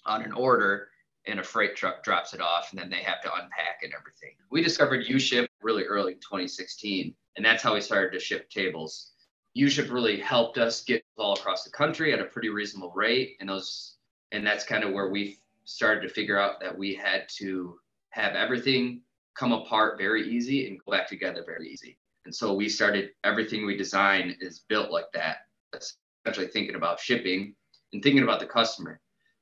on 0.04 0.22
an 0.22 0.32
order 0.32 0.88
and 1.26 1.38
a 1.38 1.42
freight 1.42 1.76
truck 1.76 2.02
drops 2.02 2.34
it 2.34 2.40
off 2.40 2.70
and 2.70 2.80
then 2.80 2.90
they 2.90 3.02
have 3.02 3.20
to 3.20 3.32
unpack 3.34 3.80
and 3.82 3.92
everything 3.98 4.34
we 4.50 4.62
discovered 4.62 5.04
uship 5.06 5.48
really 5.62 5.84
early 5.84 6.14
2016 6.14 7.14
and 7.36 7.44
that's 7.44 7.62
how 7.62 7.74
we 7.74 7.80
started 7.80 8.12
to 8.12 8.20
ship 8.22 8.50
tables. 8.50 9.12
UShip 9.56 9.90
really 9.90 10.20
helped 10.20 10.58
us 10.58 10.82
get 10.82 11.02
all 11.16 11.34
across 11.34 11.64
the 11.64 11.70
country 11.70 12.12
at 12.12 12.20
a 12.20 12.24
pretty 12.24 12.48
reasonable 12.48 12.92
rate. 12.94 13.36
And 13.40 13.48
those, 13.48 13.96
and 14.32 14.46
that's 14.46 14.64
kind 14.64 14.84
of 14.84 14.92
where 14.92 15.08
we 15.08 15.38
started 15.64 16.02
to 16.02 16.08
figure 16.08 16.38
out 16.38 16.60
that 16.60 16.76
we 16.76 16.94
had 16.94 17.28
to 17.38 17.78
have 18.10 18.34
everything 18.34 19.02
come 19.34 19.52
apart 19.52 19.98
very 19.98 20.28
easy 20.28 20.68
and 20.68 20.80
go 20.84 20.92
back 20.92 21.08
together 21.08 21.42
very 21.46 21.70
easy. 21.70 21.98
And 22.26 22.34
so 22.34 22.52
we 22.52 22.68
started 22.68 23.10
everything 23.24 23.64
we 23.64 23.76
design 23.76 24.36
is 24.40 24.60
built 24.68 24.90
like 24.90 25.10
that, 25.14 25.38
essentially 25.74 26.48
thinking 26.48 26.74
about 26.74 27.00
shipping 27.00 27.54
and 27.92 28.02
thinking 28.02 28.22
about 28.22 28.40
the 28.40 28.46
customer. 28.46 29.00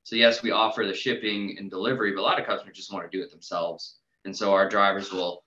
So 0.08 0.16
yes, 0.16 0.42
we 0.42 0.52
offer 0.52 0.86
the 0.86 0.94
shipping 0.94 1.56
and 1.58 1.68
delivery, 1.68 2.12
but 2.12 2.22
a 2.22 2.22
lot 2.22 2.40
of 2.40 2.46
customers 2.46 2.74
just 2.74 2.90
want 2.90 3.04
to 3.04 3.14
do 3.14 3.22
it 3.22 3.30
themselves. 3.30 3.98
And 4.24 4.34
so 4.34 4.54
our 4.54 4.66
drivers 4.66 5.12
will 5.12 5.44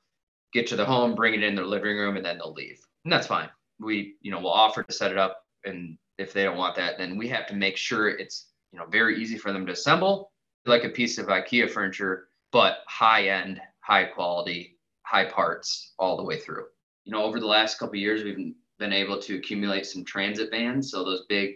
get 0.54 0.68
to 0.68 0.76
the 0.76 0.86
home, 0.86 1.16
bring 1.16 1.34
it 1.34 1.42
in 1.42 1.56
their 1.56 1.66
living 1.66 1.98
room, 1.98 2.16
and 2.16 2.24
then 2.24 2.38
they'll 2.38 2.54
leave. 2.54 2.80
And 3.04 3.12
that's 3.12 3.26
fine. 3.26 3.50
We, 3.80 4.18
you 4.22 4.30
know, 4.30 4.40
we'll 4.40 4.52
offer 4.52 4.84
to 4.84 4.94
set 4.94 5.12
it 5.12 5.18
up. 5.18 5.48
And 5.66 5.98
if 6.20 6.32
they 6.32 6.44
don't 6.44 6.60
want 6.60 6.76
that, 6.76 7.00
then 7.00 7.18
we 7.18 7.28
have 7.30 7.48
to 7.48 7.56
make 7.56 7.76
sure 7.76 8.10
it's, 8.10 8.50
you 8.72 8.78
know, 8.78 8.86
very 8.86 9.20
easy 9.20 9.36
for 9.36 9.52
them 9.52 9.66
to 9.66 9.72
assemble, 9.72 10.32
like 10.68 10.84
a 10.84 10.90
piece 10.90 11.18
of 11.18 11.26
IKEA 11.26 11.68
furniture, 11.68 12.28
but 12.52 12.82
high 12.86 13.30
end, 13.30 13.60
high 13.80 14.04
quality, 14.04 14.78
high 15.02 15.26
parts 15.26 15.94
all 15.98 16.18
the 16.18 16.24
way 16.24 16.40
through. 16.40 16.66
You 17.06 17.14
know, 17.14 17.24
over 17.24 17.40
the 17.40 17.48
last 17.48 17.80
couple 17.80 17.96
years, 17.96 18.24
we've 18.24 18.54
been 18.78 18.94
able 18.94 19.20
to 19.22 19.38
accumulate 19.38 19.88
some 19.88 20.06
transit 20.06 20.52
vans. 20.52 20.92
So 20.92 21.04
those 21.04 21.26
big, 21.28 21.56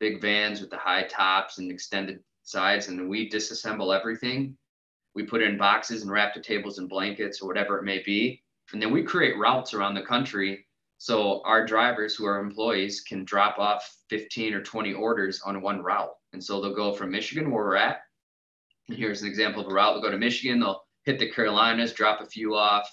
big 0.00 0.22
vans 0.22 0.62
with 0.62 0.70
the 0.70 0.78
high 0.78 1.02
tops 1.02 1.58
and 1.58 1.70
extended 1.70 2.20
sides, 2.48 2.88
and 2.88 3.08
we 3.08 3.28
disassemble 3.28 3.96
everything. 3.96 4.56
We 5.14 5.24
put 5.24 5.42
it 5.42 5.48
in 5.48 5.58
boxes 5.58 6.02
and 6.02 6.10
wrap 6.10 6.34
the 6.34 6.40
tables 6.40 6.78
and 6.78 6.88
blankets 6.88 7.40
or 7.40 7.48
whatever 7.48 7.78
it 7.78 7.84
may 7.84 8.02
be. 8.02 8.42
And 8.72 8.82
then 8.82 8.92
we 8.92 9.02
create 9.02 9.38
routes 9.38 9.74
around 9.74 9.94
the 9.94 10.02
country 10.02 10.66
so 10.98 11.40
our 11.44 11.64
drivers 11.64 12.16
who 12.16 12.26
are 12.26 12.40
employees 12.40 13.00
can 13.02 13.24
drop 13.24 13.58
off 13.60 13.88
15 14.10 14.52
or 14.52 14.62
20 14.62 14.94
orders 14.94 15.40
on 15.42 15.62
one 15.62 15.80
route. 15.80 16.10
And 16.32 16.42
so 16.42 16.60
they'll 16.60 16.74
go 16.74 16.92
from 16.92 17.12
Michigan, 17.12 17.52
where 17.52 17.64
we're 17.64 17.76
at. 17.76 18.00
Here's 18.88 19.22
an 19.22 19.28
example 19.28 19.62
of 19.62 19.70
a 19.70 19.74
route. 19.74 19.94
They'll 19.94 20.02
go 20.02 20.10
to 20.10 20.18
Michigan, 20.18 20.58
they'll 20.58 20.82
hit 21.04 21.20
the 21.20 21.30
Carolinas, 21.30 21.92
drop 21.92 22.20
a 22.20 22.26
few 22.26 22.56
off, 22.56 22.90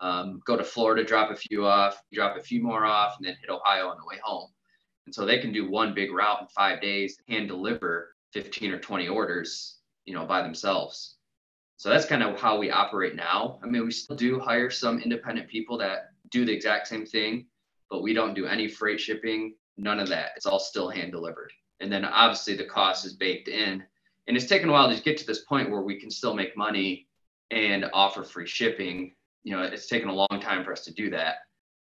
um, 0.00 0.40
go 0.44 0.56
to 0.56 0.64
Florida, 0.64 1.04
drop 1.04 1.30
a 1.30 1.36
few 1.36 1.64
off, 1.64 2.02
drop 2.12 2.36
a 2.36 2.42
few 2.42 2.60
more 2.60 2.84
off, 2.84 3.14
and 3.18 3.26
then 3.26 3.36
hit 3.40 3.50
Ohio 3.50 3.88
on 3.88 3.98
the 3.98 4.06
way 4.06 4.18
home. 4.22 4.50
And 5.06 5.14
so 5.14 5.24
they 5.24 5.38
can 5.38 5.52
do 5.52 5.70
one 5.70 5.94
big 5.94 6.12
route 6.12 6.40
in 6.40 6.48
five 6.48 6.80
days 6.80 7.18
and 7.28 7.46
deliver 7.46 8.13
15 8.34 8.72
or 8.72 8.78
20 8.78 9.08
orders, 9.08 9.78
you 10.04 10.12
know, 10.12 10.26
by 10.26 10.42
themselves. 10.42 11.16
So 11.76 11.88
that's 11.88 12.04
kind 12.04 12.22
of 12.22 12.38
how 12.38 12.58
we 12.58 12.70
operate 12.70 13.14
now. 13.14 13.58
I 13.62 13.66
mean, 13.66 13.84
we 13.84 13.92
still 13.92 14.16
do 14.16 14.40
hire 14.40 14.70
some 14.70 15.00
independent 15.00 15.48
people 15.48 15.78
that 15.78 16.10
do 16.30 16.44
the 16.44 16.52
exact 16.52 16.88
same 16.88 17.06
thing, 17.06 17.46
but 17.88 18.02
we 18.02 18.12
don't 18.12 18.34
do 18.34 18.46
any 18.46 18.68
freight 18.68 19.00
shipping, 19.00 19.54
none 19.76 20.00
of 20.00 20.08
that. 20.08 20.32
It's 20.36 20.46
all 20.46 20.58
still 20.58 20.90
hand 20.90 21.12
delivered. 21.12 21.52
And 21.80 21.92
then 21.92 22.04
obviously 22.04 22.56
the 22.56 22.64
cost 22.64 23.04
is 23.04 23.14
baked 23.14 23.48
in. 23.48 23.82
And 24.26 24.36
it's 24.36 24.46
taken 24.46 24.68
a 24.68 24.72
while 24.72 24.94
to 24.94 25.02
get 25.02 25.16
to 25.18 25.26
this 25.26 25.44
point 25.44 25.70
where 25.70 25.82
we 25.82 26.00
can 26.00 26.10
still 26.10 26.34
make 26.34 26.56
money 26.56 27.06
and 27.50 27.86
offer 27.92 28.24
free 28.24 28.46
shipping. 28.46 29.14
You 29.42 29.56
know, 29.56 29.62
it's 29.62 29.86
taken 29.86 30.08
a 30.08 30.14
long 30.14 30.40
time 30.40 30.64
for 30.64 30.72
us 30.72 30.84
to 30.86 30.94
do 30.94 31.10
that. 31.10 31.36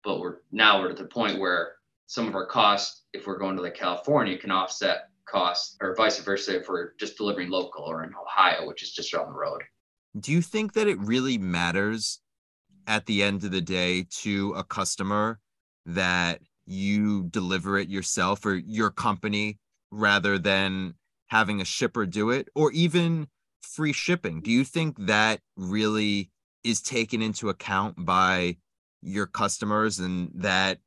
But 0.05 0.21
we're 0.21 0.37
now 0.53 0.81
we're 0.81 0.91
at 0.91 0.97
the 0.97 1.05
point 1.05 1.39
where 1.39 1.73
some 2.07 2.29
of 2.29 2.35
our 2.35 2.47
costs, 2.47 3.03
if 3.13 3.27
we're 3.27 3.39
going 3.39 3.57
to 3.57 3.63
like 3.63 3.75
California, 3.75 4.39
can 4.39 4.51
offset 4.51 5.10
costs 5.31 5.77
or 5.81 5.95
vice 5.95 6.19
versa 6.19 6.59
if 6.61 6.69
we're 6.69 6.93
just 6.99 7.17
delivering 7.17 7.51
local 7.51 7.85
or 7.85 8.05
in 8.05 8.13
Ohio, 8.15 8.67
which 8.67 8.83
is 8.83 8.93
just 8.93 9.15
around 9.15 9.33
the 9.33 9.39
road. 9.39 9.63
Do 10.19 10.33
you 10.33 10.43
think 10.43 10.73
that 10.75 10.89
it 10.89 10.99
really 10.99 11.39
matters 11.39 12.21
at 12.87 13.07
the 13.07 13.23
end 13.23 13.45
of 13.45 13.53
the 13.53 13.61
day 13.61 14.07
to 14.11 14.53
a 14.55 14.65
customer 14.65 15.39
that 15.87 16.41
you 16.67 17.25
deliver 17.25 17.79
it 17.79 17.89
yourself 17.89 18.45
or 18.45 18.55
your 18.55 18.91
company 18.91 19.59
rather 19.91 20.39
than 20.39 20.95
having 21.29 21.61
a 21.61 21.65
shipper 21.65 22.07
do 22.07 22.31
it 22.31 22.49
or 22.55 22.73
even 22.73 23.29
free 23.63 23.93
shipping? 23.93 24.41
Do 24.41 24.51
you 24.51 24.65
think 24.65 25.07
that 25.07 25.41
really 25.57 26.31
is 26.65 26.83
taken 26.83 27.23
into 27.23 27.49
account 27.49 28.05
by 28.05 28.57
your 29.03 29.27
customers 29.27 29.99
and 29.99 30.31
that 30.35 30.79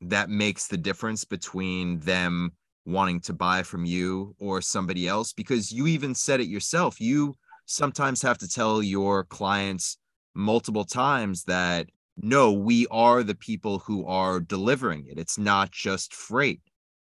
that 0.00 0.28
makes 0.28 0.66
the 0.66 0.76
difference 0.76 1.24
between 1.24 2.00
them 2.00 2.52
wanting 2.84 3.20
to 3.20 3.32
buy 3.32 3.62
from 3.62 3.84
you 3.84 4.34
or 4.38 4.60
somebody 4.60 5.06
else 5.06 5.32
because 5.32 5.70
you 5.70 5.86
even 5.86 6.14
said 6.14 6.40
it 6.40 6.48
yourself 6.48 7.00
you 7.00 7.36
sometimes 7.66 8.22
have 8.22 8.38
to 8.38 8.48
tell 8.48 8.82
your 8.82 9.24
clients 9.24 9.98
multiple 10.34 10.84
times 10.84 11.44
that 11.44 11.88
no 12.16 12.52
we 12.52 12.86
are 12.90 13.22
the 13.22 13.34
people 13.34 13.78
who 13.80 14.06
are 14.06 14.40
delivering 14.40 15.06
it. 15.06 15.18
It's 15.18 15.38
not 15.38 15.70
just 15.70 16.14
freight. 16.14 16.60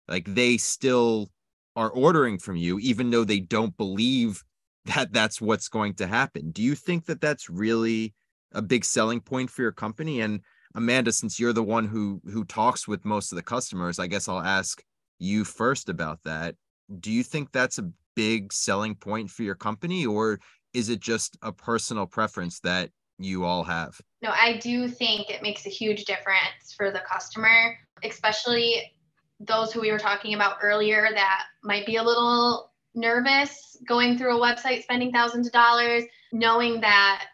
Like 0.07 0.33
they 0.33 0.57
still 0.57 1.29
are 1.75 1.89
ordering 1.89 2.39
from 2.39 2.55
you 2.55 2.79
even 2.79 3.09
though 3.09 3.23
they 3.23 3.39
don't 3.39 3.75
believe 3.77 4.43
that 4.85 5.13
that's 5.13 5.41
what's 5.41 5.67
going 5.67 5.93
to 5.95 6.07
happen. 6.07 6.51
Do 6.51 6.61
you 6.61 6.75
think 6.75 7.05
that 7.05 7.21
that's 7.21 7.49
really 7.49 8.13
a 8.53 8.61
big 8.61 8.83
selling 8.83 9.19
point 9.21 9.49
for 9.49 9.61
your 9.61 9.71
company? 9.71 10.21
And 10.21 10.41
amanda 10.75 11.11
since 11.11 11.39
you're 11.39 11.53
the 11.53 11.63
one 11.63 11.87
who 11.87 12.21
who 12.31 12.45
talks 12.45 12.87
with 12.87 13.03
most 13.03 13.31
of 13.31 13.35
the 13.35 13.41
customers 13.41 13.97
i 13.97 14.05
guess 14.05 14.27
i'll 14.27 14.39
ask 14.39 14.83
you 15.19 15.43
first 15.43 15.89
about 15.89 16.23
that. 16.23 16.55
Do 16.99 17.11
you 17.11 17.23
think 17.23 17.51
that's 17.51 17.77
a 17.77 17.89
big 18.15 18.51
selling 18.51 18.95
point 18.95 19.29
for 19.29 19.43
your 19.43 19.55
company, 19.55 20.05
or 20.05 20.39
is 20.73 20.89
it 20.89 20.99
just 20.99 21.37
a 21.41 21.51
personal 21.51 22.05
preference 22.05 22.59
that 22.61 22.89
you 23.19 23.45
all 23.45 23.63
have? 23.63 23.99
No, 24.21 24.29
I 24.29 24.57
do 24.57 24.87
think 24.87 25.29
it 25.29 25.41
makes 25.41 25.65
a 25.65 25.69
huge 25.69 26.05
difference 26.05 26.73
for 26.75 26.91
the 26.91 27.01
customer, 27.09 27.77
especially 28.03 28.93
those 29.39 29.71
who 29.71 29.81
we 29.81 29.91
were 29.91 29.99
talking 29.99 30.33
about 30.33 30.57
earlier 30.61 31.07
that 31.13 31.45
might 31.63 31.85
be 31.85 31.97
a 31.97 32.03
little 32.03 32.71
nervous 32.95 33.77
going 33.87 34.17
through 34.17 34.37
a 34.37 34.39
website, 34.39 34.83
spending 34.83 35.11
thousands 35.11 35.47
of 35.47 35.53
dollars, 35.53 36.03
knowing 36.31 36.81
that 36.81 37.25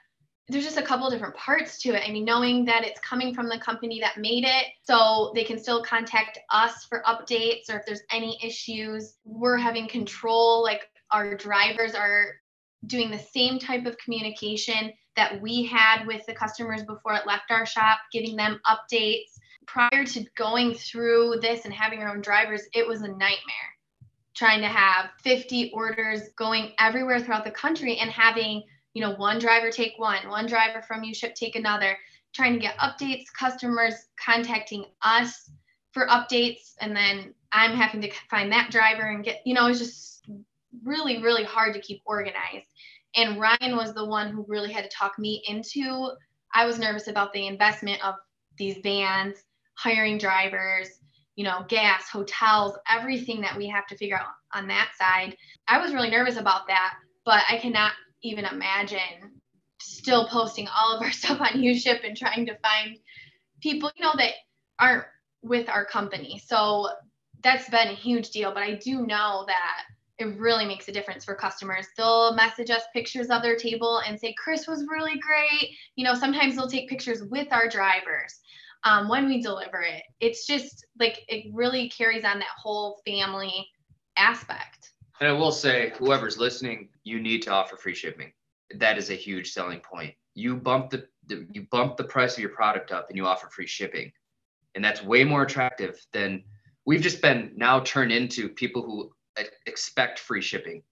there's 0.48 0.64
just 0.64 0.78
a 0.78 0.84
couple 0.84 1.10
different 1.10 1.36
parts 1.36 1.82
to 1.82 1.90
it. 1.90 2.08
I 2.08 2.12
mean, 2.12 2.24
knowing 2.24 2.66
that 2.66 2.84
it's 2.84 3.00
coming 3.00 3.34
from 3.34 3.50
the 3.50 3.58
company 3.58 4.00
that 4.02 4.18
made 4.18 4.44
it, 4.46 4.68
so 4.84 5.32
they 5.34 5.44
can 5.44 5.58
still 5.58 5.84
contact 5.84 6.38
us 6.52 6.86
for 6.86 7.02
updates 7.08 7.70
or 7.70 7.78
if 7.78 7.86
there's 7.86 8.04
any 8.12 8.38
issues. 8.44 9.16
We're 9.24 9.58
having 9.58 9.88
control, 9.88 10.62
like 10.62 10.82
our 11.12 11.36
drivers 11.36 11.96
are 11.96 12.36
doing 12.86 13.10
the 13.10 13.18
same 13.18 13.58
type 13.58 13.88
of 13.88 13.98
communication 13.98 14.94
that 15.16 15.42
we 15.42 15.66
had 15.66 16.06
with 16.06 16.26
the 16.28 16.36
customers 16.36 16.84
before 16.84 17.16
it 17.16 17.26
left 17.26 17.50
our 17.50 17.66
shop, 17.66 18.00
giving 18.12 18.36
them 18.36 18.60
updates. 18.68 19.40
Prior 19.66 20.06
to 20.06 20.26
going 20.36 20.76
through 20.76 21.40
this 21.42 21.66
and 21.66 21.74
having 21.74 22.00
our 22.00 22.10
own 22.10 22.22
drivers, 22.22 22.62
it 22.74 22.88
was 22.88 23.02
a 23.02 23.08
nightmare 23.08 23.40
trying 24.36 24.62
to 24.62 24.68
have 24.68 25.10
50 25.24 25.72
orders 25.74 26.22
going 26.38 26.74
everywhere 26.78 27.20
throughout 27.20 27.46
the 27.46 27.52
country 27.52 27.98
and 27.98 28.12
having 28.12 28.62
you 28.96 29.02
know, 29.02 29.12
one 29.12 29.38
driver 29.38 29.70
take 29.70 29.94
one, 29.98 30.28
one 30.30 30.48
driver 30.48 30.82
from 30.82 31.04
UShip 31.04 31.36
take 31.36 31.56
another, 31.56 31.98
trying 32.34 32.54
to 32.54 32.60
get 32.60 32.78
updates, 32.78 33.26
customers 33.38 33.94
contacting 34.18 34.86
us 35.04 35.52
for 35.92 36.08
updates, 36.08 36.74
and 36.80 36.96
then 36.96 37.34
I'm 37.52 37.76
having 37.76 38.02
to 38.02 38.12
find 38.30 38.52
that 38.52 38.72
driver 38.72 39.04
and 39.04 39.24
get, 39.24 39.42
you 39.46 39.54
know, 39.54 39.68
it's 39.68 39.80
just 39.80 40.26
really, 40.84 41.22
really 41.22 41.44
hard 41.44 41.74
to 41.74 41.82
keep 41.82 42.02
organized. 42.06 42.68
And 43.16 43.40
Ryan 43.40 43.76
was 43.76 43.94
the 43.94 44.06
one 44.06 44.32
who 44.32 44.46
really 44.48 44.72
had 44.72 44.90
to 44.90 44.90
talk 44.90 45.20
me 45.20 45.44
into. 45.48 46.12
I 46.54 46.66
was 46.66 46.80
nervous 46.80 47.08
about 47.08 47.34
the 47.34 47.48
investment 47.48 48.04
of 48.04 48.16
these 48.58 48.78
vans, 48.82 49.44
hiring 49.76 50.18
drivers, 50.18 50.88
you 51.36 51.44
know, 51.44 51.66
gas, 51.68 52.08
hotels, 52.10 52.78
everything 52.90 53.42
that 53.42 53.58
we 53.58 53.68
have 53.68 53.88
to 53.88 53.98
figure 53.98 54.18
out 54.18 54.28
on 54.54 54.68
that 54.68 54.92
side. 54.98 55.36
I 55.68 55.80
was 55.82 55.94
really 55.94 56.10
nervous 56.10 56.38
about 56.38 56.68
that, 56.68 56.94
but 57.26 57.44
I 57.50 57.58
cannot 57.58 57.92
even 58.26 58.46
imagine 58.46 59.42
still 59.80 60.28
posting 60.28 60.68
all 60.68 60.96
of 60.96 61.02
our 61.02 61.12
stuff 61.22 61.42
on 61.42 61.62
UShip 61.62 62.06
and 62.06 62.18
trying 62.18 62.46
to 62.48 62.58
find 62.58 62.98
people, 63.62 63.92
you 63.96 64.04
know, 64.04 64.14
that 64.18 64.34
aren't 64.80 65.06
with 65.42 65.70
our 65.70 65.86
company. 65.86 66.42
So 66.46 66.90
that's 67.44 67.70
been 67.70 67.90
a 67.90 67.96
huge 67.96 68.32
deal. 68.32 68.54
But 68.54 68.64
I 68.64 68.76
do 68.76 69.06
know 69.06 69.46
that 69.48 69.84
it 70.18 70.40
really 70.40 70.66
makes 70.66 70.88
a 70.88 70.92
difference 70.92 71.26
for 71.26 71.36
customers. 71.36 71.88
They'll 71.98 72.34
message 72.34 72.70
us 72.70 72.84
pictures 72.94 73.28
of 73.30 73.42
their 73.42 73.58
table 73.58 74.02
and 74.08 74.20
say, 74.20 74.34
Chris 74.38 74.68
was 74.68 74.86
really 74.90 75.20
great. 75.20 75.72
You 75.96 76.06
know, 76.06 76.16
sometimes 76.16 76.56
they'll 76.56 76.70
take 76.70 76.90
pictures 76.90 77.24
with 77.30 77.48
our 77.52 77.68
drivers 77.68 78.40
um, 78.86 79.10
when 79.10 79.28
we 79.28 79.42
deliver 79.42 79.82
it. 79.82 80.04
It's 80.20 80.48
just 80.48 80.86
like 81.00 81.20
it 81.28 81.46
really 81.54 81.90
carries 81.90 82.24
on 82.24 82.40
that 82.40 82.48
whole 82.58 83.02
family 83.06 83.68
aspect. 84.18 84.92
And 85.20 85.30
I 85.30 85.34
will 85.34 85.52
say, 85.52 85.94
whoever's 85.98 86.38
listening, 86.38 86.90
you 87.04 87.20
need 87.20 87.42
to 87.44 87.52
offer 87.52 87.78
free 87.78 87.96
shipping. 87.96 88.34
That 88.76 88.98
is 88.98 89.10
a 89.10 89.16
huge 89.16 89.52
selling 89.52 89.80
point. 89.80 90.14
You 90.34 90.56
bump 90.56 90.90
the, 90.90 91.08
the 91.28 91.48
you 91.52 91.68
bump 91.72 91.96
the 91.96 92.04
price 92.04 92.34
of 92.34 92.40
your 92.40 92.50
product 92.50 92.92
up 92.92 93.08
and 93.10 93.18
you 93.18 93.26
offer 93.26 93.48
free 93.50 93.68
shipping. 93.68 94.12
And 94.74 94.84
that's 94.84 95.02
way 95.02 95.24
more 95.24 95.44
attractive 95.44 96.06
than 96.12 96.44
we've 96.86 97.02
just 97.02 97.22
been 97.22 97.52
now 97.56 97.80
turned 97.82 98.12
into 98.12 98.50
people 98.50 98.84
who 98.84 99.12
expect 99.66 100.20
free 100.20 100.42
shipping. 100.42 100.84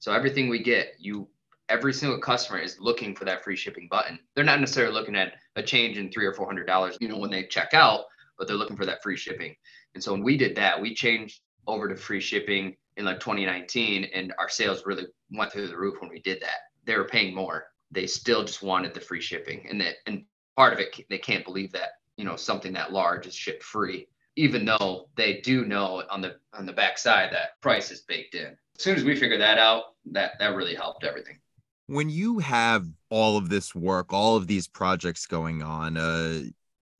So 0.00 0.12
everything 0.12 0.48
we 0.48 0.62
get, 0.62 0.94
you 0.98 1.28
every 1.68 1.92
single 1.92 2.18
customer 2.18 2.58
is 2.58 2.80
looking 2.80 3.14
for 3.14 3.24
that 3.26 3.44
free 3.44 3.54
shipping 3.54 3.86
button. 3.88 4.18
They're 4.34 4.44
not 4.44 4.58
necessarily 4.58 4.92
looking 4.92 5.14
at 5.14 5.34
a 5.54 5.62
change 5.62 5.98
in 5.98 6.10
three 6.10 6.26
or 6.26 6.34
four 6.34 6.46
hundred 6.46 6.66
dollars, 6.66 6.96
you 7.00 7.06
know, 7.06 7.18
when 7.18 7.30
they 7.30 7.44
check 7.44 7.74
out, 7.74 8.06
but 8.36 8.48
they're 8.48 8.56
looking 8.56 8.76
for 8.76 8.86
that 8.86 9.02
free 9.02 9.16
shipping. 9.16 9.54
And 9.94 10.02
so 10.02 10.12
when 10.12 10.24
we 10.24 10.36
did 10.36 10.56
that, 10.56 10.80
we 10.80 10.94
changed 10.94 11.40
over 11.68 11.88
to 11.88 11.94
free 11.94 12.20
shipping 12.20 12.74
in 12.96 13.04
like 13.04 13.20
2019 13.20 14.04
and 14.04 14.32
our 14.38 14.48
sales 14.48 14.84
really 14.86 15.06
went 15.30 15.52
through 15.52 15.68
the 15.68 15.76
roof 15.76 16.00
when 16.00 16.10
we 16.10 16.20
did 16.20 16.40
that. 16.42 16.58
They 16.84 16.96
were 16.96 17.04
paying 17.04 17.34
more. 17.34 17.66
They 17.90 18.06
still 18.06 18.44
just 18.44 18.62
wanted 18.62 18.94
the 18.94 19.00
free 19.00 19.20
shipping 19.20 19.66
and 19.68 19.80
that 19.80 19.96
and 20.06 20.24
part 20.56 20.72
of 20.72 20.78
it 20.78 20.94
they 21.08 21.18
can't 21.18 21.44
believe 21.44 21.72
that 21.72 21.90
you 22.16 22.24
know 22.24 22.36
something 22.36 22.72
that 22.74 22.92
large 22.92 23.26
is 23.26 23.34
shipped 23.34 23.62
free 23.62 24.06
even 24.36 24.64
though 24.64 25.08
they 25.16 25.40
do 25.40 25.64
know 25.64 26.02
on 26.10 26.20
the 26.20 26.36
on 26.54 26.66
the 26.66 26.72
back 26.72 26.98
side 26.98 27.30
that 27.32 27.60
price 27.60 27.90
is 27.90 28.02
baked 28.02 28.34
in. 28.34 28.56
As 28.76 28.82
soon 28.82 28.96
as 28.96 29.04
we 29.04 29.16
figured 29.16 29.40
that 29.40 29.58
out 29.58 29.82
that 30.12 30.32
that 30.38 30.54
really 30.54 30.74
helped 30.74 31.04
everything. 31.04 31.38
When 31.86 32.08
you 32.08 32.38
have 32.38 32.86
all 33.10 33.36
of 33.36 33.48
this 33.48 33.74
work, 33.74 34.12
all 34.12 34.36
of 34.36 34.46
these 34.46 34.68
projects 34.68 35.26
going 35.26 35.62
on, 35.62 35.96
uh, 35.96 36.42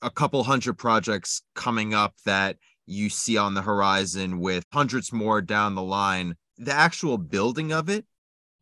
a 0.03 0.11
couple 0.11 0.43
hundred 0.43 0.75
projects 0.75 1.43
coming 1.55 1.95
up 1.95 2.15
that 2.25 2.57
you 2.91 3.09
see 3.09 3.37
on 3.37 3.55
the 3.55 3.63
horizon 3.63 4.41
with 4.41 4.65
hundreds 4.73 5.13
more 5.13 5.41
down 5.41 5.75
the 5.75 5.83
line, 5.83 6.35
the 6.59 6.73
actual 6.73 7.19
building 7.19 7.73
of 7.73 7.89
it 7.89 8.05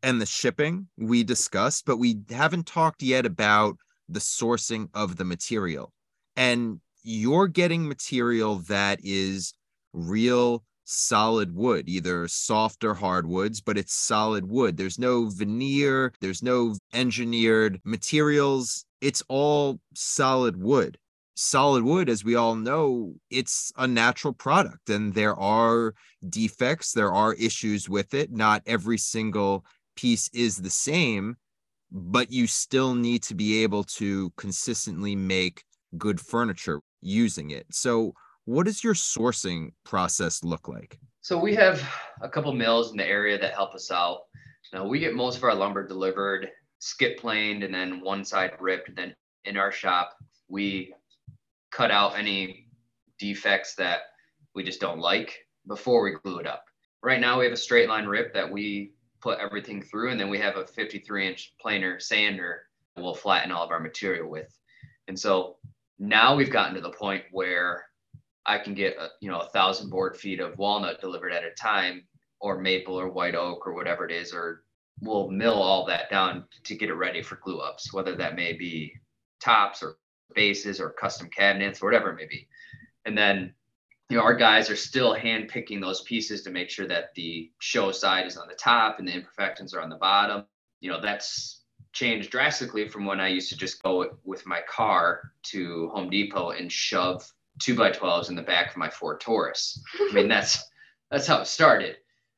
and 0.03 0.21
the 0.21 0.25
shipping 0.25 0.87
we 0.97 1.23
discussed, 1.23 1.85
but 1.85 1.97
we 1.97 2.19
haven't 2.29 2.65
talked 2.65 3.01
yet 3.01 3.25
about 3.25 3.77
the 4.07 4.19
sourcing 4.19 4.89
of 4.93 5.17
the 5.17 5.25
material. 5.25 5.91
And 6.35 6.79
you're 7.03 7.47
getting 7.47 7.87
material 7.87 8.59
that 8.67 8.99
is 9.03 9.53
real 9.93 10.63
solid 10.85 11.53
wood, 11.55 11.87
either 11.87 12.27
soft 12.27 12.83
or 12.83 12.93
hardwoods, 12.93 13.61
but 13.61 13.77
it's 13.77 13.93
solid 13.93 14.49
wood. 14.49 14.77
There's 14.77 14.97
no 14.97 15.29
veneer, 15.29 16.13
there's 16.19 16.41
no 16.41 16.75
engineered 16.93 17.79
materials. 17.83 18.85
It's 19.01 19.23
all 19.27 19.79
solid 19.93 20.57
wood. 20.57 20.97
Solid 21.41 21.85
wood, 21.85 22.09
as 22.09 22.25
we 22.25 22.35
all 22.35 22.53
know, 22.53 23.15
it's 23.29 23.71
a 23.77 23.87
natural 23.87 24.33
product 24.33 24.89
and 24.89 25.13
there 25.13 25.37
are 25.37 25.95
defects, 26.27 26.91
there 26.91 27.13
are 27.13 27.33
issues 27.35 27.87
with 27.87 28.13
it. 28.13 28.29
Not 28.29 28.61
every 28.65 28.97
single 28.97 29.63
piece 29.95 30.29
is 30.33 30.57
the 30.57 30.69
same, 30.69 31.37
but 31.93 32.29
you 32.29 32.45
still 32.45 32.93
need 32.93 33.23
to 33.23 33.35
be 33.35 33.63
able 33.63 33.85
to 33.85 34.31
consistently 34.31 35.15
make 35.15 35.63
good 35.97 36.19
furniture 36.19 36.81
using 36.99 37.51
it. 37.51 37.65
So, 37.71 38.15
what 38.43 38.65
does 38.65 38.83
your 38.83 38.93
sourcing 38.93 39.69
process 39.85 40.43
look 40.43 40.67
like? 40.67 40.99
So 41.21 41.39
we 41.39 41.55
have 41.55 41.81
a 42.21 42.27
couple 42.27 42.51
mills 42.51 42.91
in 42.91 42.97
the 42.97 43.07
area 43.07 43.39
that 43.39 43.53
help 43.53 43.73
us 43.73 43.91
out. 43.91 44.23
Now 44.73 44.85
we 44.85 44.99
get 44.99 45.15
most 45.15 45.37
of 45.37 45.45
our 45.45 45.55
lumber 45.55 45.87
delivered, 45.87 46.49
skip 46.79 47.17
planed, 47.17 47.63
and 47.63 47.73
then 47.73 48.01
one 48.01 48.25
side 48.25 48.51
ripped. 48.59 48.93
Then 48.93 49.15
in 49.45 49.55
our 49.55 49.71
shop, 49.71 50.17
we 50.49 50.93
cut 51.71 51.91
out 51.91 52.17
any 52.17 52.67
defects 53.19 53.75
that 53.75 53.99
we 54.55 54.63
just 54.63 54.81
don't 54.81 54.99
like 54.99 55.37
before 55.67 56.03
we 56.03 56.11
glue 56.23 56.39
it 56.39 56.47
up. 56.47 56.65
Right 57.01 57.19
now 57.19 57.39
we 57.39 57.45
have 57.45 57.53
a 57.53 57.57
straight 57.57 57.89
line 57.89 58.05
rip 58.05 58.33
that 58.33 58.51
we 58.51 58.93
put 59.21 59.39
everything 59.39 59.81
through, 59.81 60.11
and 60.11 60.19
then 60.19 60.29
we 60.29 60.39
have 60.39 60.57
a 60.57 60.65
53 60.65 61.27
inch 61.27 61.53
planer 61.61 61.99
sander 61.99 62.63
we'll 63.01 63.15
flatten 63.15 63.51
all 63.51 63.63
of 63.63 63.71
our 63.71 63.79
material 63.79 64.29
with. 64.29 64.53
And 65.07 65.17
so 65.17 65.57
now 65.97 66.35
we've 66.35 66.51
gotten 66.51 66.75
to 66.75 66.81
the 66.81 66.91
point 66.91 67.23
where 67.31 67.85
I 68.45 68.57
can 68.57 68.73
get 68.73 68.97
a, 68.97 69.09
you 69.21 69.29
know 69.29 69.39
a 69.39 69.49
thousand 69.49 69.89
board 69.89 70.17
feet 70.17 70.39
of 70.39 70.57
walnut 70.57 71.01
delivered 71.01 71.33
at 71.33 71.43
a 71.43 71.51
time, 71.51 72.03
or 72.41 72.59
maple 72.59 72.99
or 72.99 73.09
white 73.09 73.35
oak 73.35 73.67
or 73.67 73.73
whatever 73.73 74.05
it 74.05 74.11
is, 74.11 74.33
or 74.33 74.63
we'll 75.01 75.29
mill 75.29 75.61
all 75.61 75.85
that 75.85 76.09
down 76.09 76.45
to 76.63 76.75
get 76.75 76.89
it 76.89 76.93
ready 76.93 77.21
for 77.21 77.39
glue 77.43 77.59
ups, 77.59 77.93
whether 77.93 78.15
that 78.15 78.35
may 78.35 78.53
be 78.53 78.93
tops 79.41 79.83
or 79.83 79.97
bases 80.33 80.79
or 80.79 80.89
custom 80.89 81.29
cabinets 81.29 81.81
or 81.81 81.85
whatever 81.85 82.11
it 82.11 82.15
may 82.15 82.25
be. 82.25 82.47
And 83.05 83.17
then 83.17 83.53
you 84.09 84.17
know 84.17 84.23
our 84.23 84.35
guys 84.35 84.69
are 84.69 84.75
still 84.75 85.13
hand 85.13 85.49
picking 85.49 85.79
those 85.79 86.01
pieces 86.01 86.41
to 86.43 86.49
make 86.49 86.69
sure 86.69 86.87
that 86.87 87.13
the 87.15 87.51
show 87.59 87.91
side 87.91 88.25
is 88.25 88.37
on 88.37 88.47
the 88.47 88.55
top 88.55 88.99
and 88.99 89.07
the 89.07 89.13
imperfections 89.13 89.73
are 89.73 89.81
on 89.81 89.89
the 89.89 89.95
bottom. 89.95 90.45
You 90.81 90.91
know 90.91 91.01
that's 91.01 91.63
changed 91.93 92.31
drastically 92.31 92.87
from 92.87 93.05
when 93.05 93.19
I 93.19 93.27
used 93.27 93.49
to 93.49 93.57
just 93.57 93.81
go 93.81 94.17
with 94.23 94.45
my 94.45 94.61
car 94.69 95.31
to 95.43 95.89
Home 95.89 96.09
Depot 96.09 96.51
and 96.51 96.71
shove 96.71 97.31
two 97.59 97.75
by 97.75 97.91
12s 97.91 98.29
in 98.29 98.35
the 98.35 98.41
back 98.41 98.71
of 98.71 98.77
my 98.77 98.89
Ford 98.89 99.19
Taurus. 99.19 99.83
I 99.99 100.13
mean, 100.13 100.27
that's 100.29 100.63
that's 101.11 101.27
how 101.27 101.41
it 101.41 101.47
started. 101.47 101.97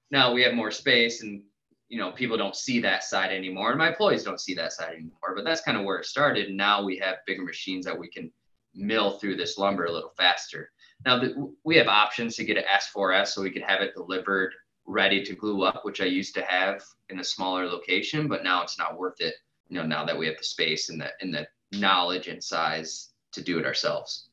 Now 0.09 0.33
we 0.33 0.41
have 0.43 0.53
more 0.53 0.71
space 0.71 1.21
and 1.23 1.43
you 1.91 1.97
know 1.97 2.09
people 2.13 2.37
don't 2.37 2.55
see 2.55 2.79
that 2.79 3.03
side 3.03 3.31
anymore 3.31 3.69
and 3.69 3.77
my 3.77 3.89
employees 3.89 4.23
don't 4.23 4.39
see 4.39 4.53
that 4.55 4.71
side 4.71 4.93
anymore 4.93 5.35
but 5.35 5.43
that's 5.43 5.61
kind 5.61 5.77
of 5.77 5.83
where 5.83 5.97
it 5.97 6.05
started 6.05 6.47
and 6.47 6.55
now 6.55 6.81
we 6.81 6.97
have 6.97 7.17
bigger 7.27 7.43
machines 7.43 7.85
that 7.85 7.99
we 7.99 8.07
can 8.07 8.31
mill 8.73 9.19
through 9.19 9.35
this 9.35 9.57
lumber 9.57 9.85
a 9.85 9.91
little 9.91 10.13
faster 10.17 10.71
now 11.05 11.19
the, 11.19 11.53
we 11.65 11.75
have 11.75 11.89
options 11.89 12.37
to 12.37 12.45
get 12.45 12.57
an 12.57 12.63
s4s 12.77 13.27
so 13.27 13.41
we 13.41 13.51
could 13.51 13.61
have 13.61 13.81
it 13.81 13.93
delivered 13.93 14.53
ready 14.85 15.21
to 15.21 15.35
glue 15.35 15.63
up 15.63 15.83
which 15.83 15.99
i 15.99 16.05
used 16.05 16.33
to 16.33 16.41
have 16.43 16.81
in 17.09 17.19
a 17.19 17.23
smaller 17.23 17.65
location 17.65 18.29
but 18.29 18.41
now 18.41 18.63
it's 18.63 18.79
not 18.79 18.97
worth 18.97 19.19
it 19.19 19.35
you 19.67 19.77
know 19.77 19.85
now 19.85 20.05
that 20.05 20.17
we 20.17 20.25
have 20.25 20.37
the 20.37 20.43
space 20.43 20.89
and 20.89 21.01
the 21.01 21.09
and 21.19 21.33
the 21.33 21.45
knowledge 21.77 22.29
and 22.29 22.41
size 22.41 23.09
to 23.33 23.41
do 23.41 23.59
it 23.59 23.65
ourselves 23.65 24.29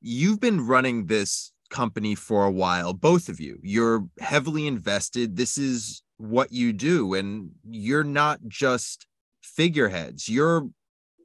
you've 0.00 0.40
been 0.40 0.66
running 0.66 1.06
this 1.06 1.52
company 1.70 2.14
for 2.14 2.44
a 2.44 2.50
while, 2.50 2.92
both 2.92 3.28
of 3.28 3.40
you. 3.40 3.58
You're 3.62 4.06
heavily 4.20 4.66
invested. 4.66 5.36
This 5.36 5.56
is 5.56 6.01
what 6.18 6.52
you 6.52 6.72
do, 6.72 7.14
and 7.14 7.50
you're 7.68 8.04
not 8.04 8.40
just 8.48 9.06
figureheads. 9.42 10.28
You're 10.28 10.68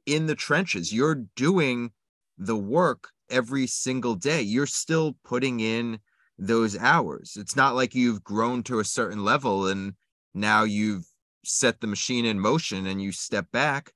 in 0.06 0.26
the 0.26 0.34
trenches. 0.34 0.92
You're 0.92 1.26
doing 1.36 1.92
the 2.36 2.56
work 2.56 3.10
every 3.30 3.66
single 3.66 4.14
day. 4.14 4.40
You're 4.42 4.66
still 4.66 5.16
putting 5.24 5.60
in 5.60 6.00
those 6.38 6.78
hours. 6.78 7.36
It's 7.38 7.56
not 7.56 7.74
like 7.74 7.94
you've 7.94 8.22
grown 8.22 8.62
to 8.64 8.78
a 8.78 8.84
certain 8.84 9.24
level 9.24 9.66
and 9.66 9.94
now 10.34 10.62
you've 10.62 11.06
set 11.44 11.80
the 11.80 11.86
machine 11.86 12.24
in 12.24 12.38
motion 12.38 12.86
and 12.86 13.02
you 13.02 13.12
step 13.12 13.50
back. 13.50 13.92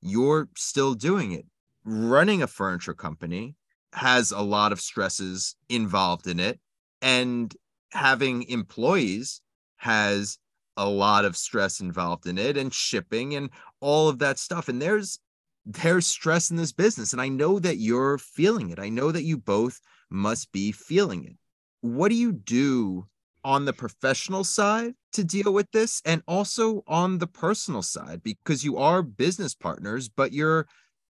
You're 0.00 0.48
still 0.56 0.94
doing 0.94 1.32
it. 1.32 1.46
Running 1.84 2.42
a 2.42 2.46
furniture 2.46 2.94
company 2.94 3.56
has 3.92 4.30
a 4.30 4.40
lot 4.40 4.72
of 4.72 4.80
stresses 4.80 5.54
involved 5.68 6.26
in 6.26 6.40
it 6.40 6.58
and 7.02 7.54
having 7.90 8.44
employees 8.44 9.41
has 9.82 10.38
a 10.76 10.88
lot 10.88 11.24
of 11.24 11.36
stress 11.36 11.80
involved 11.80 12.26
in 12.26 12.38
it 12.38 12.56
and 12.56 12.72
shipping 12.72 13.34
and 13.34 13.50
all 13.80 14.08
of 14.08 14.20
that 14.20 14.38
stuff 14.38 14.68
and 14.68 14.80
there's 14.80 15.18
there's 15.66 16.06
stress 16.06 16.50
in 16.50 16.56
this 16.56 16.70
business 16.70 17.12
and 17.12 17.20
i 17.20 17.28
know 17.28 17.58
that 17.58 17.78
you're 17.78 18.16
feeling 18.16 18.70
it 18.70 18.78
i 18.78 18.88
know 18.88 19.10
that 19.10 19.24
you 19.24 19.36
both 19.36 19.80
must 20.08 20.52
be 20.52 20.70
feeling 20.70 21.24
it 21.24 21.36
what 21.80 22.10
do 22.10 22.14
you 22.14 22.32
do 22.32 23.04
on 23.44 23.64
the 23.64 23.72
professional 23.72 24.44
side 24.44 24.94
to 25.12 25.24
deal 25.24 25.52
with 25.52 25.68
this 25.72 26.00
and 26.04 26.22
also 26.28 26.84
on 26.86 27.18
the 27.18 27.26
personal 27.26 27.82
side 27.82 28.22
because 28.22 28.64
you 28.64 28.76
are 28.76 29.02
business 29.02 29.52
partners 29.52 30.08
but 30.08 30.32
you're 30.32 30.66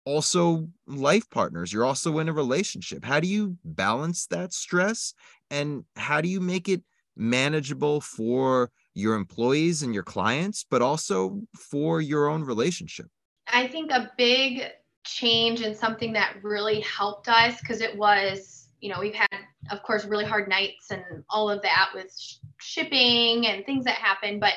also 0.05 0.67
life 0.87 1.29
partners. 1.29 1.71
You're 1.71 1.85
also 1.85 2.19
in 2.19 2.29
a 2.29 2.33
relationship. 2.33 3.05
How 3.05 3.19
do 3.19 3.27
you 3.27 3.57
balance 3.63 4.25
that 4.27 4.51
stress? 4.53 5.13
And 5.49 5.83
how 5.95 6.21
do 6.21 6.29
you 6.29 6.39
make 6.39 6.67
it 6.67 6.81
manageable 7.15 8.01
for 8.01 8.71
your 8.93 9.15
employees 9.15 9.83
and 9.83 9.93
your 9.93 10.03
clients, 10.03 10.65
but 10.69 10.81
also 10.81 11.41
for 11.57 12.01
your 12.01 12.27
own 12.27 12.43
relationship? 12.43 13.07
I 13.51 13.67
think 13.67 13.91
a 13.91 14.11
big 14.17 14.63
change 15.03 15.61
and 15.61 15.75
something 15.75 16.13
that 16.13 16.35
really 16.43 16.81
helped 16.81 17.27
us 17.27 17.59
because 17.59 17.81
it 17.81 17.97
was, 17.97 18.69
you 18.79 18.91
know, 18.91 18.99
we've 18.99 19.15
had, 19.15 19.39
of 19.71 19.83
course, 19.83 20.05
really 20.05 20.25
hard 20.25 20.47
nights 20.47 20.91
and 20.91 21.03
all 21.29 21.49
of 21.49 21.61
that 21.61 21.89
with 21.93 22.15
sh- 22.17 22.35
shipping 22.59 23.47
and 23.47 23.65
things 23.65 23.85
that 23.85 23.95
happen. 23.95 24.39
But 24.39 24.53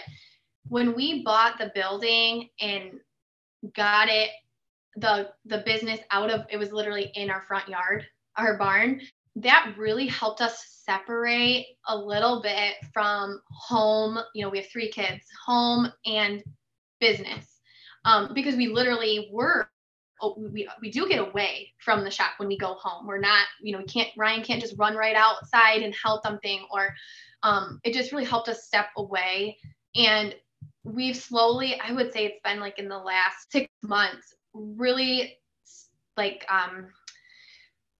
when 0.68 0.94
we 0.94 1.22
bought 1.22 1.58
the 1.58 1.72
building 1.74 2.48
and 2.60 2.92
got 3.74 4.08
it 4.08 4.30
the 4.96 5.30
the 5.44 5.58
business 5.58 6.00
out 6.10 6.30
of 6.30 6.42
it 6.50 6.56
was 6.56 6.72
literally 6.72 7.10
in 7.14 7.30
our 7.30 7.42
front 7.42 7.68
yard, 7.68 8.06
our 8.36 8.56
barn. 8.56 9.00
That 9.36 9.74
really 9.76 10.06
helped 10.06 10.40
us 10.40 10.82
separate 10.84 11.66
a 11.88 11.96
little 11.96 12.40
bit 12.42 12.74
from 12.92 13.40
home. 13.50 14.18
You 14.34 14.44
know, 14.44 14.50
we 14.50 14.58
have 14.58 14.70
three 14.70 14.90
kids, 14.90 15.24
home 15.44 15.90
and 16.06 16.42
business, 17.00 17.60
um, 18.04 18.32
because 18.34 18.56
we 18.56 18.68
literally 18.68 19.28
were 19.32 19.68
oh, 20.22 20.36
we, 20.52 20.68
we 20.80 20.90
do 20.90 21.08
get 21.08 21.18
away 21.18 21.72
from 21.78 22.04
the 22.04 22.10
shop 22.10 22.32
when 22.38 22.48
we 22.48 22.56
go 22.56 22.74
home. 22.74 23.06
We're 23.06 23.18
not, 23.18 23.46
you 23.60 23.72
know, 23.72 23.78
we 23.78 23.84
can't, 23.84 24.08
Ryan 24.16 24.42
can't 24.42 24.60
just 24.60 24.78
run 24.78 24.96
right 24.96 25.16
outside 25.16 25.82
and 25.82 25.94
help 25.94 26.22
something 26.24 26.64
or 26.72 26.94
um, 27.42 27.80
it 27.84 27.92
just 27.92 28.12
really 28.12 28.24
helped 28.24 28.48
us 28.48 28.64
step 28.64 28.86
away. 28.96 29.58
And 29.96 30.34
we've 30.84 31.16
slowly, 31.16 31.78
I 31.80 31.92
would 31.92 32.12
say 32.12 32.26
it's 32.26 32.40
been 32.44 32.60
like 32.60 32.78
in 32.78 32.88
the 32.88 32.98
last 32.98 33.50
six 33.50 33.68
months, 33.82 34.34
really 34.54 35.36
like 36.16 36.46
um 36.48 36.86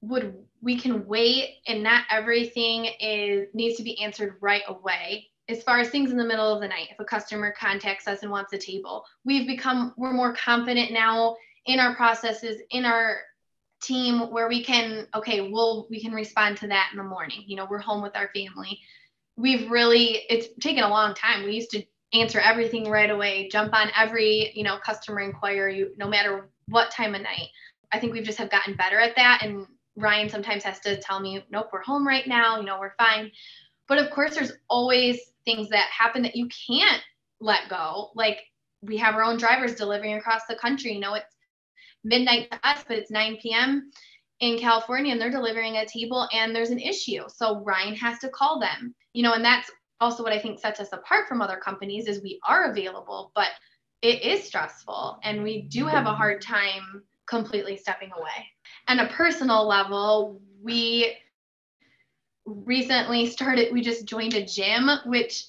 would 0.01 0.35
we 0.65 0.77
can 0.77 1.07
wait 1.07 1.57
and 1.67 1.83
not 1.83 2.05
everything 2.11 2.87
is 3.01 3.49
needs 3.55 3.77
to 3.77 3.83
be 3.83 4.01
answered 4.01 4.37
right 4.41 4.63
away 4.69 5.29
as 5.49 5.63
far 5.63 5.79
as 5.79 5.91
things 5.91 6.11
in 6.11 6.17
the 6.17 6.25
middle 6.25 6.53
of 6.53 6.61
the 6.61 6.69
night 6.69 6.89
if 6.91 6.99
a 6.99 7.05
customer 7.05 7.55
contacts 7.59 8.09
us 8.09 8.23
and 8.23 8.31
wants 8.31 8.53
a 8.53 8.59
table 8.59 9.05
we've 9.25 9.47
become 9.47 9.93
we're 9.97 10.13
more 10.13 10.33
confident 10.33 10.91
now 10.91 11.37
in 11.67 11.79
our 11.79 11.95
processes 11.95 12.61
in 12.71 12.85
our 12.85 13.19
team 13.83 14.33
where 14.33 14.49
we 14.49 14.65
can 14.65 15.07
okay 15.15 15.43
we'll 15.43 15.87
we 15.91 16.01
can 16.01 16.13
respond 16.13 16.57
to 16.57 16.67
that 16.67 16.89
in 16.93 16.99
the 16.99 17.05
morning 17.05 17.45
you 17.47 17.55
know 17.55 17.67
we're 17.69 17.79
home 17.79 18.03
with 18.03 18.17
our 18.17 18.31
family 18.35 18.81
we've 19.37 19.71
really 19.71 20.23
it's 20.31 20.49
taken 20.61 20.83
a 20.83 20.89
long 20.89 21.15
time 21.15 21.45
we 21.45 21.55
used 21.55 21.71
to 21.71 21.85
answer 22.15 22.39
everything 22.39 22.89
right 22.89 23.11
away, 23.11 23.49
jump 23.49 23.75
on 23.75 23.91
every, 23.97 24.53
you 24.55 24.63
know, 24.63 24.79
customer 24.79 25.21
inquiry, 25.21 25.89
no 25.97 26.09
matter 26.09 26.49
what 26.69 26.91
time 26.91 27.15
of 27.15 27.23
night. 27.23 27.49
I 27.93 27.99
think 27.99 28.13
we've 28.13 28.25
just 28.25 28.39
have 28.39 28.51
gotten 28.51 28.75
better 28.75 28.99
at 28.99 29.17
that. 29.17 29.41
And 29.43 29.67
Ryan 29.97 30.29
sometimes 30.29 30.65
has 30.65 30.81
to 30.81 31.01
tell 31.01 31.21
me, 31.21 31.45
nope, 31.51 31.69
we're 31.73 31.83
home 31.83 32.07
right 32.07 32.27
now, 32.27 32.59
you 32.59 32.65
know, 32.65 32.79
we're 32.79 32.95
fine. 32.99 33.31
But 33.87 33.99
of 33.99 34.11
course, 34.11 34.35
there's 34.35 34.53
always 34.69 35.19
things 35.45 35.69
that 35.71 35.89
happen 35.91 36.23
that 36.23 36.37
you 36.37 36.49
can't 36.69 37.03
let 37.41 37.69
go. 37.69 38.11
Like 38.15 38.39
we 38.83 38.97
have 38.99 39.15
our 39.15 39.23
own 39.23 39.37
drivers 39.37 39.75
delivering 39.75 40.15
across 40.15 40.43
the 40.49 40.57
country. 40.57 40.93
You 40.93 41.01
know, 41.01 41.15
it's 41.15 41.37
midnight 42.03 42.51
to 42.51 42.61
us, 42.67 42.85
but 42.87 42.99
it's 42.99 43.11
9 43.11 43.39
p.m. 43.41 43.91
in 44.41 44.59
California 44.59 45.13
and 45.13 45.21
they're 45.21 45.31
delivering 45.31 45.77
a 45.77 45.87
table 45.87 46.29
and 46.33 46.55
there's 46.55 46.71
an 46.71 46.79
issue. 46.79 47.23
So 47.29 47.63
Ryan 47.63 47.95
has 47.97 48.19
to 48.21 48.29
call 48.29 48.59
them. 48.59 48.95
You 49.13 49.23
know, 49.23 49.35
and 49.35 49.45
that's 49.45 49.71
also 50.01 50.23
what 50.23 50.33
I 50.33 50.39
think 50.39 50.59
sets 50.59 50.81
us 50.81 50.93
apart 50.93 51.29
from 51.29 51.41
other 51.41 51.57
companies 51.57 52.09
is 52.09 52.23
we 52.23 52.41
are 52.47 52.71
available, 52.71 53.33
but 53.35 53.49
it 54.03 54.23
is 54.23 54.45
stressful 54.45 55.19
and 55.23 55.43
we 55.43 55.63
do 55.63 55.87
have 55.87 56.07
a 56.07 56.13
hard 56.13 56.43
time 56.43 57.03
completely 57.27 57.77
stepping 57.77 58.11
away. 58.13 58.54
And 58.87 59.01
a 59.01 59.07
personal 59.07 59.67
level, 59.67 60.41
we 60.63 61.17
recently 62.45 63.27
started, 63.27 63.73
we 63.73 63.81
just 63.81 64.05
joined 64.05 64.35
a 64.35 64.45
gym, 64.45 64.89
which 65.07 65.47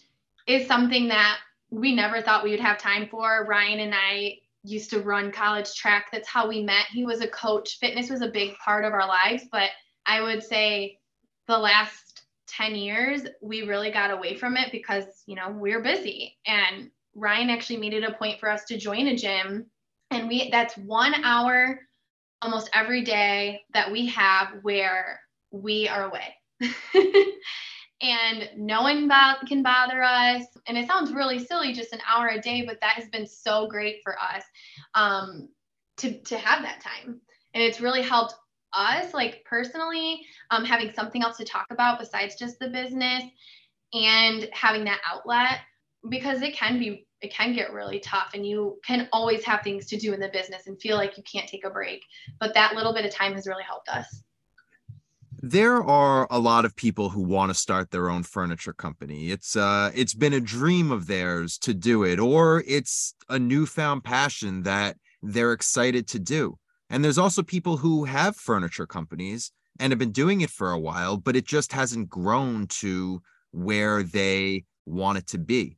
is 0.47 0.67
something 0.67 1.07
that 1.09 1.37
we 1.69 1.93
never 1.93 2.21
thought 2.21 2.43
we 2.43 2.51
would 2.51 2.59
have 2.59 2.77
time 2.77 3.07
for. 3.09 3.45
Ryan 3.47 3.79
and 3.81 3.93
I 3.93 4.37
used 4.63 4.89
to 4.91 5.01
run 5.01 5.31
college 5.31 5.73
track. 5.75 6.07
That's 6.11 6.27
how 6.27 6.47
we 6.47 6.63
met. 6.63 6.85
He 6.89 7.05
was 7.05 7.21
a 7.21 7.27
coach. 7.27 7.77
Fitness 7.79 8.09
was 8.09 8.21
a 8.21 8.29
big 8.29 8.55
part 8.57 8.85
of 8.85 8.93
our 8.93 9.07
lives, 9.07 9.43
but 9.51 9.69
I 10.05 10.21
would 10.21 10.43
say 10.43 10.99
the 11.47 11.57
last 11.57 12.23
10 12.47 12.75
years 12.75 13.23
we 13.41 13.63
really 13.63 13.91
got 13.91 14.11
away 14.11 14.35
from 14.35 14.55
it 14.55 14.71
because, 14.71 15.05
you 15.25 15.35
know, 15.35 15.49
we 15.49 15.71
we're 15.71 15.83
busy. 15.83 16.37
And 16.47 16.89
Ryan 17.15 17.49
actually 17.49 17.77
made 17.77 17.93
it 17.93 18.03
a 18.03 18.13
point 18.13 18.39
for 18.39 18.49
us 18.49 18.65
to 18.65 18.77
join 18.77 19.07
a 19.07 19.15
gym 19.15 19.65
and 20.11 20.27
we 20.27 20.49
that's 20.51 20.77
1 20.77 21.23
hour 21.23 21.79
almost 22.41 22.69
every 22.73 23.03
day 23.03 23.61
that 23.73 23.91
we 23.91 24.07
have 24.07 24.49
where 24.61 25.19
we 25.51 25.87
are 25.87 26.09
away. 26.09 26.35
and 28.01 28.49
no 28.57 28.81
one 28.81 29.07
bo- 29.07 29.45
can 29.47 29.63
bother 29.63 30.03
us. 30.03 30.45
And 30.67 30.77
it 30.77 30.87
sounds 30.87 31.13
really 31.13 31.39
silly, 31.39 31.73
just 31.73 31.93
an 31.93 32.01
hour 32.07 32.27
a 32.27 32.41
day, 32.41 32.63
but 32.65 32.79
that 32.81 32.95
has 32.95 33.07
been 33.09 33.25
so 33.25 33.67
great 33.67 33.97
for 34.03 34.15
us 34.19 34.43
um, 34.93 35.49
to 35.97 36.19
to 36.23 36.37
have 36.37 36.61
that 36.63 36.81
time, 36.81 37.21
and 37.53 37.63
it's 37.63 37.79
really 37.79 38.01
helped 38.01 38.35
us, 38.73 39.13
like 39.13 39.43
personally, 39.45 40.21
um, 40.51 40.65
having 40.65 40.91
something 40.93 41.23
else 41.23 41.37
to 41.37 41.45
talk 41.45 41.67
about 41.71 41.99
besides 41.99 42.35
just 42.35 42.59
the 42.59 42.67
business, 42.67 43.23
and 43.93 44.49
having 44.51 44.83
that 44.85 44.99
outlet 45.09 45.59
because 46.09 46.41
it 46.41 46.55
can 46.55 46.77
be 46.77 47.04
it 47.21 47.33
can 47.33 47.53
get 47.53 47.73
really 47.73 47.99
tough 47.99 48.31
and 48.33 48.45
you 48.45 48.77
can 48.85 49.07
always 49.11 49.43
have 49.43 49.61
things 49.61 49.87
to 49.87 49.97
do 49.97 50.13
in 50.13 50.19
the 50.19 50.29
business 50.29 50.67
and 50.67 50.79
feel 50.79 50.97
like 50.97 51.17
you 51.17 51.23
can't 51.23 51.47
take 51.47 51.65
a 51.65 51.69
break 51.69 52.01
but 52.39 52.53
that 52.53 52.75
little 52.75 52.93
bit 52.93 53.05
of 53.05 53.11
time 53.11 53.33
has 53.33 53.47
really 53.47 53.63
helped 53.63 53.89
us 53.89 54.23
there 55.41 55.83
are 55.83 56.27
a 56.31 56.39
lot 56.39 56.65
of 56.65 56.75
people 56.75 57.09
who 57.09 57.21
want 57.21 57.51
to 57.51 57.53
start 57.53 57.91
their 57.91 58.09
own 58.09 58.23
furniture 58.23 58.73
company. 58.73 59.29
It's 59.29 59.55
uh 59.55 59.91
it's 59.93 60.15
been 60.15 60.33
a 60.33 60.39
dream 60.39 60.91
of 60.91 61.05
theirs 61.05 61.59
to 61.59 61.73
do 61.73 62.03
it 62.03 62.19
or 62.19 62.63
it's 62.65 63.13
a 63.29 63.37
newfound 63.37 64.03
passion 64.03 64.63
that 64.63 64.97
they're 65.21 65.53
excited 65.53 66.07
to 66.07 66.19
do. 66.19 66.57
And 66.89 67.03
there's 67.03 67.17
also 67.17 67.43
people 67.43 67.77
who 67.77 68.05
have 68.05 68.35
furniture 68.35 68.87
companies 68.87 69.51
and 69.79 69.91
have 69.91 69.99
been 69.99 70.11
doing 70.11 70.41
it 70.41 70.49
for 70.49 70.71
a 70.71 70.79
while, 70.79 71.17
but 71.17 71.35
it 71.35 71.45
just 71.45 71.73
hasn't 71.73 72.09
grown 72.09 72.67
to 72.67 73.21
where 73.51 74.03
they 74.03 74.65
want 74.85 75.17
it 75.17 75.27
to 75.27 75.37
be. 75.37 75.77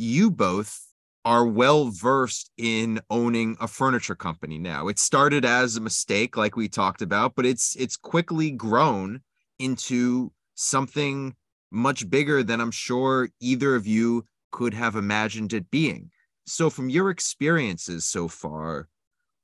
You 0.00 0.30
both 0.30 0.86
are 1.24 1.44
well 1.44 1.90
versed 1.90 2.52
in 2.56 3.00
owning 3.10 3.56
a 3.60 3.66
furniture 3.66 4.14
company 4.14 4.56
now. 4.56 4.86
It 4.86 4.96
started 4.96 5.44
as 5.44 5.74
a 5.74 5.80
mistake 5.80 6.36
like 6.36 6.54
we 6.54 6.68
talked 6.68 7.02
about, 7.02 7.34
but 7.34 7.44
it's 7.44 7.74
it's 7.74 7.96
quickly 7.96 8.52
grown 8.52 9.22
into 9.58 10.30
something 10.54 11.34
much 11.72 12.08
bigger 12.08 12.44
than 12.44 12.60
I'm 12.60 12.70
sure 12.70 13.28
either 13.40 13.74
of 13.74 13.88
you 13.88 14.24
could 14.52 14.72
have 14.72 14.94
imagined 14.94 15.52
it 15.52 15.68
being. 15.68 16.12
So 16.46 16.70
from 16.70 16.88
your 16.88 17.10
experiences 17.10 18.06
so 18.06 18.28
far, 18.28 18.88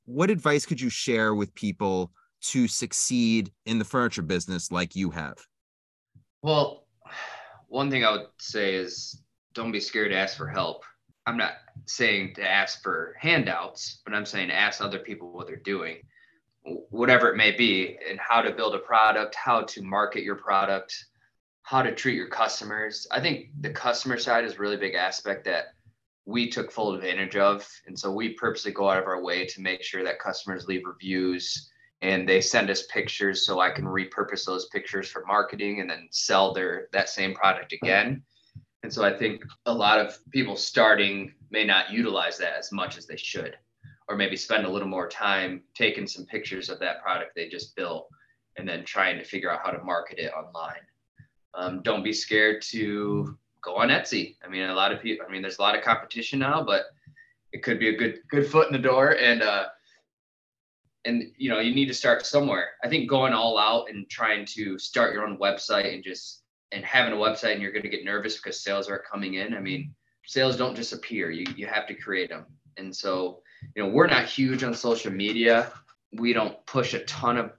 what 0.05 0.31
advice 0.31 0.67
could 0.67 0.81
you 0.81 0.89
share 0.89 1.35
with 1.35 1.53
people 1.57 2.13
to 2.53 2.69
succeed 2.69 3.51
in 3.67 3.81
the 3.81 3.85
furniture 3.85 4.23
business 4.23 4.71
like 4.71 4.95
you 4.95 5.11
have? 5.11 5.39
Well, 6.43 6.87
one 7.67 7.91
thing 7.91 8.05
I 8.05 8.13
would 8.13 8.27
say 8.39 8.77
is 8.77 9.21
don't 9.55 9.73
be 9.73 9.81
scared 9.81 10.11
to 10.11 10.17
ask 10.17 10.37
for 10.37 10.49
help. 10.49 10.85
I'm 11.27 11.37
not 11.37 11.55
saying 11.87 12.35
to 12.35 12.49
ask 12.49 12.83
for 12.83 13.15
handouts, 13.19 14.03
but 14.05 14.15
I'm 14.15 14.27
saying 14.27 14.51
ask 14.51 14.81
other 14.81 14.99
people 14.99 15.33
what 15.33 15.47
they're 15.47 15.57
doing, 15.57 15.99
whatever 16.91 17.31
it 17.31 17.37
may 17.37 17.53
be, 17.53 17.99
and 18.09 18.19
how 18.21 18.43
to 18.43 18.53
build 18.53 18.75
a 18.75 18.79
product, 18.79 19.35
how 19.35 19.63
to 19.63 19.83
market 19.83 20.23
your 20.23 20.37
product, 20.37 20.95
how 21.63 21.83
to 21.83 21.95
treat 21.95 22.17
your 22.17 22.29
customers. 22.29 23.07
I 23.11 23.21
think 23.21 23.49
the 23.61 23.71
customer 23.71 24.19
side 24.19 24.45
is 24.45 24.55
a 24.55 24.59
really 24.59 24.77
big 24.77 24.95
aspect 24.95 25.45
that 25.45 25.69
we 26.27 26.51
took 26.51 26.71
full 26.71 26.95
advantage 26.95 27.37
of. 27.37 27.69
And 27.87 27.99
so 27.99 28.13
we 28.13 28.35
purposely 28.35 28.73
go 28.73 28.89
out 28.89 28.99
of 28.99 29.07
our 29.07 29.23
way 29.23 29.47
to 29.47 29.61
make 29.61 29.83
sure 29.83 30.05
that 30.05 30.19
customers 30.19 30.67
leave 30.67 30.83
reviews 30.87 31.71
and 32.03 32.29
they 32.29 32.41
send 32.41 32.69
us 32.69 32.87
pictures 32.87 33.47
so 33.47 33.61
I 33.61 33.71
can 33.71 33.85
repurpose 33.85 34.45
those 34.45 34.67
pictures 34.67 35.09
for 35.09 35.25
marketing 35.27 35.81
and 35.81 35.89
then 35.89 36.09
sell 36.11 36.53
their 36.53 36.89
that 36.93 37.09
same 37.09 37.35
product 37.35 37.73
again. 37.73 38.23
And 38.85 38.93
so 38.93 39.03
I 39.03 39.17
think 39.17 39.43
a 39.65 39.73
lot 39.73 39.99
of 39.99 40.19
people 40.31 40.57
starting 40.57 41.33
may 41.51 41.65
not 41.65 41.91
utilize 41.91 42.37
that 42.37 42.59
as 42.59 42.71
much 42.71 42.99
as 42.99 43.07
they 43.07 43.17
should, 43.17 43.57
or 44.09 44.15
maybe 44.15 44.37
spend 44.37 44.67
a 44.67 44.69
little 44.69 44.87
more 44.87 45.09
time 45.09 45.63
taking 45.75 46.07
some 46.07 46.27
pictures 46.27 46.69
of 46.69 46.79
that 46.81 47.03
product 47.03 47.35
they 47.35 47.49
just 47.49 47.75
built 47.77 48.07
and 48.59 48.69
then 48.69 48.85
trying 48.85 49.17
to 49.17 49.25
figure 49.25 49.51
out 49.51 49.61
how 49.65 49.71
to 49.71 49.83
market 49.83 50.19
it 50.19 50.35
online. 50.35 50.83
Um, 51.55 51.81
don't 51.81 52.05
be 52.05 52.13
scared 52.13 52.61
to 52.73 53.39
go 53.63 53.77
on 53.77 53.89
Etsy. 53.89 54.37
I 54.45 54.51
mean, 54.51 54.69
a 54.69 54.75
lot 54.75 54.93
of 54.93 55.01
people, 55.01 55.25
I 55.27 55.33
mean, 55.33 55.41
there's 55.41 55.59
a 55.59 55.63
lot 55.63 55.79
of 55.79 55.83
competition 55.83 56.39
now, 56.39 56.63
but 56.63 56.83
it 57.53 57.63
could 57.63 57.79
be 57.79 57.89
a 57.89 57.97
good, 57.97 58.19
good 58.29 58.47
foot 58.47 58.67
in 58.67 58.75
the 58.75 58.79
door. 58.79 59.13
And, 59.13 59.41
uh, 59.41 59.69
and 61.07 61.33
you 61.39 61.49
know, 61.49 61.61
you 61.61 61.75
need 61.75 61.89
to 61.89 61.95
start 61.95 62.27
somewhere. 62.27 62.73
I 62.85 62.91
think 62.91 63.09
going 63.09 63.33
all 63.33 63.59
out 63.59 63.89
and 63.89 64.07
trying 64.11 64.45
to 64.57 64.79
start 64.79 65.15
your 65.15 65.27
own 65.27 65.39
website 65.39 65.95
and 65.95 66.05
just 66.05 66.43
and 66.75 66.85
having 66.85 67.13
a 67.13 67.17
website 67.17 67.53
and 67.53 67.63
you're 67.63 67.73
going 67.73 67.85
to 67.85 67.89
get 67.89 68.05
nervous 68.05 68.37
because 68.37 68.61
sales 68.61 68.89
aren't 68.89 69.05
coming 69.05 69.35
in. 69.35 69.55
I 69.55 69.61
mean, 69.61 69.95
sales 70.27 70.57
don't 70.57 70.75
just 70.75 70.93
appear. 70.93 71.31
You 71.31 71.47
you 71.57 71.67
have 71.67 71.87
to 71.87 71.95
create 71.95 72.31
them. 72.31 72.47
And 72.77 72.95
so, 72.95 73.41
you 73.75 73.83
know, 73.83 73.89
we're 73.89 74.09
not 74.09 74.27
huge 74.27 74.65
on 74.65 74.75
social 74.75 75.13
media. 75.13 75.73
We 76.13 76.33
don't 76.33 76.65
push 76.67 76.95
a 76.95 77.01
ton 77.05 77.37
of 77.39 77.53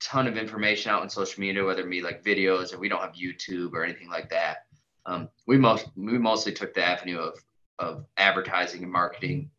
ton 0.00 0.26
of 0.26 0.36
information 0.36 0.90
out 0.90 1.02
on 1.02 1.08
social 1.08 1.40
media, 1.40 1.64
whether 1.64 1.82
it 1.82 1.90
be 1.90 2.02
like 2.02 2.24
videos 2.24 2.74
or 2.74 2.78
we 2.78 2.88
don't 2.88 3.00
have 3.00 3.12
YouTube 3.12 3.72
or 3.72 3.84
anything 3.84 4.10
like 4.10 4.28
that. 4.30 4.66
Um, 5.06 5.28
we 5.46 5.56
most 5.56 5.86
we 5.96 6.18
mostly 6.18 6.52
took 6.52 6.74
the 6.74 6.84
avenue 6.84 7.18
of 7.18 7.38
of 7.78 8.04
advertising 8.16 8.82
and 8.82 8.92
marketing 8.92 9.50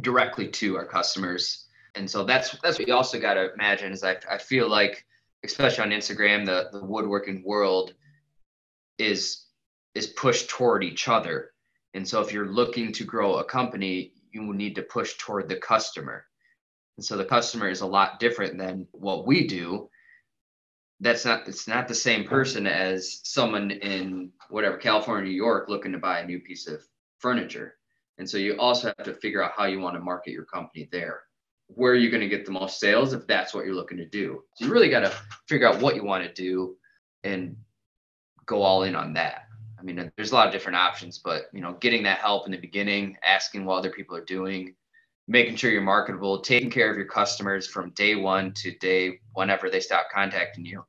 directly 0.00 0.48
to 0.48 0.76
our 0.76 0.86
customers. 0.86 1.66
And 1.94 2.10
so 2.10 2.24
that's 2.24 2.56
that's 2.62 2.78
what 2.78 2.88
you 2.88 2.94
also 2.94 3.20
got 3.20 3.34
to 3.34 3.52
imagine 3.52 3.92
is 3.92 4.02
I, 4.02 4.16
I 4.30 4.38
feel 4.38 4.68
like 4.68 5.04
especially 5.44 5.84
on 5.84 5.90
Instagram, 5.90 6.46
the, 6.46 6.70
the 6.72 6.84
woodworking 6.84 7.42
world 7.44 7.92
is 8.98 9.46
is 9.94 10.08
pushed 10.08 10.48
toward 10.48 10.82
each 10.82 11.08
other. 11.08 11.50
And 11.94 12.06
so 12.06 12.20
if 12.20 12.32
you're 12.32 12.52
looking 12.52 12.92
to 12.92 13.04
grow 13.04 13.36
a 13.36 13.44
company, 13.44 14.12
you 14.32 14.44
will 14.44 14.54
need 14.54 14.74
to 14.74 14.82
push 14.82 15.14
toward 15.18 15.48
the 15.48 15.56
customer. 15.56 16.26
And 16.96 17.04
so 17.04 17.16
the 17.16 17.24
customer 17.24 17.68
is 17.68 17.80
a 17.80 17.86
lot 17.86 18.18
different 18.18 18.58
than 18.58 18.86
what 18.92 19.26
we 19.26 19.46
do. 19.46 19.88
That's 21.00 21.24
not 21.24 21.48
it's 21.48 21.68
not 21.68 21.88
the 21.88 21.94
same 21.94 22.24
person 22.24 22.66
as 22.66 23.20
someone 23.24 23.70
in 23.70 24.30
whatever 24.48 24.76
California, 24.76 25.30
New 25.30 25.36
York 25.36 25.68
looking 25.68 25.92
to 25.92 25.98
buy 25.98 26.20
a 26.20 26.26
new 26.26 26.40
piece 26.40 26.66
of 26.66 26.82
furniture. 27.18 27.76
And 28.18 28.28
so 28.28 28.38
you 28.38 28.56
also 28.58 28.92
have 28.96 29.06
to 29.06 29.14
figure 29.14 29.42
out 29.42 29.52
how 29.56 29.64
you 29.64 29.80
want 29.80 29.96
to 29.96 30.00
market 30.00 30.32
your 30.32 30.44
company 30.44 30.88
there. 30.92 31.22
Where 31.66 31.92
are 31.92 31.96
you 31.96 32.10
going 32.10 32.20
to 32.20 32.28
get 32.28 32.44
the 32.44 32.52
most 32.52 32.78
sales 32.78 33.12
if 33.12 33.26
that's 33.26 33.54
what 33.54 33.64
you're 33.64 33.74
looking 33.74 33.98
to 33.98 34.06
do? 34.06 34.42
So 34.54 34.66
you 34.66 34.72
really 34.72 34.88
got 34.90 35.00
to 35.00 35.12
figure 35.48 35.66
out 35.66 35.80
what 35.80 35.96
you 35.96 36.04
want 36.04 36.24
to 36.24 36.32
do 36.32 36.76
and 37.24 37.56
go 38.46 38.62
all 38.62 38.82
in 38.84 38.94
on 38.94 39.12
that. 39.14 39.42
I 39.78 39.82
mean, 39.82 40.10
there's 40.16 40.32
a 40.32 40.34
lot 40.34 40.46
of 40.46 40.52
different 40.52 40.76
options, 40.76 41.18
but 41.18 41.44
you 41.52 41.60
know, 41.60 41.74
getting 41.74 42.02
that 42.04 42.18
help 42.18 42.46
in 42.46 42.52
the 42.52 42.58
beginning, 42.58 43.16
asking 43.22 43.64
what 43.64 43.76
other 43.76 43.90
people 43.90 44.16
are 44.16 44.24
doing, 44.24 44.74
making 45.28 45.56
sure 45.56 45.70
you're 45.70 45.82
marketable, 45.82 46.40
taking 46.40 46.70
care 46.70 46.90
of 46.90 46.96
your 46.96 47.06
customers 47.06 47.66
from 47.66 47.90
day 47.90 48.14
one 48.14 48.52
to 48.54 48.70
day 48.78 49.20
whenever 49.34 49.68
they 49.68 49.80
stop 49.80 50.06
contacting 50.12 50.64
you, 50.64 50.84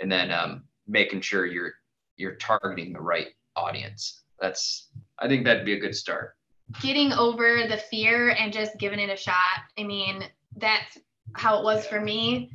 and 0.00 0.10
then 0.10 0.30
um, 0.30 0.64
making 0.86 1.20
sure 1.20 1.46
you're 1.46 1.72
you're 2.16 2.36
targeting 2.36 2.92
the 2.92 3.00
right 3.00 3.28
audience. 3.56 4.22
That's 4.40 4.88
I 5.18 5.28
think 5.28 5.44
that'd 5.44 5.66
be 5.66 5.74
a 5.74 5.80
good 5.80 5.94
start. 5.94 6.36
Getting 6.80 7.12
over 7.12 7.66
the 7.68 7.76
fear 7.76 8.30
and 8.30 8.52
just 8.52 8.78
giving 8.78 9.00
it 9.00 9.10
a 9.10 9.16
shot. 9.16 9.34
I 9.78 9.82
mean, 9.82 10.24
that's 10.56 10.98
how 11.34 11.58
it 11.58 11.64
was 11.64 11.86
for 11.86 12.00
me 12.00 12.50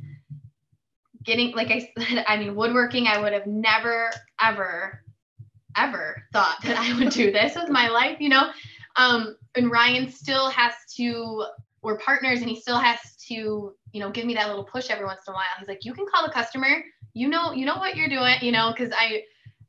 getting 1.26 1.52
like 1.52 1.70
I 1.70 1.90
said, 1.98 2.24
I 2.28 2.36
mean, 2.38 2.54
woodworking, 2.54 3.06
I 3.06 3.20
would 3.20 3.32
have 3.32 3.46
never, 3.46 4.10
ever, 4.40 5.02
ever 5.76 6.22
thought 6.32 6.56
that 6.64 6.78
I 6.78 6.98
would 6.98 7.10
do 7.10 7.30
this 7.32 7.54
with 7.56 7.68
my 7.68 7.88
life, 7.88 8.18
you 8.20 8.28
know. 8.30 8.50
Um, 8.96 9.36
and 9.56 9.70
Ryan 9.70 10.10
still 10.10 10.48
has 10.50 10.72
to, 10.96 11.44
we're 11.82 11.98
partners 11.98 12.40
and 12.40 12.48
he 12.48 12.58
still 12.58 12.78
has 12.78 12.98
to, 13.28 13.34
you 13.92 14.00
know, 14.00 14.10
give 14.10 14.24
me 14.24 14.34
that 14.34 14.48
little 14.48 14.64
push 14.64 14.88
every 14.90 15.04
once 15.04 15.20
in 15.26 15.32
a 15.32 15.34
while. 15.34 15.44
He's 15.58 15.68
like, 15.68 15.84
you 15.84 15.92
can 15.92 16.06
call 16.06 16.24
the 16.26 16.32
customer, 16.32 16.82
you 17.12 17.28
know, 17.28 17.52
you 17.52 17.66
know 17.66 17.76
what 17.76 17.96
you're 17.96 18.08
doing, 18.08 18.36
you 18.40 18.52
know, 18.52 18.72
because 18.72 18.92
I 18.96 19.22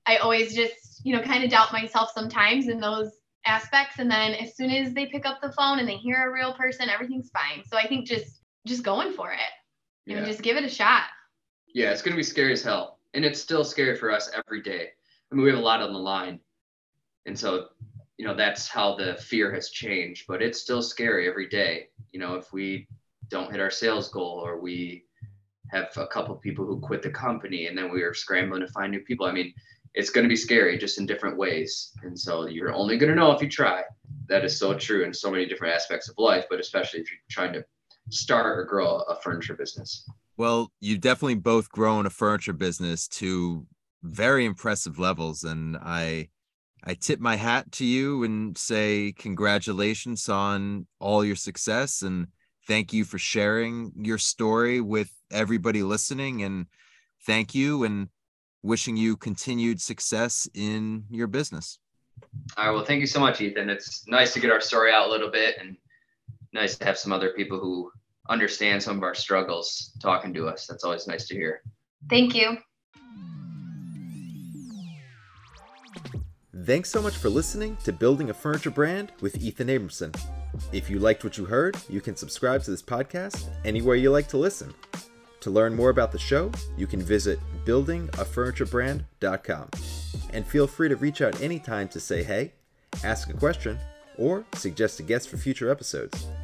I 0.06 0.18
always 0.18 0.56
just, 0.56 1.02
you 1.04 1.14
know, 1.14 1.22
kind 1.22 1.44
of 1.44 1.50
doubt 1.50 1.74
myself 1.74 2.12
sometimes 2.14 2.70
in 2.70 2.80
those 2.80 3.12
aspects 3.46 4.00
and 4.00 4.12
then 4.12 4.34
as 4.34 4.56
soon 4.56 4.70
as 4.72 4.94
they 4.94 5.06
pick 5.08 5.26
up 5.26 5.40
the 5.42 5.52
phone 5.54 5.80
and 5.80 5.88
they 5.88 5.96
hear 5.96 6.30
a 6.30 6.34
real 6.34 6.54
person 6.54 6.90
everything's 6.90 7.30
fine 7.30 7.64
so 7.66 7.78
i 7.78 7.88
think 7.88 8.06
just 8.06 8.42
just 8.66 8.84
going 8.84 9.14
for 9.14 9.32
it 9.32 9.40
and 10.10 10.20
Yeah. 10.20 10.26
just 10.26 10.42
give 10.42 10.58
it 10.58 10.66
a 10.66 10.70
shot 10.70 11.04
Yeah, 11.74 11.92
it's 11.92 12.02
gonna 12.02 12.16
be 12.16 12.24
scary 12.24 12.54
as 12.54 12.64
hell, 12.64 13.00
and 13.14 13.24
it's 13.24 13.40
still 13.40 13.64
scary 13.64 13.96
for 13.96 14.12
us 14.12 14.30
every 14.34 14.62
day. 14.62 14.90
I 15.32 15.36
mean, 15.36 15.44
we 15.44 15.50
have 15.50 15.60
a 15.60 15.62
lot 15.62 15.82
on 15.82 15.94
the 15.94 16.00
line, 16.00 16.40
and 17.26 17.38
so 17.38 17.68
you 18.18 18.26
know 18.26 18.34
that's 18.34 18.68
how 18.68 18.96
the 18.96 19.16
fear 19.16 19.54
has 19.54 19.70
changed. 19.70 20.26
But 20.28 20.42
it's 20.42 20.60
still 20.60 20.82
scary 20.82 21.28
every 21.28 21.48
day. 21.48 21.90
You 22.12 22.20
know, 22.20 22.36
if 22.36 22.52
we 22.54 22.88
don't 23.28 23.52
hit 23.52 23.60
our 23.60 23.70
sales 23.70 24.10
goal, 24.10 24.42
or 24.44 24.60
we 24.60 25.06
have 25.70 25.90
a 25.98 26.08
couple 26.08 26.34
people 26.36 26.66
who 26.66 26.80
quit 26.80 27.02
the 27.02 27.10
company, 27.10 27.68
and 27.68 27.78
then 27.78 27.92
we 27.92 28.02
are 28.02 28.14
scrambling 28.14 28.62
to 28.62 28.68
find 28.70 28.92
new 28.92 29.02
people. 29.02 29.26
I 29.26 29.34
mean, 29.34 29.54
it's 29.94 30.10
gonna 30.10 30.30
be 30.30 30.36
scary, 30.36 30.78
just 30.78 30.98
in 30.98 31.06
different 31.06 31.38
ways. 31.38 31.92
And 32.04 32.18
so 32.18 32.48
you're 32.48 32.74
only 32.74 32.98
gonna 32.98 33.16
know 33.16 33.32
if 33.34 33.42
you 33.42 33.50
try. 33.50 33.84
That 34.28 34.46
is 34.46 34.58
so 34.58 34.74
true 34.74 35.04
in 35.04 35.14
so 35.14 35.30
many 35.30 35.46
different 35.46 35.76
aspects 35.76 36.08
of 36.08 36.18
life, 36.18 36.46
but 36.50 36.60
especially 36.60 37.02
if 37.02 37.12
you're 37.12 37.20
trying 37.30 37.54
to 37.54 37.66
start 38.10 38.58
or 38.58 38.64
grow 38.64 39.00
a 39.00 39.16
furniture 39.22 39.56
business. 39.56 40.10
Well, 40.38 40.72
you've 40.80 41.02
definitely 41.02 41.36
both 41.36 41.70
grown 41.70 42.06
a 42.06 42.12
furniture 42.12 42.54
business 42.54 43.08
to 43.10 43.66
very 44.04 44.46
impressive 44.46 45.00
levels, 45.00 45.44
and 45.44 45.78
I 45.78 46.30
I 46.84 46.94
tip 46.94 47.20
my 47.20 47.36
hat 47.36 47.72
to 47.74 47.86
you 47.86 48.24
and 48.24 48.58
say 48.58 49.14
congratulations 49.18 50.30
on 50.30 50.86
all 51.00 51.26
your 51.26 51.36
success 51.36 52.04
and 52.04 52.28
thank 52.68 52.94
you 52.94 53.04
for 53.04 53.18
sharing 53.18 53.92
your 53.96 54.18
story 54.18 54.80
with 54.80 55.10
everybody 55.32 55.84
listening 55.84 56.44
and 56.44 56.68
thank 57.26 57.56
you 57.56 57.84
and 57.84 58.10
wishing 58.62 58.96
you 58.96 59.18
continued 59.18 59.82
success 59.82 60.48
in 60.54 61.06
your 61.10 61.28
business. 61.28 61.80
All 62.58 62.66
right. 62.66 62.72
Well, 62.72 62.86
thank 62.86 63.02
you 63.02 63.08
so 63.08 63.20
much, 63.20 63.42
Ethan. 63.42 63.70
It's 63.70 64.08
nice 64.08 64.34
to 64.34 64.40
get 64.40 64.52
our 64.52 64.62
story 64.62 64.92
out 64.94 65.08
a 65.08 65.12
little 65.12 65.32
bit 65.32 65.56
and 65.60 65.78
nice 66.54 66.78
to 66.78 66.86
have 66.86 66.98
some 66.98 67.12
other 67.12 67.32
people 67.32 67.60
who 67.60 67.92
understand 68.30 68.82
some 68.82 68.98
of 68.98 69.04
our 69.04 69.16
struggles 69.16 69.92
talking 70.02 70.34
to 70.34 70.48
us. 70.48 70.66
That's 70.68 70.84
always 70.84 71.08
nice 71.08 71.28
to 71.28 71.36
hear. 71.36 71.62
thank 72.10 72.36
you 72.36 72.58
Thanks 76.66 76.90
so 76.90 77.02
much 77.02 77.16
for 77.16 77.30
listening 77.30 77.78
to 77.86 77.94
Building 77.94 78.30
a 78.30 78.34
Furniture 78.34 78.72
Brand 78.72 79.14
with 79.22 79.42
Ethan 79.42 79.70
Abramson. 79.70 80.14
If 80.74 80.90
you 80.90 81.00
liked 81.00 81.24
what 81.24 81.38
you 81.38 81.46
heard, 81.46 81.78
you 81.88 82.02
can 82.02 82.18
subscribe 82.18 82.62
to 82.64 82.72
this 82.72 82.82
podcast 82.82 83.48
anywhere 83.64 83.96
you 83.96 84.10
like 84.10 84.28
to 84.30 84.38
listen. 84.38 84.74
To 85.42 85.50
learn 85.50 85.76
more 85.76 85.92
about 85.92 86.12
the 86.12 86.20
show, 86.20 86.52
you 86.76 86.86
can 86.86 87.02
visit 87.02 87.40
buildingafurniturebrand.com. 87.64 89.70
And 90.34 90.46
feel 90.46 90.68
free 90.68 90.90
to 90.90 90.98
reach 90.98 91.22
out 91.22 91.42
anytime 91.42 91.88
to 91.90 92.00
say 92.02 92.24
hey, 92.24 92.52
ask 93.02 93.30
a 93.30 93.34
question, 93.34 93.78
or 94.18 94.44
suggest 94.56 95.00
a 95.00 95.04
guest 95.04 95.30
for 95.30 95.38
future 95.38 95.72
episodes. 95.72 96.28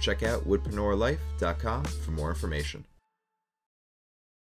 Check 0.00 0.22
out 0.22 0.46
woodpreneurlife.com 0.46 1.84
for 1.84 2.10
more 2.10 2.30
information. 2.30 2.84